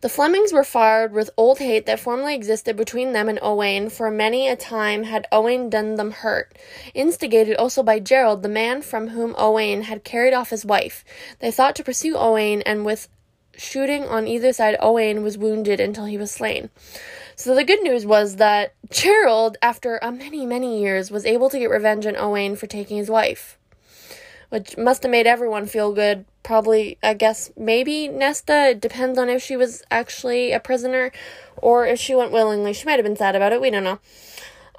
The 0.00 0.08
Flemings 0.08 0.52
were 0.52 0.62
fired 0.62 1.12
with 1.12 1.30
old 1.36 1.58
hate 1.58 1.86
that 1.86 1.98
formerly 1.98 2.36
existed 2.36 2.76
between 2.76 3.12
them 3.12 3.28
and 3.28 3.40
Owain, 3.42 3.90
for 3.90 4.12
many 4.12 4.46
a 4.46 4.54
time 4.54 5.02
had 5.02 5.26
Owain 5.32 5.68
done 5.68 5.96
them 5.96 6.12
hurt. 6.12 6.56
Instigated 6.94 7.56
also 7.56 7.82
by 7.82 7.98
Gerald, 7.98 8.44
the 8.44 8.48
man 8.48 8.80
from 8.80 9.08
whom 9.08 9.34
Owain 9.36 9.82
had 9.82 10.04
carried 10.04 10.34
off 10.34 10.50
his 10.50 10.64
wife, 10.64 11.04
they 11.40 11.50
thought 11.50 11.74
to 11.76 11.82
pursue 11.82 12.16
Owain, 12.16 12.62
and 12.62 12.84
with 12.84 13.08
shooting 13.56 14.04
on 14.04 14.28
either 14.28 14.52
side, 14.52 14.76
Owain 14.78 15.24
was 15.24 15.36
wounded 15.36 15.80
until 15.80 16.04
he 16.04 16.16
was 16.16 16.30
slain. 16.30 16.70
So 17.34 17.56
the 17.56 17.64
good 17.64 17.82
news 17.82 18.06
was 18.06 18.36
that 18.36 18.74
Gerald, 18.90 19.56
after 19.60 19.98
a 20.00 20.12
many, 20.12 20.46
many 20.46 20.80
years, 20.80 21.10
was 21.10 21.26
able 21.26 21.50
to 21.50 21.58
get 21.58 21.70
revenge 21.70 22.06
on 22.06 22.16
Owain 22.16 22.54
for 22.54 22.68
taking 22.68 22.98
his 22.98 23.10
wife 23.10 23.58
which 24.50 24.76
must 24.76 25.02
have 25.02 25.12
made 25.12 25.26
everyone 25.26 25.66
feel 25.66 25.92
good. 25.92 26.24
Probably, 26.48 26.96
I 27.02 27.12
guess, 27.12 27.50
maybe 27.58 28.08
Nesta. 28.08 28.74
Depends 28.74 29.18
on 29.18 29.28
if 29.28 29.42
she 29.42 29.54
was 29.54 29.82
actually 29.90 30.52
a 30.52 30.58
prisoner 30.58 31.12
or 31.58 31.84
if 31.84 32.00
she 32.00 32.14
went 32.14 32.32
willingly. 32.32 32.72
She 32.72 32.86
might 32.86 32.98
have 32.98 33.04
been 33.04 33.16
sad 33.16 33.36
about 33.36 33.52
it. 33.52 33.60
We 33.60 33.68
don't 33.68 33.84
know. 33.84 33.98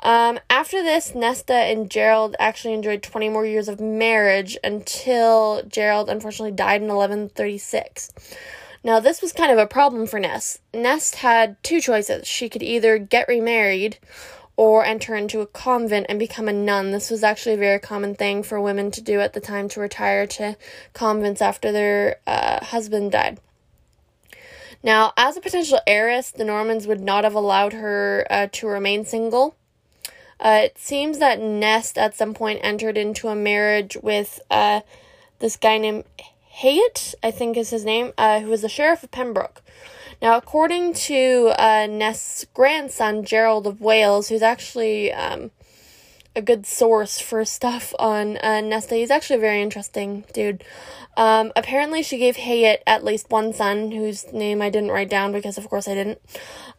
Um, 0.01 0.39
after 0.49 0.81
this, 0.81 1.13
Nesta 1.13 1.53
and 1.53 1.87
Gerald 1.87 2.35
actually 2.39 2.73
enjoyed 2.73 3.03
20 3.03 3.29
more 3.29 3.45
years 3.45 3.67
of 3.67 3.79
marriage 3.79 4.57
until 4.63 5.61
Gerald 5.67 6.09
unfortunately 6.09 6.55
died 6.55 6.81
in 6.81 6.87
1136. 6.87 8.13
Now, 8.83 8.99
this 8.99 9.21
was 9.21 9.31
kind 9.31 9.51
of 9.51 9.59
a 9.59 9.67
problem 9.67 10.07
for 10.07 10.19
Nest. 10.19 10.61
Nest 10.73 11.17
had 11.17 11.61
two 11.61 11.81
choices. 11.81 12.27
She 12.27 12.49
could 12.49 12.63
either 12.63 12.97
get 12.97 13.27
remarried 13.27 13.99
or 14.59 14.83
enter 14.83 15.15
into 15.15 15.39
a 15.39 15.45
convent 15.45 16.05
and 16.09 16.19
become 16.19 16.49
a 16.49 16.51
nun. 16.51 16.91
This 16.91 17.09
was 17.09 17.23
actually 17.23 17.55
a 17.55 17.57
very 17.57 17.79
common 17.79 18.13
thing 18.13 18.43
for 18.43 18.59
women 18.59 18.91
to 18.91 18.99
do 18.99 19.21
at 19.21 19.31
the 19.31 19.39
time 19.39 19.69
to 19.69 19.79
retire 19.79 20.27
to 20.27 20.57
convents 20.91 21.41
after 21.41 21.71
their 21.71 22.17
uh, 22.27 22.65
husband 22.65 23.13
died. 23.13 23.39
Now, 24.83 25.13
as 25.15 25.37
a 25.37 25.41
potential 25.41 25.79
heiress, 25.87 26.31
the 26.31 26.43
Normans 26.43 26.87
would 26.87 26.99
not 26.99 27.23
have 27.23 27.35
allowed 27.35 27.71
her 27.71 28.27
uh, 28.29 28.47
to 28.51 28.67
remain 28.67 29.05
single. 29.05 29.55
Uh, 30.41 30.63
it 30.65 30.77
seems 30.77 31.19
that 31.19 31.39
Nest 31.39 31.97
at 31.97 32.13
some 32.13 32.33
point 32.33 32.59
entered 32.61 32.97
into 32.97 33.29
a 33.29 33.37
marriage 33.37 33.95
with 34.03 34.41
uh, 34.51 34.81
this 35.39 35.55
guy 35.55 35.77
named 35.77 36.03
Hayat, 36.61 37.15
I 37.23 37.31
think 37.31 37.55
is 37.55 37.69
his 37.69 37.85
name, 37.85 38.11
uh, 38.17 38.41
who 38.41 38.49
was 38.49 38.63
the 38.63 38.67
sheriff 38.67 39.03
of 39.03 39.11
Pembroke. 39.11 39.61
Now, 40.21 40.35
according 40.35 40.93
to 40.95 41.53
uh, 41.57 41.87
Nest's 41.89 42.45
grandson, 42.53 43.23
Gerald 43.23 43.65
of 43.65 43.79
Wales, 43.79 44.27
who's 44.27 44.41
actually 44.41 45.13
um, 45.13 45.51
a 46.35 46.41
good 46.41 46.65
source 46.65 47.19
for 47.19 47.45
stuff 47.45 47.93
on 47.97 48.37
uh, 48.37 48.59
Nesta, 48.59 48.95
he's 48.95 49.11
actually 49.11 49.37
a 49.37 49.39
very 49.39 49.61
interesting 49.61 50.25
dude. 50.33 50.63
Um, 51.15 51.53
apparently, 51.55 52.03
she 52.03 52.17
gave 52.17 52.35
Hayat 52.35 52.79
at 52.85 53.03
least 53.03 53.29
one 53.29 53.53
son, 53.53 53.91
whose 53.91 54.31
name 54.33 54.61
I 54.61 54.69
didn't 54.69 54.91
write 54.91 55.09
down 55.09 55.31
because, 55.31 55.57
of 55.57 55.69
course, 55.69 55.87
I 55.87 55.93
didn't. 55.93 56.19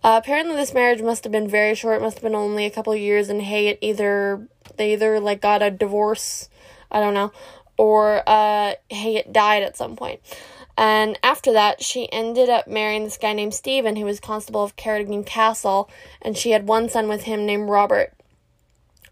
Uh, 0.05 0.21
apparently, 0.23 0.57
this 0.57 0.75
marriage 0.75 1.03
must 1.03 1.25
have 1.25 1.33
been 1.33 1.49
very 1.49 1.75
short. 1.75 2.01
Must 2.03 2.19
have 2.19 2.23
been 2.23 2.35
only 2.35 2.67
a 2.67 2.71
couple 2.71 2.95
years, 2.95 3.29
and 3.29 3.41
Hayat 3.41 3.79
either 3.81 4.47
they 4.77 4.93
either 4.93 5.19
like 5.19 5.41
got 5.41 5.63
a 5.63 5.71
divorce, 5.71 6.49
I 6.91 7.01
don't 7.01 7.15
know, 7.15 7.33
or 7.77 8.23
uh, 8.27 8.75
Hayat 8.91 9.33
died 9.33 9.63
at 9.63 9.77
some 9.77 9.97
point. 9.97 10.21
And 10.81 11.19
after 11.23 11.53
that, 11.53 11.83
she 11.83 12.11
ended 12.11 12.49
up 12.49 12.67
marrying 12.67 13.05
this 13.05 13.19
guy 13.19 13.35
named 13.35 13.53
Stephen, 13.53 13.97
who 13.97 14.07
was 14.07 14.19
constable 14.19 14.65
of 14.65 14.77
Cardigan 14.77 15.25
Castle, 15.25 15.91
and 16.23 16.39
she 16.39 16.53
had 16.53 16.67
one 16.67 16.89
son 16.89 17.07
with 17.07 17.25
him 17.25 17.45
named 17.45 17.69
Robert. 17.69 18.15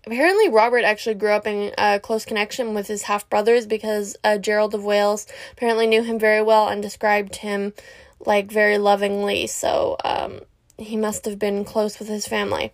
Apparently, 0.06 0.48
Robert 0.48 0.84
actually 0.84 1.16
grew 1.16 1.32
up 1.32 1.46
in 1.46 1.74
a 1.76 2.00
close 2.00 2.24
connection 2.24 2.72
with 2.72 2.86
his 2.86 3.02
half 3.02 3.28
brothers 3.28 3.66
because 3.66 4.16
uh, 4.24 4.38
Gerald 4.38 4.74
of 4.74 4.82
Wales 4.82 5.26
apparently 5.52 5.86
knew 5.86 6.02
him 6.02 6.18
very 6.18 6.40
well 6.40 6.68
and 6.68 6.80
described 6.80 7.36
him 7.36 7.74
like 8.18 8.50
very 8.50 8.78
lovingly. 8.78 9.46
So 9.46 9.98
um, 10.02 10.40
he 10.78 10.96
must 10.96 11.26
have 11.26 11.38
been 11.38 11.66
close 11.66 11.98
with 11.98 12.08
his 12.08 12.26
family. 12.26 12.72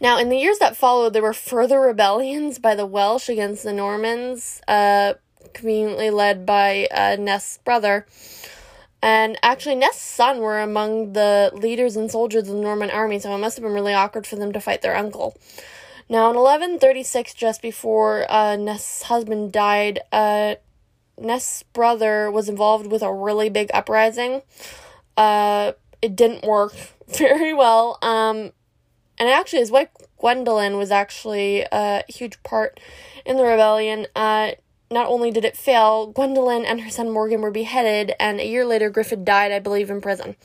Now, 0.00 0.16
in 0.20 0.28
the 0.28 0.38
years 0.38 0.58
that 0.58 0.76
followed, 0.76 1.12
there 1.12 1.22
were 1.22 1.32
further 1.32 1.80
rebellions 1.80 2.60
by 2.60 2.76
the 2.76 2.86
Welsh 2.86 3.28
against 3.28 3.64
the 3.64 3.72
Normans. 3.72 4.60
Uh, 4.68 5.14
conveniently 5.52 6.10
led 6.10 6.46
by 6.46 6.88
uh, 6.90 7.16
Nest's 7.18 7.58
brother. 7.58 8.06
And 9.02 9.36
actually, 9.42 9.74
Nest's 9.74 10.02
son 10.02 10.38
were 10.38 10.60
among 10.60 11.14
the 11.14 11.50
leaders 11.54 11.96
and 11.96 12.10
soldiers 12.10 12.48
of 12.48 12.54
the 12.54 12.60
Norman 12.60 12.90
army, 12.90 13.18
so 13.18 13.34
it 13.34 13.38
must 13.38 13.56
have 13.56 13.64
been 13.64 13.72
really 13.72 13.94
awkward 13.94 14.26
for 14.26 14.36
them 14.36 14.52
to 14.52 14.60
fight 14.60 14.82
their 14.82 14.96
uncle. 14.96 15.36
Now, 16.08 16.30
in 16.30 16.36
1136, 16.36 17.34
just 17.34 17.62
before 17.62 18.30
uh, 18.30 18.56
Nest's 18.56 19.02
husband 19.02 19.52
died, 19.52 20.00
uh, 20.12 20.56
Nest's 21.18 21.62
brother 21.62 22.30
was 22.30 22.48
involved 22.48 22.86
with 22.86 23.02
a 23.02 23.12
really 23.12 23.48
big 23.48 23.70
uprising. 23.74 24.42
Uh, 25.16 25.72
it 26.00 26.14
didn't 26.14 26.44
work 26.44 26.74
very 27.08 27.52
well. 27.52 27.98
Um, 28.02 28.52
and 29.18 29.28
actually, 29.28 29.60
his 29.60 29.70
wife 29.70 29.88
Gwendolyn 30.18 30.76
was 30.76 30.92
actually 30.92 31.66
a 31.72 32.04
huge 32.08 32.42
part 32.44 32.78
in 33.26 33.36
the 33.36 33.44
rebellion. 33.44 34.06
Uh, 34.14 34.52
not 34.92 35.08
only 35.08 35.30
did 35.30 35.44
it 35.44 35.56
fail, 35.56 36.06
Gwendolyn 36.06 36.64
and 36.64 36.82
her 36.82 36.90
son 36.90 37.10
Morgan 37.10 37.40
were 37.40 37.50
beheaded, 37.50 38.12
and 38.20 38.40
a 38.40 38.46
year 38.46 38.64
later, 38.64 38.90
Griffith 38.90 39.24
died, 39.24 39.52
I 39.52 39.58
believe, 39.58 39.90
in 39.90 40.00
prison. 40.00 40.36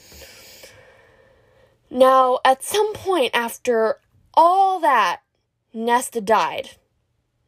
Now, 1.90 2.40
at 2.44 2.64
some 2.64 2.94
point 2.94 3.32
after 3.34 4.00
all 4.34 4.80
that, 4.80 5.22
Nesta 5.74 6.22
died. 6.22 6.72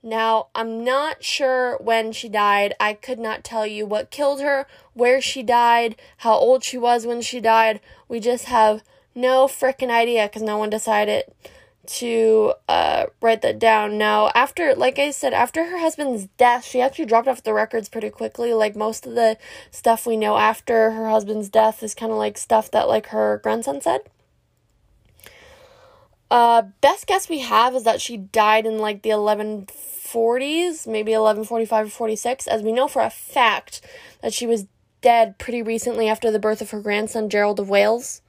Now, 0.01 0.47
I'm 0.55 0.83
not 0.83 1.23
sure 1.23 1.77
when 1.81 2.13
she 2.13 2.29
died. 2.29 2.73
I 2.79 2.93
could 2.93 3.19
not 3.19 3.43
tell 3.43 3.67
you 3.67 3.85
what 3.85 4.11
killed 4.11 4.39
her, 4.41 4.65
where 4.93 5.19
she 5.19 5.43
died, 5.43 5.97
how 6.17 6.35
old 6.35 6.63
she 6.63 6.77
was 6.77 7.05
when 7.05 7.21
she 7.21 7.41
died. 7.41 7.81
We 8.07 8.21
just 8.21 8.45
have 8.45 8.81
no 9.13 9.47
freaking 9.47 9.89
idea 9.89 10.27
because 10.27 10.41
no 10.41 10.57
one 10.57 10.69
decided 10.69 11.25
to 11.89 12.53
uh, 12.67 13.07
write 13.19 13.41
that 13.41 13.57
down. 13.57 13.97
Now, 13.97 14.31
after, 14.35 14.75
like 14.75 14.99
I 14.99 15.09
said, 15.09 15.33
after 15.33 15.65
her 15.65 15.79
husband's 15.79 16.27
death, 16.37 16.63
she 16.63 16.81
actually 16.81 17.05
dropped 17.05 17.27
off 17.27 17.41
the 17.41 17.53
records 17.53 17.89
pretty 17.89 18.11
quickly. 18.11 18.53
Like 18.53 18.75
most 18.75 19.07
of 19.07 19.15
the 19.15 19.37
stuff 19.71 20.05
we 20.05 20.15
know 20.15 20.37
after 20.37 20.91
her 20.91 21.09
husband's 21.09 21.49
death 21.49 21.81
is 21.81 21.95
kind 21.95 22.11
of 22.11 22.17
like 22.19 22.37
stuff 22.37 22.69
that 22.71 22.87
like 22.87 23.07
her 23.07 23.39
grandson 23.41 23.81
said. 23.81 24.01
Uh, 26.29 26.61
best 26.81 27.07
guess 27.07 27.27
we 27.27 27.39
have 27.39 27.73
is 27.73 27.85
that 27.85 27.99
she 27.99 28.17
died 28.17 28.67
in 28.67 28.77
like 28.77 29.01
the 29.01 29.09
1140s, 29.09 30.85
maybe 30.85 31.11
1145 31.11 31.87
or 31.87 31.89
46, 31.89 32.45
as 32.45 32.61
we 32.61 32.71
know 32.71 32.87
for 32.87 33.01
a 33.01 33.09
fact 33.09 33.81
that 34.21 34.31
she 34.31 34.45
was 34.45 34.67
dead 35.01 35.39
pretty 35.39 35.63
recently 35.63 36.07
after 36.07 36.29
the 36.29 36.37
birth 36.37 36.61
of 36.61 36.69
her 36.69 36.81
grandson, 36.81 37.29
Gerald 37.29 37.59
of 37.59 37.67
Wales 37.67 38.21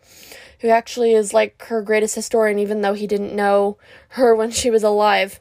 who 0.60 0.68
actually 0.68 1.14
is 1.14 1.34
like 1.34 1.62
her 1.66 1.82
greatest 1.82 2.14
historian, 2.14 2.58
even 2.58 2.80
though 2.80 2.94
he 2.94 3.06
didn't 3.06 3.34
know 3.34 3.78
her 4.10 4.34
when 4.34 4.50
she 4.50 4.70
was 4.70 4.82
alive. 4.82 5.40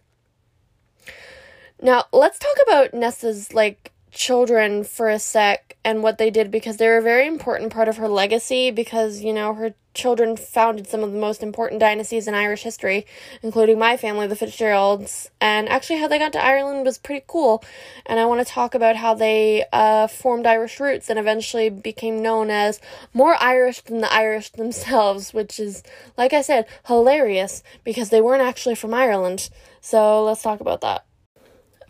Now, 1.81 2.05
let's 2.11 2.39
talk 2.39 2.55
about 2.67 2.93
Nessa's 2.93 3.53
like 3.53 3.91
children 4.11 4.83
for 4.83 5.09
a 5.09 5.19
sec 5.19 5.77
and 5.83 6.03
what 6.03 6.17
they 6.17 6.29
did 6.29 6.51
because 6.51 6.77
they're 6.77 6.97
a 6.97 7.01
very 7.01 7.27
important 7.27 7.71
part 7.71 7.87
of 7.87 7.97
her 7.97 8.07
legacy 8.07 8.71
because, 8.71 9.21
you 9.21 9.33
know, 9.33 9.53
her 9.53 9.73
children 9.99 10.37
founded 10.37 10.87
some 10.87 11.03
of 11.03 11.11
the 11.11 11.19
most 11.19 11.43
important 11.43 11.79
dynasties 11.79 12.27
in 12.27 12.33
Irish 12.33 12.63
history, 12.63 13.05
including 13.43 13.77
my 13.77 13.97
family, 13.97 14.27
the 14.27 14.35
Fitzgeralds. 14.35 15.29
And 15.41 15.67
actually, 15.67 15.99
how 15.99 16.07
they 16.07 16.17
got 16.17 16.33
to 16.33 16.43
Ireland 16.43 16.85
was 16.85 16.97
pretty 16.97 17.25
cool. 17.27 17.63
And 18.05 18.19
I 18.19 18.25
want 18.25 18.45
to 18.45 18.53
talk 18.53 18.73
about 18.73 18.95
how 18.95 19.13
they 19.13 19.65
uh, 19.73 20.07
formed 20.07 20.47
Irish 20.47 20.79
roots 20.79 21.09
and 21.09 21.19
eventually 21.19 21.69
became 21.69 22.21
known 22.21 22.49
as 22.49 22.79
more 23.13 23.35
Irish 23.41 23.81
than 23.81 23.99
the 23.99 24.13
Irish 24.13 24.49
themselves, 24.51 25.33
which 25.33 25.59
is, 25.59 25.83
like 26.17 26.33
I 26.33 26.41
said, 26.41 26.65
hilarious 26.87 27.63
because 27.83 28.09
they 28.09 28.21
weren't 28.21 28.41
actually 28.41 28.75
from 28.75 28.93
Ireland. 28.93 29.49
So 29.81 30.23
let's 30.23 30.41
talk 30.41 30.61
about 30.61 30.81
that. 30.81 31.05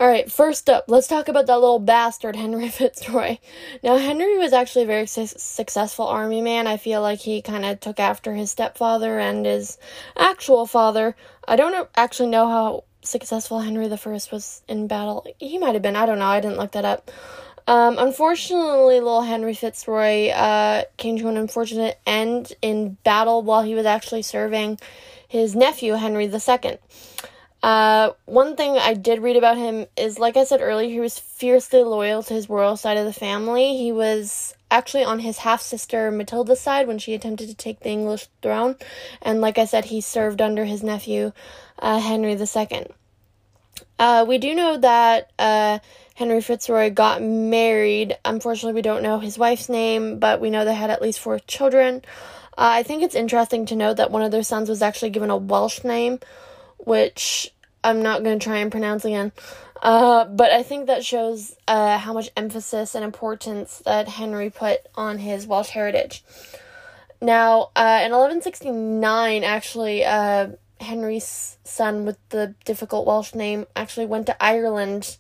Alright, 0.02 0.32
first 0.32 0.70
up, 0.70 0.86
let's 0.88 1.08
talk 1.08 1.28
about 1.28 1.46
that 1.48 1.60
little 1.60 1.78
bastard, 1.78 2.38
Henry 2.38 2.70
Fitzroy. 2.70 3.38
Now, 3.84 3.98
Henry 3.98 4.38
was 4.38 4.54
actually 4.54 4.84
a 4.84 4.88
very 4.88 5.06
su- 5.06 5.28
successful 5.28 6.08
army 6.08 6.40
man. 6.40 6.68
I 6.68 6.78
feel 6.78 7.02
like 7.02 7.20
he 7.20 7.42
kind 7.42 7.66
of 7.66 7.82
took 7.82 8.00
after 8.00 8.34
his 8.34 8.50
stepfather 8.50 9.20
and 9.20 9.46
his 9.46 9.78
actual 10.16 10.66
father. 10.66 11.18
I 11.50 11.58
don't 11.58 11.90
actually 11.98 12.30
know 12.30 12.48
how 12.48 12.86
successful 13.02 13.60
Henry 13.60 13.92
I 13.92 14.00
was 14.32 14.62
in 14.70 14.88
battle. 14.88 15.28
He 15.38 15.58
might 15.58 15.74
have 15.74 15.82
been, 15.82 15.98
I 15.98 16.06
don't 16.06 16.20
know, 16.20 16.28
I 16.28 16.40
didn't 16.40 16.60
look 16.60 16.72
that 16.72 16.86
up. 16.86 17.12
Um, 17.68 17.98
unfortunately, 18.00 19.02
little 19.02 19.24
Henry 19.24 19.54
Fitzroy 19.54 20.30
uh, 20.30 20.84
came 20.96 21.18
to 21.18 21.28
an 21.28 21.36
unfortunate 21.36 22.00
end 22.08 22.54
in 22.62 22.98
battle 23.04 23.42
while 23.42 23.64
he 23.64 23.76
was 23.76 23.86
actually 23.86 24.22
serving 24.22 24.80
his 25.28 25.58
nephew, 25.58 25.96
Henry 25.96 26.28
II. 26.28 26.78
Uh, 27.62 28.12
one 28.26 28.56
thing 28.56 28.78
I 28.78 28.94
did 28.94 29.22
read 29.22 29.36
about 29.36 29.58
him 29.58 29.86
is, 29.98 30.18
like 30.18 30.38
I 30.38 30.46
said 30.46 30.62
earlier, 30.62 30.90
he 30.90 31.00
was 31.00 31.20
fiercely 31.20 31.84
loyal 31.84 32.24
to 32.24 32.34
his 32.34 32.50
royal 32.50 32.78
side 32.78 32.98
of 32.98 33.06
the 33.06 33.14
family. 33.14 33.78
He 33.78 33.92
was 33.92 34.56
actually 34.72 35.04
on 35.04 35.20
his 35.20 35.40
half 35.40 35.62
sister 35.62 36.10
Matilda's 36.10 36.62
side 36.62 36.88
when 36.88 37.00
she 37.00 37.14
attempted 37.14 37.50
to 37.50 37.56
take 37.56 37.82
the 37.82 37.90
English 37.90 38.28
throne, 38.42 38.76
and 39.22 39.42
like 39.42 39.58
I 39.58 39.66
said, 39.66 39.86
he 39.86 40.00
served 40.00 40.42
under 40.42 40.64
his 40.64 40.84
nephew 40.84 41.34
uh, 41.80 42.00
Henry 42.00 42.34
II. 42.34 42.88
Uh, 43.98 44.26
we 44.26 44.38
do 44.38 44.56
know 44.56 44.78
that 44.78 45.32
uh, 45.38 45.80
Henry 46.16 46.40
Fitzroy 46.40 46.90
got 46.90 47.22
married. 47.22 48.18
Unfortunately, 48.24 48.74
we 48.74 48.82
don't 48.82 49.04
know 49.04 49.20
his 49.20 49.38
wife's 49.38 49.68
name, 49.68 50.20
but 50.20 50.40
we 50.40 50.50
know 50.50 50.64
they 50.64 50.74
had 50.74 50.90
at 50.90 51.02
least 51.02 51.20
four 51.20 51.40
children. 51.40 52.02
Uh, 52.58 52.80
I 52.80 52.84
think 52.84 53.04
it's 53.04 53.16
interesting 53.16 53.66
to 53.66 53.76
note 53.76 53.98
that 53.98 54.12
one 54.12 54.22
of 54.22 54.32
their 54.32 54.44
sons 54.44 54.70
was 54.70 54.82
actually 54.82 55.10
given 55.10 55.30
a 55.30 55.38
Welsh 55.38 55.84
name 55.84 56.20
which 56.80 57.54
I'm 57.84 58.02
not 58.02 58.24
going 58.24 58.40
to 58.40 58.44
try 58.44 58.58
and 58.58 58.72
pronounce 58.72 59.06
again. 59.06 59.32
Uh, 59.82 60.26
but 60.26 60.52
I 60.52 60.64
think 60.64 60.88
that 60.88 61.06
shows 61.06 61.56
uh, 61.68 61.98
how 61.98 62.14
much 62.14 62.30
emphasis 62.36 62.96
and 62.96 63.04
importance 63.04 63.82
that 63.86 64.10
Henry 64.10 64.50
put 64.50 64.82
on 64.96 65.20
his 65.20 65.48
Welsh 65.48 65.70
heritage. 65.70 66.24
Now, 67.22 67.72
uh, 67.76 68.02
in 68.04 68.12
1169, 68.12 69.44
actually, 69.44 70.06
uh, 70.06 70.50
Henry's 70.80 71.58
son 71.64 72.06
with 72.06 72.18
the 72.30 72.56
difficult 72.66 73.06
Welsh 73.06 73.34
name 73.34 73.68
actually 73.76 74.06
went 74.06 74.26
to 74.28 74.44
Ireland 74.44 75.18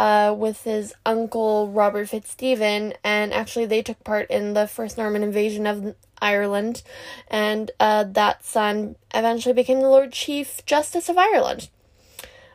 uh, 0.00 0.32
with 0.32 0.64
his 0.64 0.94
uncle 1.04 1.68
Robert 1.68 2.08
Fitzstephen, 2.08 2.94
and 3.04 3.34
actually 3.34 3.66
they 3.66 3.82
took 3.82 4.02
part 4.02 4.30
in 4.30 4.54
the 4.54 4.66
first 4.66 4.96
Norman 4.96 5.22
invasion 5.22 5.66
of 5.66 5.94
Ireland, 6.22 6.82
and 7.28 7.70
uh, 7.78 8.04
that 8.04 8.42
son 8.42 8.96
eventually 9.12 9.52
became 9.52 9.80
the 9.80 9.90
Lord 9.90 10.12
Chief 10.12 10.64
Justice 10.64 11.10
of 11.10 11.18
Ireland. 11.18 11.68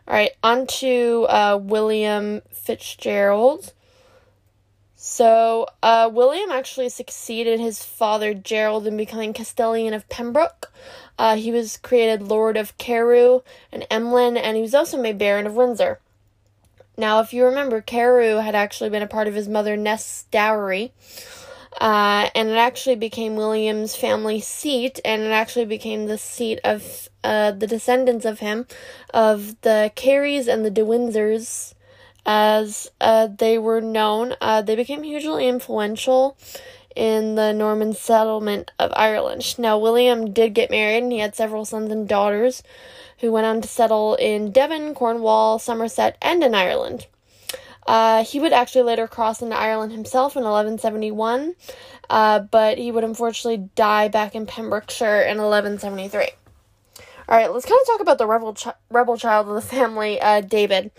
All 0.07 0.15
right, 0.15 0.31
on 0.41 0.65
to 0.79 1.27
uh, 1.29 1.59
William 1.61 2.41
Fitzgerald. 2.49 3.73
So, 4.95 5.67
uh, 5.83 6.09
William 6.11 6.49
actually 6.49 6.89
succeeded 6.89 7.59
his 7.59 7.85
father 7.85 8.33
Gerald 8.33 8.87
in 8.87 8.97
becoming 8.97 9.33
Castellan 9.33 9.93
of 9.93 10.09
Pembroke. 10.09 10.71
Uh, 11.19 11.35
he 11.35 11.51
was 11.51 11.77
created 11.77 12.23
Lord 12.23 12.57
of 12.57 12.75
Carew 12.79 13.41
and 13.71 13.85
Emlyn, 13.91 14.35
and 14.35 14.55
he 14.55 14.63
was 14.63 14.73
also 14.73 14.99
made 14.99 15.19
Baron 15.19 15.45
of 15.45 15.53
Windsor. 15.53 15.99
Now, 16.97 17.19
if 17.19 17.33
you 17.33 17.45
remember, 17.45 17.81
Carew 17.81 18.37
had 18.37 18.55
actually 18.55 18.89
been 18.89 19.01
a 19.01 19.07
part 19.07 19.27
of 19.27 19.35
his 19.35 19.49
mother 19.49 19.75
Nest's 19.75 20.23
dowry. 20.31 20.93
Uh, 21.79 22.29
and 22.33 22.49
it 22.49 22.57
actually 22.57 22.95
became 22.95 23.35
William's 23.35 23.95
family 23.95 24.39
seat, 24.39 24.99
and 25.03 25.21
it 25.21 25.31
actually 25.31 25.65
became 25.65 26.05
the 26.05 26.17
seat 26.17 26.59
of 26.63 27.09
uh, 27.23 27.51
the 27.51 27.67
descendants 27.67 28.23
of 28.23 28.39
him, 28.39 28.65
of 29.13 29.59
the 29.61 29.91
Careys 29.95 30.47
and 30.47 30.63
the 30.63 30.71
De 30.71 30.81
Windsors, 30.81 31.73
as 32.25 32.89
uh, 33.01 33.27
they 33.27 33.57
were 33.57 33.81
known. 33.81 34.35
Uh, 34.39 34.61
they 34.61 34.75
became 34.75 35.03
hugely 35.03 35.49
influential 35.49 36.37
in 36.95 37.35
the 37.35 37.51
Norman 37.51 37.93
settlement 37.93 38.71
of 38.79 38.93
Ireland. 38.95 39.59
Now, 39.59 39.77
William 39.77 40.31
did 40.31 40.53
get 40.53 40.71
married, 40.71 41.03
and 41.03 41.11
he 41.11 41.19
had 41.19 41.35
several 41.35 41.65
sons 41.65 41.91
and 41.91 42.07
daughters 42.07 42.63
who 43.25 43.31
went 43.31 43.47
on 43.47 43.59
to 43.61 43.67
settle 43.67 44.15
in 44.15 44.51
Devon, 44.51 44.93
Cornwall, 44.93 45.57
Somerset, 45.57 46.17
and 46.21 46.43
in 46.43 46.53
Ireland. 46.53 47.07
Uh, 47.87 48.23
he 48.23 48.39
would 48.39 48.53
actually 48.53 48.83
later 48.83 49.07
cross 49.07 49.41
into 49.41 49.55
Ireland 49.55 49.91
himself 49.91 50.35
in 50.35 50.43
1171, 50.43 51.55
uh, 52.09 52.39
but 52.39 52.77
he 52.77 52.91
would 52.91 53.03
unfortunately 53.03 53.69
die 53.75 54.07
back 54.07 54.35
in 54.35 54.45
Pembrokeshire 54.45 55.21
in 55.21 55.37
1173. 55.37 56.29
All 57.27 57.35
right, 57.35 57.51
let's 57.51 57.65
kind 57.65 57.79
of 57.81 57.87
talk 57.87 58.01
about 58.01 58.19
the 58.19 58.27
rebel 58.27 58.53
chi- 58.53 58.75
rebel 58.91 59.17
child 59.17 59.47
of 59.47 59.55
the 59.55 59.61
family, 59.61 60.21
uh, 60.21 60.41
David. 60.41 60.91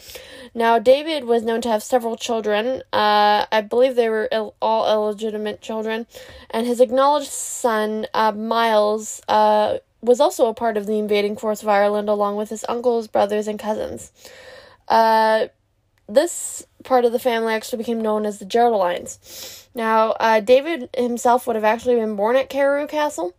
Now, 0.55 0.81
David 0.81 1.25
was 1.25 1.45
known 1.45 1.61
to 1.61 1.69
have 1.69 1.85
several 1.85 2.17
children. 2.17 2.83
Uh, 2.93 3.47
I 3.53 3.61
believe 3.69 3.95
they 3.95 4.09
were 4.09 4.29
Ill- 4.33 4.57
all 4.61 4.93
illegitimate 4.93 5.61
children, 5.61 6.07
and 6.51 6.67
his 6.67 6.81
acknowledged 6.81 7.31
son, 7.31 8.07
uh, 8.13 8.33
Miles, 8.33 9.23
uh, 9.29 9.79
was 10.07 10.21
also 10.21 10.47
a 10.47 10.55
part 10.55 10.77
of 10.77 10.87
the 10.87 10.99
invading 10.99 11.37
force 11.37 11.63
of 11.63 11.69
Ireland, 11.69 12.09
along 12.09 12.37
with 12.37 12.49
his 12.49 12.65
uncles, 12.69 13.09
brothers, 13.09 13.49
and 13.49 13.59
cousins. 13.59 14.13
Uh, 14.89 15.49
this 16.09 16.65
part 16.85 17.05
of 17.05 17.13
the 17.13 17.19
family 17.19 17.53
actually 17.53 17.79
became 17.79 18.01
known 18.01 18.25
as 18.25 18.39
the 18.39 18.45
Geraldines. 18.45 19.69
Now, 19.75 20.13
uh, 20.13 20.41
David 20.41 20.89
himself 20.97 21.47
would 21.47 21.57
have 21.57 21.65
actually 21.65 21.97
been 21.97 22.17
born 22.17 22.37
at 22.37 22.49
Carew 22.49 22.87
Castle, 22.87 23.35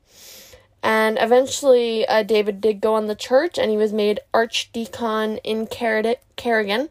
and 0.84 1.18
eventually 1.20 2.05
uh, 2.07 2.24
David 2.24 2.61
did 2.61 2.82
go 2.82 2.93
on 2.93 3.07
the 3.07 3.15
church, 3.15 3.57
and 3.57 3.72
he 3.72 3.78
was 3.78 3.93
made 3.93 4.20
archdeacon 4.34 5.38
in 5.38 5.68
Car- 5.68 6.18
Cardigan. 6.36 6.89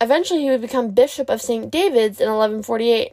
Eventually, 0.00 0.42
he 0.42 0.50
would 0.50 0.60
become 0.60 0.90
bishop 0.90 1.30
of 1.30 1.40
St. 1.40 1.70
David's 1.70 2.20
in 2.20 2.28
1148. 2.28 3.12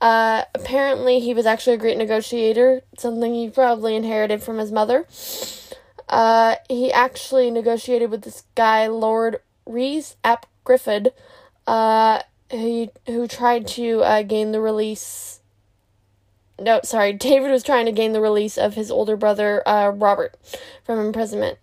Uh, 0.00 0.44
apparently, 0.54 1.20
he 1.20 1.34
was 1.34 1.46
actually 1.46 1.74
a 1.74 1.78
great 1.78 1.98
negotiator, 1.98 2.82
something 2.98 3.34
he 3.34 3.48
probably 3.48 3.94
inherited 3.94 4.42
from 4.42 4.58
his 4.58 4.72
mother. 4.72 5.06
Uh, 6.08 6.56
he 6.68 6.92
actually 6.92 7.50
negotiated 7.50 8.10
with 8.10 8.22
this 8.22 8.44
guy, 8.54 8.86
Lord 8.86 9.40
Rhys 9.64 10.16
ap 10.24 10.46
Griffith, 10.64 11.08
uh, 11.66 12.20
who, 12.50 12.88
who 13.06 13.28
tried 13.28 13.66
to 13.68 14.02
uh, 14.02 14.22
gain 14.22 14.52
the 14.52 14.60
release. 14.60 15.40
No, 16.58 16.80
sorry, 16.82 17.12
David 17.14 17.50
was 17.50 17.62
trying 17.62 17.86
to 17.86 17.92
gain 17.92 18.12
the 18.12 18.20
release 18.20 18.58
of 18.58 18.74
his 18.74 18.90
older 18.90 19.16
brother, 19.16 19.66
uh, 19.66 19.90
Robert, 19.90 20.36
from 20.84 20.98
imprisonment. 20.98 21.58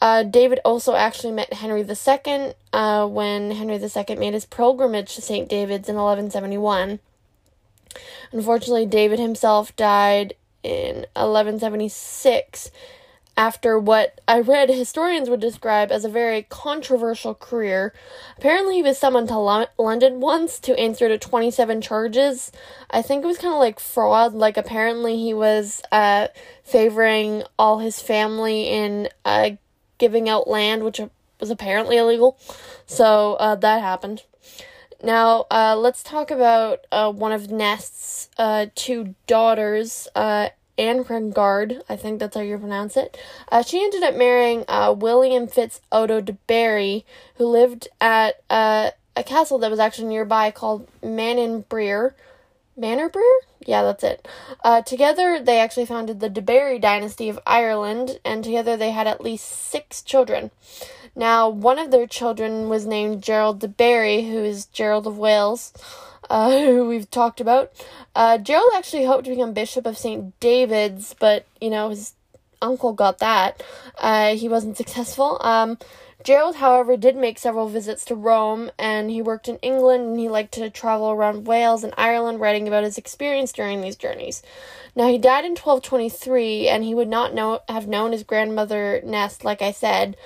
Uh, 0.00 0.22
David 0.22 0.60
also 0.64 0.94
actually 0.94 1.32
met 1.32 1.52
Henry 1.52 1.80
II 1.80 2.52
uh, 2.72 3.06
when 3.06 3.50
Henry 3.50 3.76
II 3.76 4.16
made 4.16 4.34
his 4.34 4.44
pilgrimage 4.44 5.14
to 5.14 5.22
St. 5.22 5.48
David's 5.48 5.88
in 5.88 5.96
1171. 5.96 7.00
Unfortunately, 8.32 8.86
David 8.86 9.18
himself 9.18 9.74
died 9.76 10.34
in 10.62 11.06
1176 11.14 12.70
after 13.38 13.78
what 13.78 14.20
I 14.26 14.40
read 14.40 14.70
historians 14.70 15.28
would 15.28 15.40
describe 15.40 15.92
as 15.92 16.04
a 16.04 16.08
very 16.08 16.42
controversial 16.42 17.34
career. 17.34 17.92
Apparently, 18.38 18.76
he 18.76 18.82
was 18.82 18.98
summoned 18.98 19.28
to 19.28 19.38
Lo- 19.38 19.66
London 19.78 20.20
once 20.20 20.58
to 20.60 20.78
answer 20.78 21.08
to 21.08 21.18
27 21.18 21.82
charges. 21.82 22.50
I 22.90 23.02
think 23.02 23.22
it 23.22 23.26
was 23.26 23.38
kind 23.38 23.52
of 23.52 23.60
like 23.60 23.78
fraud. 23.78 24.34
Like, 24.34 24.56
apparently, 24.56 25.16
he 25.18 25.34
was 25.34 25.82
uh, 25.92 26.28
favoring 26.64 27.42
all 27.58 27.78
his 27.78 28.00
family 28.00 28.68
in 28.68 29.08
uh, 29.24 29.50
giving 29.98 30.28
out 30.28 30.48
land, 30.48 30.84
which 30.84 31.00
was 31.40 31.50
apparently 31.50 31.96
illegal. 31.96 32.38
So, 32.86 33.34
uh, 33.34 33.56
that 33.56 33.80
happened. 33.80 34.24
Now, 35.02 35.46
uh, 35.50 35.76
let's 35.76 36.02
talk 36.02 36.30
about 36.30 36.86
uh, 36.90 37.12
one 37.12 37.32
of 37.32 37.50
Nest's 37.50 38.30
uh, 38.38 38.66
two 38.74 39.14
daughters, 39.26 40.08
uh, 40.14 40.48
Angharad, 40.78 41.82
I 41.88 41.96
think 41.96 42.18
that's 42.18 42.36
how 42.36 42.42
you 42.42 42.58
pronounce 42.58 42.96
it. 42.96 43.16
Uh, 43.50 43.62
she 43.62 43.82
ended 43.82 44.02
up 44.02 44.14
marrying 44.14 44.64
uh, 44.68 44.94
William 44.96 45.46
Fitz 45.46 45.80
Odo 45.90 46.20
de 46.20 46.32
Barry, 46.46 47.04
who 47.36 47.46
lived 47.46 47.88
at 48.00 48.42
uh, 48.50 48.90
a 49.14 49.22
castle 49.22 49.58
that 49.58 49.70
was 49.70 49.80
actually 49.80 50.08
nearby 50.08 50.50
called 50.50 50.86
Manonbrere. 51.02 52.12
Manor 52.76 53.08
Breer? 53.08 53.40
Yeah, 53.66 53.82
that's 53.82 54.04
it. 54.04 54.26
Uh, 54.64 54.82
together, 54.82 55.40
they 55.42 55.60
actually 55.60 55.86
founded 55.86 56.20
the 56.20 56.30
De 56.30 56.40
Barry 56.40 56.78
dynasty 56.78 57.28
of 57.28 57.38
Ireland, 57.46 58.20
and 58.24 58.42
together 58.42 58.76
they 58.76 58.92
had 58.92 59.06
at 59.06 59.20
least 59.20 59.46
six 59.46 60.02
children. 60.02 60.50
Now, 61.14 61.48
one 61.48 61.78
of 61.78 61.90
their 61.90 62.06
children 62.06 62.68
was 62.68 62.86
named 62.86 63.22
Gerald 63.22 63.60
de 63.60 63.68
Barry, 63.68 64.22
who 64.22 64.38
is 64.38 64.66
Gerald 64.66 65.06
of 65.06 65.18
Wales, 65.18 65.72
uh, 66.30 66.50
who 66.50 66.88
we've 66.88 67.10
talked 67.10 67.40
about. 67.40 67.72
Uh, 68.14 68.38
Gerald 68.38 68.70
actually 68.74 69.04
hoped 69.04 69.24
to 69.24 69.30
become 69.30 69.52
Bishop 69.52 69.86
of 69.86 69.98
St. 69.98 70.38
David's, 70.40 71.14
but, 71.18 71.46
you 71.60 71.70
know, 71.70 71.88
his 71.90 72.14
uncle 72.62 72.92
got 72.92 73.18
that. 73.18 73.62
Uh, 73.98 74.34
he 74.34 74.48
wasn't 74.48 74.76
successful. 74.76 75.38
Um, 75.42 75.78
Gerald, 76.26 76.56
however, 76.56 76.96
did 76.96 77.14
make 77.14 77.38
several 77.38 77.68
visits 77.68 78.04
to 78.04 78.16
Rome, 78.16 78.72
and 78.80 79.12
he 79.12 79.22
worked 79.22 79.46
in 79.46 79.58
England, 79.58 80.08
and 80.08 80.18
he 80.18 80.28
liked 80.28 80.52
to 80.54 80.68
travel 80.68 81.12
around 81.12 81.46
Wales 81.46 81.84
and 81.84 81.94
Ireland, 81.96 82.40
writing 82.40 82.66
about 82.66 82.82
his 82.82 82.98
experience 82.98 83.52
during 83.52 83.80
these 83.80 83.94
journeys. 83.94 84.42
Now, 84.96 85.06
he 85.06 85.18
died 85.18 85.44
in 85.44 85.52
1223, 85.52 86.66
and 86.66 86.82
he 86.82 86.96
would 86.96 87.06
not 87.06 87.32
know 87.32 87.60
have 87.68 87.86
known 87.86 88.10
his 88.10 88.24
grandmother 88.24 89.00
Nest, 89.04 89.44
like 89.44 89.62
I 89.62 89.70
said, 89.70 90.16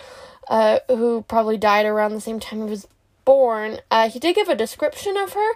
uh, 0.48 0.78
who 0.88 1.20
probably 1.28 1.58
died 1.58 1.84
around 1.84 2.14
the 2.14 2.22
same 2.22 2.40
time 2.40 2.60
he 2.60 2.70
was 2.70 2.88
born. 3.26 3.80
Uh, 3.90 4.08
he 4.08 4.18
did 4.18 4.36
give 4.36 4.48
a 4.48 4.54
description 4.54 5.18
of 5.18 5.34
her. 5.34 5.50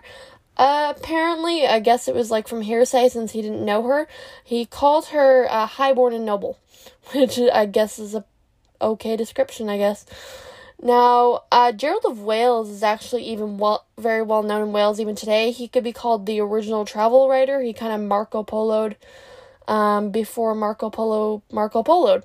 Uh, 0.59 0.93
apparently, 0.95 1.67
I 1.67 1.81
guess 1.81 2.07
it 2.07 2.15
was 2.15 2.31
like 2.31 2.49
from 2.49 2.61
hearsay 2.61 3.09
since 3.09 3.33
he 3.33 3.41
didn't 3.41 3.65
know 3.65 3.83
her. 3.85 4.07
He 4.45 4.67
called 4.67 5.07
her 5.07 5.47
uh, 5.51 5.65
highborn 5.65 6.13
and 6.13 6.27
noble, 6.27 6.59
which 7.15 7.39
I 7.39 7.65
guess 7.65 7.99
is 7.99 8.15
a 8.15 8.27
okay 8.85 9.17
description, 9.17 9.69
I 9.69 9.79
guess. 9.79 10.07
Now, 10.83 11.45
uh, 11.51 11.73
Gerald 11.73 12.05
of 12.05 12.21
Wales 12.21 12.69
is 12.69 12.83
actually 12.83 13.25
even 13.25 13.59
well, 13.59 13.87
very 13.97 14.23
well 14.23 14.43
known 14.43 14.63
in 14.63 14.73
Wales 14.73 15.01
even 15.01 15.15
today. 15.15 15.51
He 15.51 15.69
could 15.69 15.85
be 15.85 15.93
called 15.93 16.27
the 16.27 16.41
original 16.41 16.85
travel 16.85 17.29
writer. 17.29 17.63
He 17.63 17.73
kind 17.73 17.93
of 17.93 18.01
Marco 18.07 18.43
Poloed 18.43 18.97
um, 19.67 20.11
before 20.11 20.55
Marco 20.55 20.91
Polo 20.91 21.43
Marco 21.51 21.83
Poloed. 21.83 22.25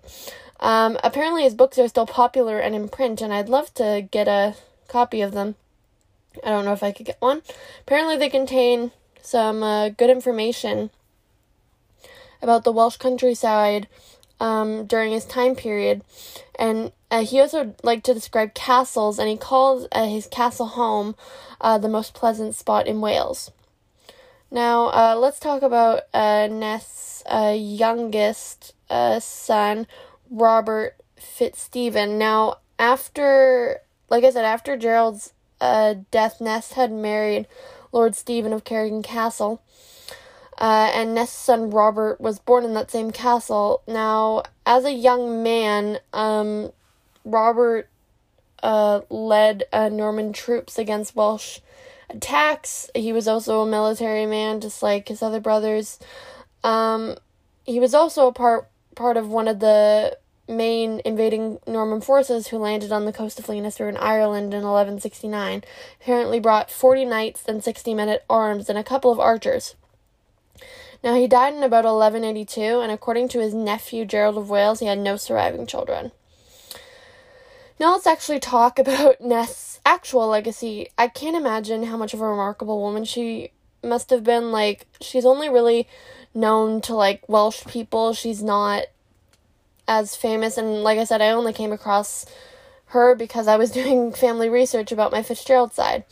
Um, 0.60 0.98
apparently, 1.04 1.44
his 1.44 1.54
books 1.54 1.78
are 1.78 1.88
still 1.88 2.06
popular 2.06 2.60
and 2.60 2.76
in 2.76 2.90
print, 2.90 3.22
and 3.22 3.34
I'd 3.34 3.50
love 3.50 3.74
to 3.76 4.08
get 4.12 4.28
a 4.28 4.56
copy 4.88 5.22
of 5.22 5.32
them. 5.32 5.56
I 6.44 6.50
don't 6.50 6.66
know 6.66 6.74
if 6.74 6.84
I 6.84 6.92
could 6.92 7.06
get 7.06 7.22
one. 7.22 7.42
Apparently, 7.82 8.18
they 8.18 8.30
contain 8.30 8.92
some 9.22 9.64
uh, 9.64 9.90
good 9.90 10.10
information 10.10 10.90
about 12.42 12.64
the 12.64 12.72
Welsh 12.72 12.98
countryside 12.98 13.88
um, 14.40 14.86
during 14.86 15.12
his 15.12 15.26
time 15.26 15.56
period. 15.56 16.04
And 16.58 16.92
uh, 17.12 17.24
he 17.24 17.40
also 17.40 17.76
liked 17.84 18.06
to 18.06 18.14
describe 18.14 18.54
castles, 18.54 19.20
and 19.20 19.30
he 19.30 19.38
called 19.38 19.88
uh, 19.92 20.06
his 20.06 20.28
castle 20.28 20.68
home 20.68 21.16
uh, 21.62 21.78
the 21.78 21.90
most 21.90 22.14
pleasant 22.14 22.56
spot 22.56 22.88
in 22.88 23.02
Wales. 23.02 23.52
Now, 24.52 24.88
uh, 24.88 25.16
let's 25.18 25.40
talk 25.40 25.62
about 25.62 26.04
uh, 26.14 26.48
Nest's 26.52 27.24
uh, 27.26 27.56
youngest 27.58 28.74
son, 29.20 29.88
Robert 30.30 30.96
Fitzstephen. 31.18 32.18
Now, 32.18 32.58
after, 32.80 33.82
like 34.10 34.24
I 34.24 34.32
said, 34.32 34.46
after 34.46 34.76
Gerald's 34.76 35.34
death, 35.60 36.42
Nest 36.42 36.74
had 36.74 36.92
married 36.92 37.48
Lord 37.92 38.16
Stephen 38.16 38.54
of 38.54 38.64
Cardigan 38.64 39.04
Castle 39.04 39.62
uh, 40.60 40.92
and 40.94 41.16
Nest's 41.16 41.38
son 41.38 41.70
Robert 41.70 42.20
was 42.20 42.38
born 42.38 42.66
in 42.66 42.74
that 42.74 42.92
same 42.92 43.12
castle. 43.12 43.82
Now, 43.88 44.44
as 44.66 44.84
a 44.84 44.92
young 44.92 45.42
man, 45.42 46.00
um, 46.12 46.74
Robert 47.24 47.88
uh, 48.62 49.02
led 49.10 49.64
uh, 49.72 49.88
Norman 49.88 50.34
troops 50.34 50.78
against 50.78 51.16
Welsh 51.16 51.60
attacks. 52.10 52.90
He 52.94 53.14
was 53.14 53.28
also 53.28 53.62
a 53.62 53.66
military 53.66 54.26
man, 54.26 54.60
just 54.60 54.84
like 54.84 55.08
his 55.08 55.22
other 55.22 55.40
brothers. 55.40 55.98
Um, 56.64 57.16
he 57.66 57.80
was 57.80 57.94
also 57.94 58.28
a 58.28 58.34
part 58.34 58.68
part 58.96 59.16
of 59.16 59.30
one 59.30 59.48
of 59.48 59.60
the 59.60 60.18
main 60.50 61.00
invading 61.06 61.60
Norman 61.66 62.02
forces 62.02 62.48
who 62.48 62.58
landed 62.58 62.92
on 62.92 63.06
the 63.06 63.14
coast 63.14 63.40
of 63.40 63.48
Leinster 63.48 63.88
in 63.88 63.96
Ireland 63.96 64.54
in 64.54 64.64
1169. 64.64 65.64
Apparently 66.02 66.40
brought 66.42 66.70
40 66.70 67.06
knights 67.06 67.44
and 67.48 67.64
60 67.64 67.94
men 67.94 68.10
at 68.10 68.26
arms 68.30 68.68
and 68.68 68.78
a 68.78 68.84
couple 68.84 69.12
of 69.12 69.20
archers. 69.20 69.76
Now, 71.04 71.16
he 71.16 71.28
died 71.28 71.54
in 71.54 71.64
about 71.64 71.86
1182, 71.86 72.82
and 72.82 72.92
according 72.92 73.30
to 73.30 73.40
his 73.40 73.54
nephew 73.54 74.06
Gerald 74.06 74.38
of 74.38 74.50
Wales, 74.50 74.80
he 74.80 74.88
had 74.88 75.00
no 75.00 75.16
surviving 75.16 75.66
children. 75.66 76.12
Now, 77.80 77.94
let's 77.94 78.08
actually 78.08 78.40
talk 78.40 78.78
about 78.80 79.22
Nest's 79.22 79.80
actual 79.86 80.28
legacy. 80.28 80.90
I 80.98 81.08
can't 81.08 81.38
imagine 81.38 81.84
how 81.84 81.98
much 81.98 82.14
of 82.14 82.22
a 82.22 82.28
remarkable 82.28 82.82
woman 82.82 83.06
she 83.06 83.52
must 83.84 84.10
have 84.10 84.24
been. 84.24 84.52
Like, 84.52 84.88
she's 85.00 85.26
only 85.26 85.50
really 85.50 85.88
known 86.34 86.82
to, 86.82 86.96
like, 86.96 87.28
Welsh 87.30 87.66
people. 87.66 88.14
She's 88.14 88.44
not 88.44 88.84
as 89.88 90.16
famous, 90.16 90.58
and 90.58 90.84
like 90.84 91.00
I 91.00 91.04
said, 91.04 91.22
I 91.22 91.32
only 91.32 91.52
came 91.52 91.74
across 91.74 92.26
her 92.88 93.16
because 93.16 93.48
I 93.48 93.58
was 93.58 93.72
doing 93.80 94.12
family 94.12 94.50
research 94.50 94.92
about 94.92 95.12
my 95.12 95.24
Fitzgerald 95.24 95.74
side. 95.74 96.04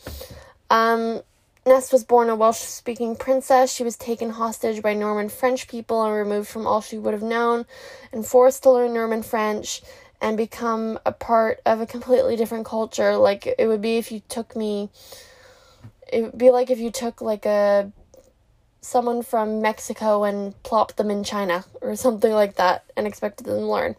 Um, 0.70 1.22
Nest 1.68 1.92
was 1.92 2.02
born 2.02 2.30
a 2.30 2.34
Welsh 2.34 2.58
speaking 2.58 3.14
princess. 3.14 3.72
She 3.72 3.84
was 3.84 3.96
taken 3.96 4.30
hostage 4.30 4.82
by 4.82 4.94
Norman 4.94 5.28
French 5.28 5.68
people 5.68 6.02
and 6.02 6.14
removed 6.14 6.48
from 6.48 6.66
all 6.66 6.80
she 6.80 6.96
would 6.96 7.12
have 7.12 7.22
known 7.22 7.66
and 8.10 8.26
forced 8.26 8.62
to 8.62 8.70
learn 8.70 8.94
Norman 8.94 9.22
French 9.22 9.82
and 10.20 10.36
become 10.36 10.98
a 11.04 11.12
part 11.12 11.60
of 11.66 11.80
a 11.80 11.86
completely 11.86 12.36
different 12.36 12.64
culture. 12.64 13.16
Like 13.16 13.46
it 13.46 13.66
would 13.66 13.82
be 13.82 13.98
if 13.98 14.10
you 14.10 14.20
took 14.28 14.56
me 14.56 14.88
it 16.10 16.22
would 16.22 16.38
be 16.38 16.50
like 16.50 16.70
if 16.70 16.78
you 16.78 16.90
took 16.90 17.20
like 17.20 17.44
a 17.44 17.92
someone 18.80 19.22
from 19.22 19.60
Mexico 19.60 20.24
and 20.24 20.60
plopped 20.62 20.96
them 20.96 21.10
in 21.10 21.22
China 21.22 21.66
or 21.82 21.94
something 21.96 22.32
like 22.32 22.56
that 22.56 22.84
and 22.96 23.06
expected 23.06 23.44
them 23.44 23.58
to 23.58 23.66
learn. 23.66 23.94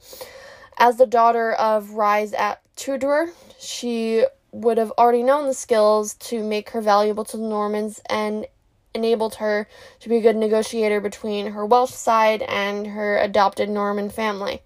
As 0.79 0.97
the 0.97 1.05
daughter 1.05 1.51
of 1.53 1.91
Rhys 1.91 2.33
ap 2.33 2.63
Tewdwr, 2.75 3.29
she 3.59 4.25
would 4.51 4.77
have 4.77 4.91
already 4.97 5.23
known 5.23 5.47
the 5.47 5.53
skills 5.53 6.15
to 6.15 6.43
make 6.43 6.71
her 6.71 6.81
valuable 6.81 7.23
to 7.25 7.37
the 7.37 7.43
Normans 7.43 8.01
and 8.09 8.47
enabled 8.93 9.35
her 9.35 9.67
to 9.99 10.09
be 10.09 10.17
a 10.17 10.21
good 10.21 10.35
negotiator 10.35 10.99
between 10.99 11.51
her 11.51 11.65
Welsh 11.65 11.91
side 11.91 12.41
and 12.41 12.87
her 12.87 13.17
adopted 13.17 13.69
Norman 13.69 14.09
family. 14.09 14.61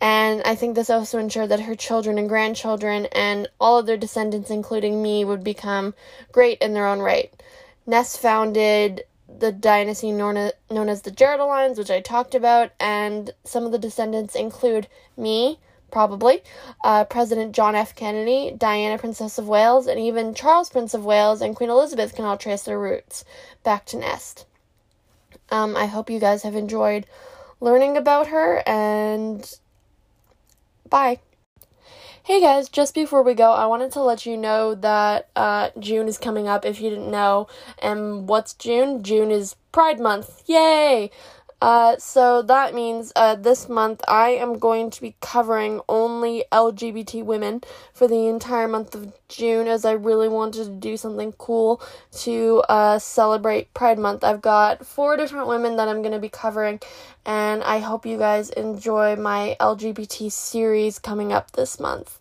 And 0.00 0.42
I 0.44 0.54
think 0.54 0.74
this 0.74 0.90
also 0.90 1.18
ensured 1.18 1.48
that 1.48 1.60
her 1.60 1.74
children 1.74 2.18
and 2.18 2.28
grandchildren 2.28 3.06
and 3.06 3.48
all 3.58 3.78
of 3.78 3.86
their 3.86 3.96
descendants, 3.96 4.50
including 4.50 5.02
me, 5.02 5.24
would 5.24 5.42
become 5.42 5.94
great 6.30 6.58
in 6.58 6.74
their 6.74 6.86
own 6.86 7.00
right. 7.00 7.32
Ness 7.86 8.16
founded 8.16 9.04
the 9.28 9.50
dynasty 9.50 10.12
known 10.12 10.36
as 10.36 11.02
the 11.02 11.10
Geraldines, 11.10 11.78
which 11.78 11.90
I 11.90 12.00
talked 12.00 12.34
about, 12.34 12.70
and 12.78 13.30
some 13.44 13.64
of 13.64 13.72
the 13.72 13.78
descendants 13.78 14.34
include 14.34 14.88
me, 15.16 15.58
probably, 15.90 16.42
uh, 16.84 17.04
President 17.04 17.54
John 17.54 17.74
F. 17.74 17.94
Kennedy, 17.94 18.54
Diana, 18.56 18.98
Princess 18.98 19.38
of 19.38 19.48
Wales, 19.48 19.86
and 19.86 19.98
even 19.98 20.34
Charles, 20.34 20.70
Prince 20.70 20.94
of 20.94 21.04
Wales, 21.04 21.40
and 21.40 21.56
Queen 21.56 21.70
Elizabeth 21.70 22.14
can 22.14 22.24
all 22.24 22.36
trace 22.36 22.62
their 22.62 22.78
roots 22.78 23.24
back 23.62 23.86
to 23.86 23.96
Nest. 23.96 24.46
Um, 25.50 25.76
I 25.76 25.86
hope 25.86 26.10
you 26.10 26.20
guys 26.20 26.42
have 26.42 26.54
enjoyed 26.54 27.06
learning 27.60 27.96
about 27.96 28.28
her, 28.28 28.62
and 28.66 29.58
bye. 30.88 31.20
Hey 32.28 32.42
guys, 32.42 32.68
just 32.68 32.94
before 32.94 33.22
we 33.22 33.32
go, 33.32 33.52
I 33.52 33.64
wanted 33.64 33.90
to 33.92 34.02
let 34.02 34.26
you 34.26 34.36
know 34.36 34.74
that 34.74 35.30
uh, 35.34 35.70
June 35.78 36.08
is 36.08 36.18
coming 36.18 36.46
up 36.46 36.66
if 36.66 36.78
you 36.78 36.90
didn't 36.90 37.10
know. 37.10 37.48
And 37.78 38.28
what's 38.28 38.52
June? 38.52 39.02
June 39.02 39.30
is 39.30 39.56
Pride 39.72 39.98
Month. 39.98 40.42
Yay! 40.44 41.10
Uh, 41.60 41.96
so 41.98 42.40
that 42.42 42.72
means 42.72 43.12
uh, 43.16 43.34
this 43.34 43.68
month 43.68 44.00
I 44.06 44.30
am 44.30 44.58
going 44.58 44.90
to 44.90 45.00
be 45.00 45.16
covering 45.20 45.80
only 45.88 46.44
LGBT 46.52 47.24
women 47.24 47.62
for 47.92 48.06
the 48.06 48.28
entire 48.28 48.68
month 48.68 48.94
of 48.94 49.12
June 49.28 49.66
as 49.66 49.84
I 49.84 49.92
really 49.92 50.28
wanted 50.28 50.64
to 50.64 50.70
do 50.70 50.96
something 50.96 51.32
cool 51.32 51.82
to 52.18 52.62
uh, 52.68 53.00
celebrate 53.00 53.74
Pride 53.74 53.98
Month. 53.98 54.22
I've 54.22 54.40
got 54.40 54.86
four 54.86 55.16
different 55.16 55.48
women 55.48 55.76
that 55.76 55.88
I'm 55.88 56.00
going 56.00 56.12
to 56.12 56.20
be 56.20 56.28
covering, 56.28 56.78
and 57.26 57.64
I 57.64 57.80
hope 57.80 58.06
you 58.06 58.18
guys 58.18 58.50
enjoy 58.50 59.16
my 59.16 59.56
LGBT 59.58 60.30
series 60.30 61.00
coming 61.00 61.32
up 61.32 61.52
this 61.52 61.80
month. 61.80 62.20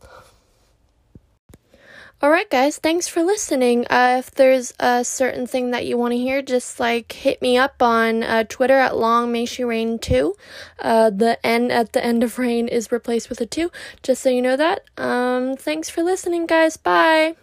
Alright, 2.22 2.50
guys, 2.50 2.80
thanks 2.80 3.08
for 3.08 3.22
listening. 3.22 3.86
Uh, 3.92 4.16
if 4.18 4.32
there's 4.32 4.74
a 4.80 5.06
certain 5.06 5.46
thing 5.46 5.70
that 5.70 5.86
you 5.86 6.00
want 6.00 6.14
to 6.14 6.18
hear, 6.18 6.42
just 6.42 6.80
like 6.80 7.12
hit 7.12 7.44
me 7.44 7.58
up 7.58 7.80
on 7.80 8.24
uh, 8.24 8.44
Twitter 8.50 8.74
at 8.74 8.98
Long 8.98 9.32
May 9.32 9.46
She 9.46 9.64
Reign 9.64 10.00
2. 10.00 10.36
Uh, 10.80 11.12
the 11.12 11.38
N 11.46 11.70
at 11.70 11.94
the 11.94 12.04
end 12.04 12.24
of 12.24 12.40
reign 12.40 12.68
is 12.68 12.92
replaced 12.92 13.30
with 13.30 13.40
a 13.40 13.46
2, 13.46 13.70
just 14.02 14.24
so 14.24 14.32
you 14.32 14.42
know 14.42 14.58
that. 14.58 14.84
Um, 14.98 15.58
thanks 15.58 15.92
for 15.92 16.02
listening, 16.02 16.48
guys. 16.48 16.76
Bye. 16.76 17.36